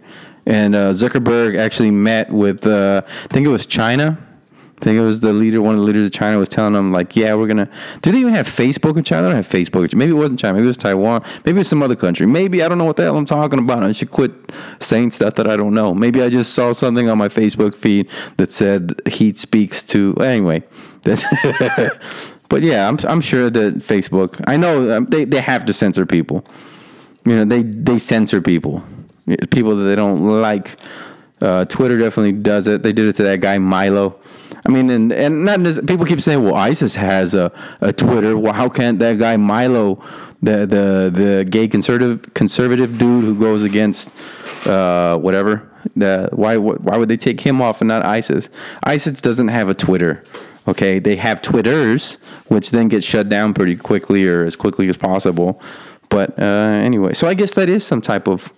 And 0.45 0.76
uh, 0.76 0.91
Zuckerberg 0.91 1.58
actually 1.58 1.91
met 1.91 2.30
with 2.30 2.67
uh, 2.67 3.04
I 3.06 3.28
think 3.28 3.45
it 3.45 3.49
was 3.49 3.65
China 3.65 4.17
I 4.84 4.86
think 4.86 4.98
it 4.98 5.02
was 5.02 5.22
the 5.22 5.32
leader, 5.32 5.62
one 5.62 5.76
of 5.76 5.80
the 5.80 5.86
leaders 5.86 6.08
of 6.08 6.12
China 6.12 6.38
was 6.38 6.50
telling 6.50 6.74
them, 6.74 6.91
like, 6.91 7.15
yeah, 7.15 7.36
we're 7.36 7.48
going 7.48 7.56
to. 7.56 7.69
Do 8.02 8.12
they 8.12 8.17
even 8.17 8.34
have 8.34 8.48
Facebook 8.48 8.98
in 8.98 9.06
China? 9.06 9.28
I 9.28 9.30
don't 9.30 9.38
have 9.38 9.48
Facebook. 9.48 9.96
Maybe 9.96 10.12
it 10.12 10.15
wasn't 10.15 10.41
China. 10.41 10.56
Maybe 10.56 10.65
it 10.65 10.67
was 10.67 10.78
Taiwan. 10.78 11.24
Maybe 11.46 11.56
it 11.56 11.60
was 11.60 11.69
some 11.69 11.82
other 11.82 11.96
country. 11.96 12.26
Maybe 12.26 12.62
I 12.62 12.67
don't 12.67 12.78
know 12.78 12.84
what 12.84 12.98
the 12.98 13.04
hell 13.04 13.15
I'm 13.15 13.26
talking 13.26 13.60
about. 13.60 13.82
I 13.82 13.93
should 13.93 14.12
quit 14.12 14.34
saying 14.82 15.12
stuff 15.12 15.36
that 15.36 15.48
I 15.48 15.56
don't 15.56 15.74
know. 15.74 15.93
Maybe 15.93 16.22
I 16.22 16.28
just 16.28 16.54
saw 16.54 16.74
something 16.74 17.08
on 17.08 17.17
my 17.17 17.30
Facebook 17.30 17.78
feed 17.78 18.10
that 18.36 18.52
said 18.52 19.00
he 19.08 19.34
speaks 19.36 19.84
to. 19.84 20.17
Anyway. 20.19 20.63
but 21.04 22.62
yeah, 22.62 22.89
I'm, 22.89 23.00
I'm 23.08 23.22
sure 23.22 23.50
that 23.50 23.76
Facebook, 23.76 24.43
I 24.48 24.58
know 24.58 24.98
um, 24.98 25.06
they, 25.06 25.24
they 25.24 25.39
have 25.39 25.63
to 25.63 25.72
censor 25.72 26.06
people. 26.06 26.43
You 27.24 27.38
know, 27.38 27.46
they, 27.46 27.63
they 27.63 28.00
censor 28.00 28.41
people. 28.41 28.84
People 29.50 29.78
that 29.78 29.86
they 29.86 29.96
don't 29.96 30.28
like. 30.41 30.78
Uh, 31.41 31.63
Twitter 31.63 31.98
definitely 31.98 32.34
does 32.34 32.67
it. 32.67 32.84
They 32.84 32.91
did 32.91 33.08
it 33.08 33.15
to 33.15 33.24
that 33.24 33.39
guy 33.39 33.58
Milo. 33.60 34.19
I 34.65 34.71
mean, 34.71 34.89
and 34.89 35.12
and 35.12 35.45
not 35.45 35.60
people 35.88 36.06
keep 36.06 36.21
saying, 36.21 36.43
well, 36.43 36.56
ISIS 36.56 36.95
has 36.95 37.34
a, 37.34 37.52
a 37.82 37.91
Twitter. 37.91 38.38
Well, 38.38 38.54
how 38.54 38.69
can't 38.69 38.97
that 38.99 39.19
guy 39.19 39.36
Milo, 39.36 39.95
the 40.41 40.65
the 40.65 41.12
the 41.13 41.45
gay 41.49 41.67
conservative 41.67 42.34
conservative 42.34 42.97
dude 42.97 43.26
who 43.26 43.38
goes 43.38 43.63
against 43.63 44.13
uh, 44.65 45.17
whatever, 45.17 45.69
the 45.95 46.30
why 46.32 46.56
why 46.58 46.97
would 46.97 47.10
they 47.10 47.17
take 47.17 47.41
him 47.41 47.62
off 47.62 47.82
and 47.82 47.89
not 47.89 48.06
ISIS? 48.06 48.49
ISIS 48.84 49.19
doesn't 49.19 49.49
have 49.49 49.69
a 49.69 49.73
Twitter. 49.73 50.23
Okay, 50.65 50.99
they 50.99 51.17
have 51.17 51.41
Twitters, 51.41 52.15
which 52.47 52.71
then 52.71 52.88
get 52.88 53.04
shut 53.04 53.28
down 53.28 53.54
pretty 53.54 53.76
quickly 53.76 54.26
or 54.26 54.45
as 54.45 54.56
quickly 54.56 54.88
as 54.88 54.95
possible. 54.95 55.62
But 56.08 56.39
uh, 56.39 56.43
anyway, 56.82 57.15
so 57.15 57.28
I 57.28 57.34
guess 57.34 57.54
that 57.56 57.67
is 57.67 57.86
some 57.86 57.99
type 57.99 58.30
of 58.30 58.54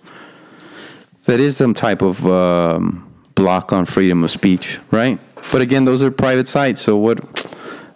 that 1.24 1.40
is 1.40 1.56
some 1.56 1.74
type 1.74 2.02
of 2.02 2.24
um, 2.26 3.12
block 3.34 3.72
on 3.72 3.86
freedom 3.86 4.22
of 4.22 4.30
speech, 4.30 4.78
right? 4.92 5.18
But 5.52 5.62
again, 5.62 5.84
those 5.84 6.02
are 6.02 6.10
private 6.10 6.48
sites. 6.48 6.82
So 6.82 6.96
what? 6.96 7.22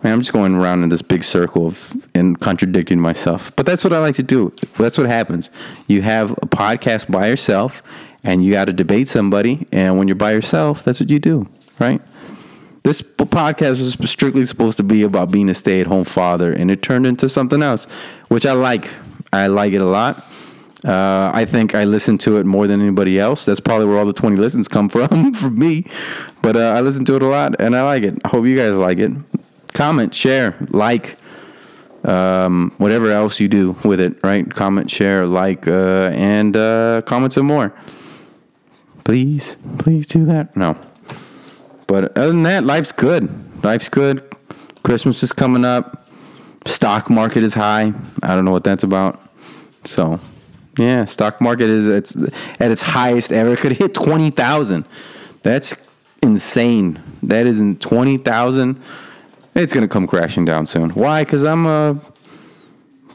Man, 0.03 0.15
I'm 0.15 0.21
just 0.21 0.33
going 0.33 0.55
around 0.55 0.83
in 0.83 0.89
this 0.89 1.03
big 1.03 1.23
circle 1.23 1.67
of 1.67 1.93
and 2.15 2.41
contradicting 2.41 2.99
myself. 2.99 3.55
But 3.55 3.67
that's 3.67 3.85
what 3.85 3.93
I 3.93 3.99
like 3.99 4.15
to 4.15 4.23
do. 4.23 4.51
That's 4.79 4.97
what 4.97 5.07
happens. 5.07 5.51
You 5.89 6.01
have 6.01 6.31
a 6.31 6.47
podcast 6.47 7.11
by 7.11 7.27
yourself, 7.29 7.83
and 8.25 8.43
you 8.43 8.53
got 8.53 8.65
to 8.65 8.73
debate 8.73 9.09
somebody. 9.09 9.67
And 9.73 9.99
when 9.99 10.09
you're 10.09 10.15
by 10.15 10.33
yourself, 10.33 10.85
that's 10.85 11.01
what 11.01 11.11
you 11.11 11.19
do, 11.19 11.47
right? 11.79 12.01
This 12.83 13.03
podcast 13.03 13.79
was 13.79 14.11
strictly 14.11 14.47
supposed 14.47 14.79
to 14.79 14.83
be 14.83 15.03
about 15.03 15.31
being 15.31 15.51
a 15.51 15.55
stay-at-home 15.55 16.05
father, 16.05 16.51
and 16.51 16.71
it 16.71 16.81
turned 16.81 17.07
into 17.07 17.29
something 17.29 17.63
else, 17.63 17.85
which 18.29 18.47
I 18.47 18.53
like. 18.53 18.95
I 19.35 19.49
like 19.49 19.75
it 19.75 19.83
a 19.83 19.85
lot. 19.85 20.25
Uh, 20.85 21.31
I 21.35 21.45
think 21.45 21.75
I 21.75 21.85
listen 21.85 22.17
to 22.19 22.39
it 22.39 22.47
more 22.47 22.67
than 22.67 22.81
anybody 22.81 23.19
else. 23.19 23.45
That's 23.45 23.61
probably 23.61 23.87
where 23.87 23.99
all 23.99 24.07
the 24.07 24.13
20 24.13 24.37
listens 24.37 24.69
come 24.69 24.89
from, 24.91 25.35
for 25.35 25.51
me. 25.51 25.87
But 26.43 26.57
uh, 26.57 26.73
I 26.77 26.81
listen 26.81 27.05
to 27.07 27.17
it 27.17 27.23
a 27.23 27.29
lot 27.29 27.61
and 27.61 27.77
I 27.77 27.83
like 27.83 28.03
it. 28.03 28.19
I 28.25 28.29
hope 28.29 28.47
you 28.47 28.57
guys 28.57 28.75
like 28.75 28.99
it. 28.99 29.13
Comment, 29.75 30.13
share, 30.15 30.57
like, 30.71 31.17
um, 32.05 32.73
whatever 32.79 33.11
else 33.11 33.39
you 33.41 33.49
do 33.49 33.77
with 33.85 34.01
it, 34.01 34.19
right? 34.25 34.49
Comment, 34.51 34.91
share, 34.91 35.27
like, 35.27 35.69
uh, 35.69 36.11
and 36.13 36.57
uh, 36.57 37.03
comment 37.07 37.33
some 37.33 37.47
more. 37.47 37.75
Please, 39.05 39.57
please 39.79 40.07
do 40.07 40.25
that. 40.25 40.57
No. 40.57 40.77
But 41.87 42.17
other 42.17 42.29
than 42.29 42.43
that, 42.45 42.65
life's 42.65 42.93
good. 42.93 43.29
Life's 43.63 43.89
good. 43.89 44.23
Christmas 44.83 45.23
is 45.23 45.33
coming 45.33 45.65
up. 45.65 46.09
Stock 46.67 47.11
market 47.11 47.45
is 47.45 47.55
high. 47.55 47.93
I 48.23 48.35
don't 48.35 48.45
know 48.45 48.51
what 48.51 48.65
that's 48.65 48.85
about. 48.85 49.21
So 49.85 50.21
yeah, 50.79 51.05
stock 51.05 51.41
market 51.41 51.69
is 51.69 51.87
it's 51.87 52.17
at 52.61 52.71
its 52.71 52.83
highest 52.83 53.33
ever. 53.33 53.53
It 53.53 53.59
could 53.59 53.73
hit 53.73 53.95
twenty 53.95 54.31
thousand. 54.31 54.85
That's 55.43 55.75
insane. 56.23 57.03
That 57.23 57.47
is 57.47 57.61
in 57.61 57.77
twenty 57.79 58.19
thousand. 58.19 58.81
It's 59.55 59.73
gonna 59.73 59.89
come 59.89 60.07
crashing 60.07 60.45
down 60.45 60.67
soon. 60.67 60.91
Why? 60.91 61.25
Because 61.25 61.43
I'm 61.45 61.67
a 61.67 62.01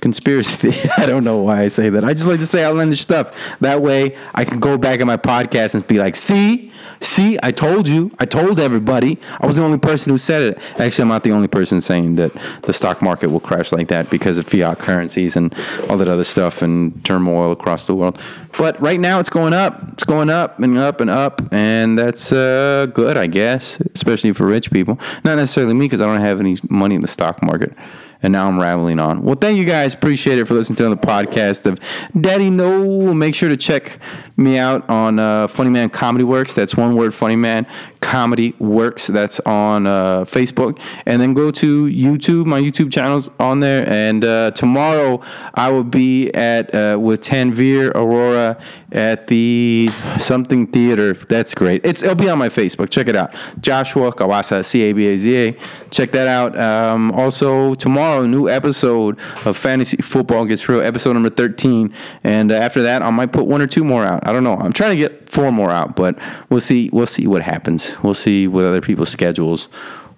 conspiracy. 0.05 0.71
I 0.97 1.07
don't 1.07 1.23
know 1.23 1.37
why 1.37 1.63
I 1.63 1.67
say 1.67 1.89
that. 1.89 2.03
I 2.03 2.13
just 2.13 2.27
like 2.27 2.39
to 2.39 2.45
say 2.45 2.63
outlandish 2.63 3.01
stuff. 3.01 3.35
That 3.61 3.81
way, 3.81 4.15
I 4.35 4.45
can 4.45 4.59
go 4.59 4.77
back 4.77 4.99
in 4.99 5.07
my 5.07 5.17
podcast 5.17 5.73
and 5.73 5.85
be 5.87 5.97
like, 5.97 6.15
"See, 6.15 6.71
see, 6.99 7.39
I 7.41 7.51
told 7.51 7.87
you. 7.87 8.11
I 8.19 8.25
told 8.25 8.59
everybody. 8.59 9.17
I 9.41 9.47
was 9.47 9.55
the 9.55 9.63
only 9.63 9.79
person 9.79 10.11
who 10.11 10.19
said 10.19 10.43
it. 10.43 10.59
Actually, 10.79 11.01
I'm 11.01 11.07
not 11.07 11.23
the 11.23 11.31
only 11.31 11.47
person 11.47 11.81
saying 11.81 12.17
that 12.17 12.31
the 12.61 12.71
stock 12.71 13.01
market 13.01 13.31
will 13.31 13.39
crash 13.39 13.71
like 13.71 13.87
that 13.87 14.11
because 14.11 14.37
of 14.37 14.45
fiat 14.45 14.77
currencies 14.77 15.35
and 15.35 15.51
all 15.89 15.97
that 15.97 16.07
other 16.07 16.23
stuff 16.23 16.61
and 16.61 17.03
turmoil 17.03 17.51
across 17.51 17.87
the 17.87 17.95
world. 17.95 18.21
But 18.59 18.79
right 18.79 18.99
now, 18.99 19.19
it's 19.19 19.31
going 19.31 19.53
up. 19.53 19.81
It's 19.93 20.03
going 20.03 20.29
up 20.29 20.59
and 20.59 20.77
up 20.77 21.01
and 21.01 21.09
up, 21.09 21.41
and 21.51 21.97
that's 21.97 22.31
uh, 22.31 22.85
good, 22.93 23.17
I 23.17 23.25
guess, 23.25 23.79
especially 23.95 24.33
for 24.33 24.45
rich 24.45 24.69
people. 24.69 24.99
Not 25.23 25.37
necessarily 25.37 25.73
me 25.73 25.85
because 25.85 25.99
I 25.99 26.05
don't 26.05 26.21
have 26.21 26.39
any 26.39 26.57
money 26.69 26.93
in 26.93 27.01
the 27.01 27.07
stock 27.07 27.41
market 27.41 27.75
and 28.21 28.33
now 28.33 28.47
I'm 28.47 28.59
rambling 28.59 28.99
on. 28.99 29.21
Well, 29.23 29.35
thank 29.35 29.57
you 29.57 29.65
guys. 29.65 29.93
Appreciate 29.93 30.39
it 30.39 30.45
for 30.45 30.53
listening 30.53 30.77
to 30.77 30.89
the 30.89 30.97
podcast 30.97 31.65
of 31.65 31.79
Daddy 32.19 32.49
No. 32.49 33.13
Make 33.13 33.35
sure 33.35 33.49
to 33.49 33.57
check 33.57 33.99
me 34.37 34.57
out 34.57 34.89
on 34.89 35.19
uh, 35.19 35.47
Funny 35.47 35.69
Man 35.69 35.89
Comedy 35.89 36.23
Works. 36.23 36.53
That's 36.53 36.75
one 36.75 36.95
word, 36.95 37.13
Funny 37.13 37.35
Man 37.35 37.65
Comedy 38.01 38.53
Works. 38.59 39.07
That's 39.07 39.39
on 39.41 39.87
uh, 39.87 40.25
Facebook. 40.25 40.79
And 41.05 41.21
then 41.21 41.33
go 41.33 41.51
to 41.51 41.85
YouTube. 41.85 42.45
My 42.45 42.59
YouTube 42.59 42.91
channel's 42.91 43.29
on 43.39 43.61
there. 43.61 43.87
And 43.89 44.23
uh, 44.23 44.51
tomorrow 44.51 45.21
I 45.53 45.71
will 45.71 45.83
be 45.83 46.31
at 46.33 46.73
uh, 46.75 46.97
with 46.99 47.21
Tanvir 47.21 47.95
Aurora 47.95 48.59
at 48.91 49.27
the 49.27 49.89
something 50.19 50.67
theater. 50.67 51.13
That's 51.13 51.53
great. 51.53 51.85
It's 51.85 52.03
it'll 52.03 52.15
be 52.15 52.29
on 52.29 52.37
my 52.37 52.49
Facebook. 52.49 52.89
Check 52.89 53.07
it 53.07 53.15
out. 53.15 53.33
Joshua 53.59 54.11
Cabaza 54.11 54.63
C 54.63 54.83
A 54.83 54.93
B 54.93 55.07
A 55.07 55.17
Z 55.17 55.37
A. 55.37 55.57
Check 55.89 56.11
that 56.11 56.27
out. 56.27 56.57
Um, 56.57 57.11
also 57.13 57.75
tomorrow, 57.75 58.25
new 58.25 58.47
episode 58.47 59.19
of 59.45 59.57
Fantasy 59.57 59.97
Football 59.97 60.45
Gets 60.45 60.67
Real, 60.69 60.81
episode 60.81 61.13
number 61.13 61.29
thirteen. 61.29 61.93
And 62.23 62.51
uh, 62.51 62.55
after 62.55 62.83
that, 62.83 63.01
I 63.01 63.09
might 63.09 63.31
put 63.31 63.47
one 63.47 63.61
or 63.61 63.67
two 63.67 63.83
more 63.83 64.03
out. 64.05 64.24
I 64.25 64.33
don't 64.33 64.43
know. 64.43 64.57
I'm 64.57 64.73
trying 64.73 64.89
to 64.89 64.97
get 64.97 65.29
four 65.29 65.51
more 65.51 65.71
out, 65.71 65.95
but 65.95 66.17
we'll 66.49 66.61
see. 66.61 66.89
We'll 66.91 67.05
see 67.05 67.27
what 67.27 67.41
happens. 67.43 67.95
We'll 68.03 68.13
see 68.13 68.47
with 68.47 68.65
other 68.65 68.81
people's 68.81 69.09
schedules 69.09 69.69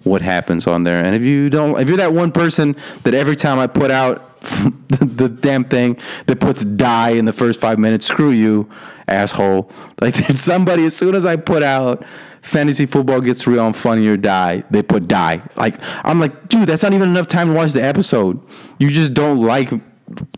what 0.02 0.22
happens 0.22 0.66
on 0.66 0.84
there. 0.84 1.04
And 1.04 1.14
if 1.14 1.22
you 1.22 1.50
don't, 1.50 1.78
if 1.78 1.88
you're 1.88 1.98
that 1.98 2.12
one 2.12 2.32
person 2.32 2.74
that 3.04 3.14
every 3.14 3.36
time 3.36 3.58
I 3.58 3.66
put 3.66 3.90
out 3.90 4.40
the, 4.88 5.04
the 5.04 5.28
damn 5.28 5.64
thing 5.64 5.98
that 6.26 6.40
puts 6.40 6.64
die 6.64 7.10
in 7.10 7.26
the 7.26 7.32
first 7.32 7.60
five 7.60 7.78
minutes, 7.78 8.06
screw 8.06 8.30
you, 8.30 8.68
asshole. 9.06 9.70
Like 10.00 10.14
somebody 10.14 10.84
as 10.84 10.96
soon 10.96 11.16
as 11.16 11.26
I 11.26 11.34
put 11.34 11.64
out 11.64 12.04
fantasy 12.40 12.86
football 12.86 13.20
gets 13.20 13.48
real 13.48 13.66
and 13.66 13.76
funny 13.76 14.06
or 14.06 14.16
die, 14.16 14.62
they 14.70 14.80
put 14.80 15.08
die. 15.08 15.42
Like 15.56 15.74
I'm 16.04 16.20
like, 16.20 16.48
dude, 16.48 16.68
that's 16.68 16.84
not 16.84 16.92
even 16.92 17.08
enough 17.08 17.26
time 17.26 17.48
to 17.48 17.54
watch 17.54 17.72
the 17.72 17.84
episode. 17.84 18.40
You 18.78 18.90
just 18.90 19.14
don't 19.14 19.40
like 19.40 19.70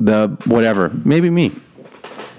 the 0.01 0.29
whatever. 0.47 0.89
Maybe 1.05 1.29
me. 1.29 1.53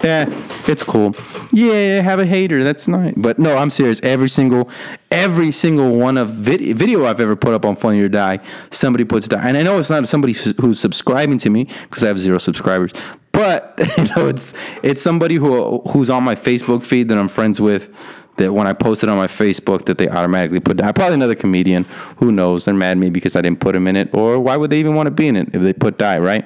Yeah, 0.02 0.26
it's 0.66 0.82
cool. 0.82 1.14
Yeah, 1.52 2.00
have 2.00 2.18
a 2.18 2.26
hater. 2.26 2.64
That's 2.64 2.88
nice. 2.88 3.14
But 3.16 3.38
no, 3.38 3.56
I'm 3.56 3.70
serious. 3.70 4.00
Every 4.02 4.28
single, 4.28 4.68
every 5.10 5.52
single 5.52 5.94
one 5.96 6.18
of 6.18 6.30
vid- 6.30 6.76
video 6.76 7.04
I've 7.06 7.20
ever 7.20 7.36
put 7.36 7.54
up 7.54 7.64
on 7.64 7.76
Funny 7.76 8.00
or 8.00 8.08
Die, 8.08 8.40
somebody 8.70 9.04
puts 9.04 9.28
die. 9.28 9.40
And 9.46 9.56
I 9.56 9.62
know 9.62 9.78
it's 9.78 9.90
not 9.90 10.06
somebody 10.08 10.32
who's- 10.32 10.80
subscribing 10.80 11.38
to 11.38 11.50
me 11.50 11.68
because 11.84 12.02
I 12.02 12.08
have 12.08 12.18
zero 12.18 12.38
subscribers. 12.38 12.92
But 13.30 13.74
you 13.98 14.04
know, 14.16 14.28
it's 14.28 14.54
it's 14.82 15.00
somebody 15.00 15.36
who 15.36 15.80
who's 15.88 16.10
on 16.10 16.24
my 16.24 16.34
Facebook 16.34 16.84
feed 16.84 17.08
that 17.08 17.18
I'm 17.18 17.28
friends 17.28 17.60
with. 17.60 17.94
That 18.38 18.50
when 18.54 18.66
I 18.66 18.72
post 18.72 19.02
it 19.02 19.10
on 19.10 19.18
my 19.18 19.26
Facebook, 19.26 19.84
that 19.84 19.98
they 19.98 20.08
automatically 20.08 20.58
put 20.58 20.78
die. 20.78 20.90
Probably 20.92 21.14
another 21.14 21.34
comedian. 21.34 21.84
Who 22.16 22.32
knows? 22.32 22.64
They're 22.64 22.72
mad 22.72 22.92
at 22.92 22.98
me 22.98 23.10
because 23.10 23.36
I 23.36 23.42
didn't 23.42 23.60
put 23.60 23.76
him 23.76 23.86
in 23.86 23.94
it. 23.94 24.08
Or 24.14 24.40
why 24.40 24.56
would 24.56 24.70
they 24.70 24.80
even 24.80 24.94
want 24.94 25.06
to 25.06 25.10
be 25.10 25.28
in 25.28 25.36
it 25.36 25.54
if 25.54 25.60
they 25.60 25.74
put 25.74 25.98
die? 25.98 26.18
Right? 26.18 26.44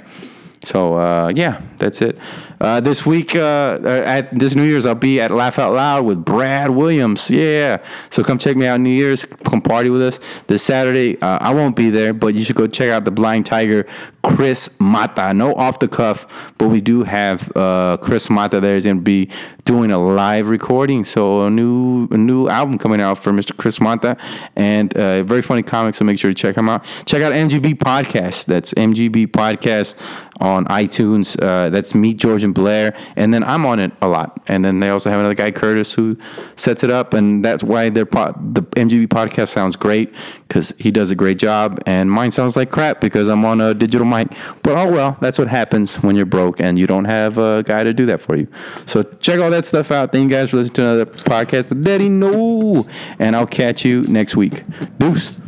So 0.67 0.95
uh, 0.95 1.31
yeah, 1.33 1.63
that's 1.77 2.03
it. 2.03 2.19
Uh, 2.61 2.81
this 2.81 3.07
week, 3.07 3.37
uh, 3.37 3.79
at 3.85 4.37
this 4.37 4.57
New 4.57 4.65
Year's, 4.65 4.85
I'll 4.85 4.97
be 4.97 5.21
at 5.21 5.31
Laugh 5.31 5.61
Out 5.61 5.75
Loud 5.75 6.05
with 6.05 6.25
Brad 6.25 6.71
Williams. 6.71 7.31
Yeah, 7.31 7.81
so 8.11 8.25
come 8.25 8.37
check 8.37 8.57
me 8.57 8.67
out 8.67 8.81
New 8.81 8.91
Year's. 8.91 9.25
Come 9.45 9.63
party 9.63 9.91
with 9.91 10.03
us 10.03 10.19
this 10.49 10.65
Saturday. 10.65 11.21
Uh, 11.21 11.39
I 11.41 11.55
won't 11.55 11.77
be 11.77 11.91
there, 11.91 12.13
but 12.13 12.35
you 12.35 12.43
should 12.43 12.57
go 12.57 12.67
check 12.67 12.91
out 12.91 13.05
the 13.05 13.13
Blind 13.13 13.47
Tiger, 13.47 13.87
Chris 14.27 14.69
Mata. 14.81 15.33
No 15.33 15.55
off 15.55 15.79
the 15.79 15.87
cuff, 15.87 16.27
but 16.59 16.67
we 16.67 16.81
do 16.81 17.05
have 17.05 17.57
uh, 17.57 17.97
Chris 18.03 18.29
Mata 18.29 18.59
there. 18.59 18.75
He's 18.75 18.85
gonna 18.85 19.01
be 19.01 19.31
doing 19.65 19.93
a 19.93 19.99
live 19.99 20.49
recording. 20.49 21.05
So 21.05 21.47
a 21.47 21.51
new 21.51 22.09
a 22.11 22.17
new 22.17 22.49
album 22.49 22.77
coming 22.77 23.01
out 23.01 23.19
for 23.19 23.31
Mr. 23.31 23.57
Chris 23.57 23.81
Mata, 23.81 24.17
and 24.57 24.93
uh, 24.97 25.23
very 25.23 25.43
funny 25.43 25.63
comic. 25.63 25.95
So 25.95 26.05
make 26.05 26.19
sure 26.19 26.29
to 26.29 26.35
check 26.35 26.57
him 26.57 26.69
out. 26.69 26.85
Check 27.05 27.23
out 27.23 27.35
MGB 27.35 27.75
Podcast. 27.75 28.47
That's 28.47 28.75
MGB 28.75 29.29
Podcast 29.29 29.95
on 30.41 30.65
iTunes. 30.67 31.41
Uh, 31.41 31.71
that's 31.71 31.95
Meet 31.95 32.17
George 32.19 32.43
and 32.43 32.55
Blair, 32.55 32.97
and 33.15 33.33
then 33.33 33.45
I'm 33.45 33.65
on 33.65 33.79
it 33.79 33.93
a 34.03 34.09
lot. 34.09 34.41
And 34.49 34.65
then 34.65 34.81
they 34.81 34.91
also 34.91 35.09
have 35.09 35.21
another 35.21 35.35
guy, 35.35 35.51
Curtis, 35.53 35.93
who 35.93 36.17
sets 36.57 36.83
it 36.83 36.91
up, 36.91 37.15
and 37.15 37.45
that's 37.45 37.63
why 37.63 37.91
their 37.91 38.07
po- 38.07 38.35
the 38.53 38.63
MGB 38.63 39.07
podcast 39.07 39.49
sounds 39.49 39.77
great 39.77 40.13
because 40.49 40.75
he 40.79 40.91
does 40.91 41.11
a 41.11 41.15
great 41.15 41.39
job, 41.39 41.81
and 41.87 42.11
mine 42.11 42.31
sounds 42.31 42.57
like 42.57 42.71
crap 42.71 43.01
because 43.01 43.29
I'm 43.29 43.45
on 43.45 43.61
a 43.61 43.73
digital 43.73 44.07
might. 44.17 44.33
But 44.63 44.79
oh 44.79 44.91
well, 44.91 45.17
that's 45.21 45.39
what 45.39 45.49
happens 45.49 45.97
when 45.97 46.17
you're 46.17 46.27
broke 46.27 46.61
and 46.61 46.79
you 46.79 46.87
don't 46.87 47.05
have 47.05 47.39
a 47.39 47.63
guy 47.63 47.83
to 47.83 47.93
do 47.93 48.07
that 48.07 48.21
for 48.21 48.37
you. 48.37 48.49
So 48.87 49.03
check 49.03 49.41
all 49.41 49.51
that 49.51 49.65
stuff 49.65 49.91
out. 49.91 50.13
Thank 50.13 50.31
you 50.31 50.37
guys 50.37 50.51
for 50.51 50.57
listening 50.59 50.75
to 50.75 50.83
another 50.83 51.07
podcast 51.07 51.83
Daddy 51.85 52.09
No. 52.09 52.75
And 53.19 53.37
I'll 53.37 53.47
catch 53.47 53.85
you 53.85 54.03
next 54.09 54.37
week. 54.37 54.65
Deuce. 54.99 55.41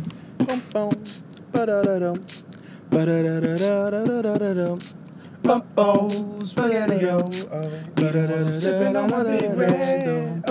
Eating 8.75 8.95
on 8.95 9.09
my 9.09 9.23
big 9.23 9.57
red. 9.57 10.43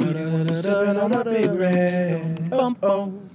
Eating 0.00 0.96
on 0.98 1.10
my 1.10 1.22
big 1.22 1.50
red. 1.52 3.29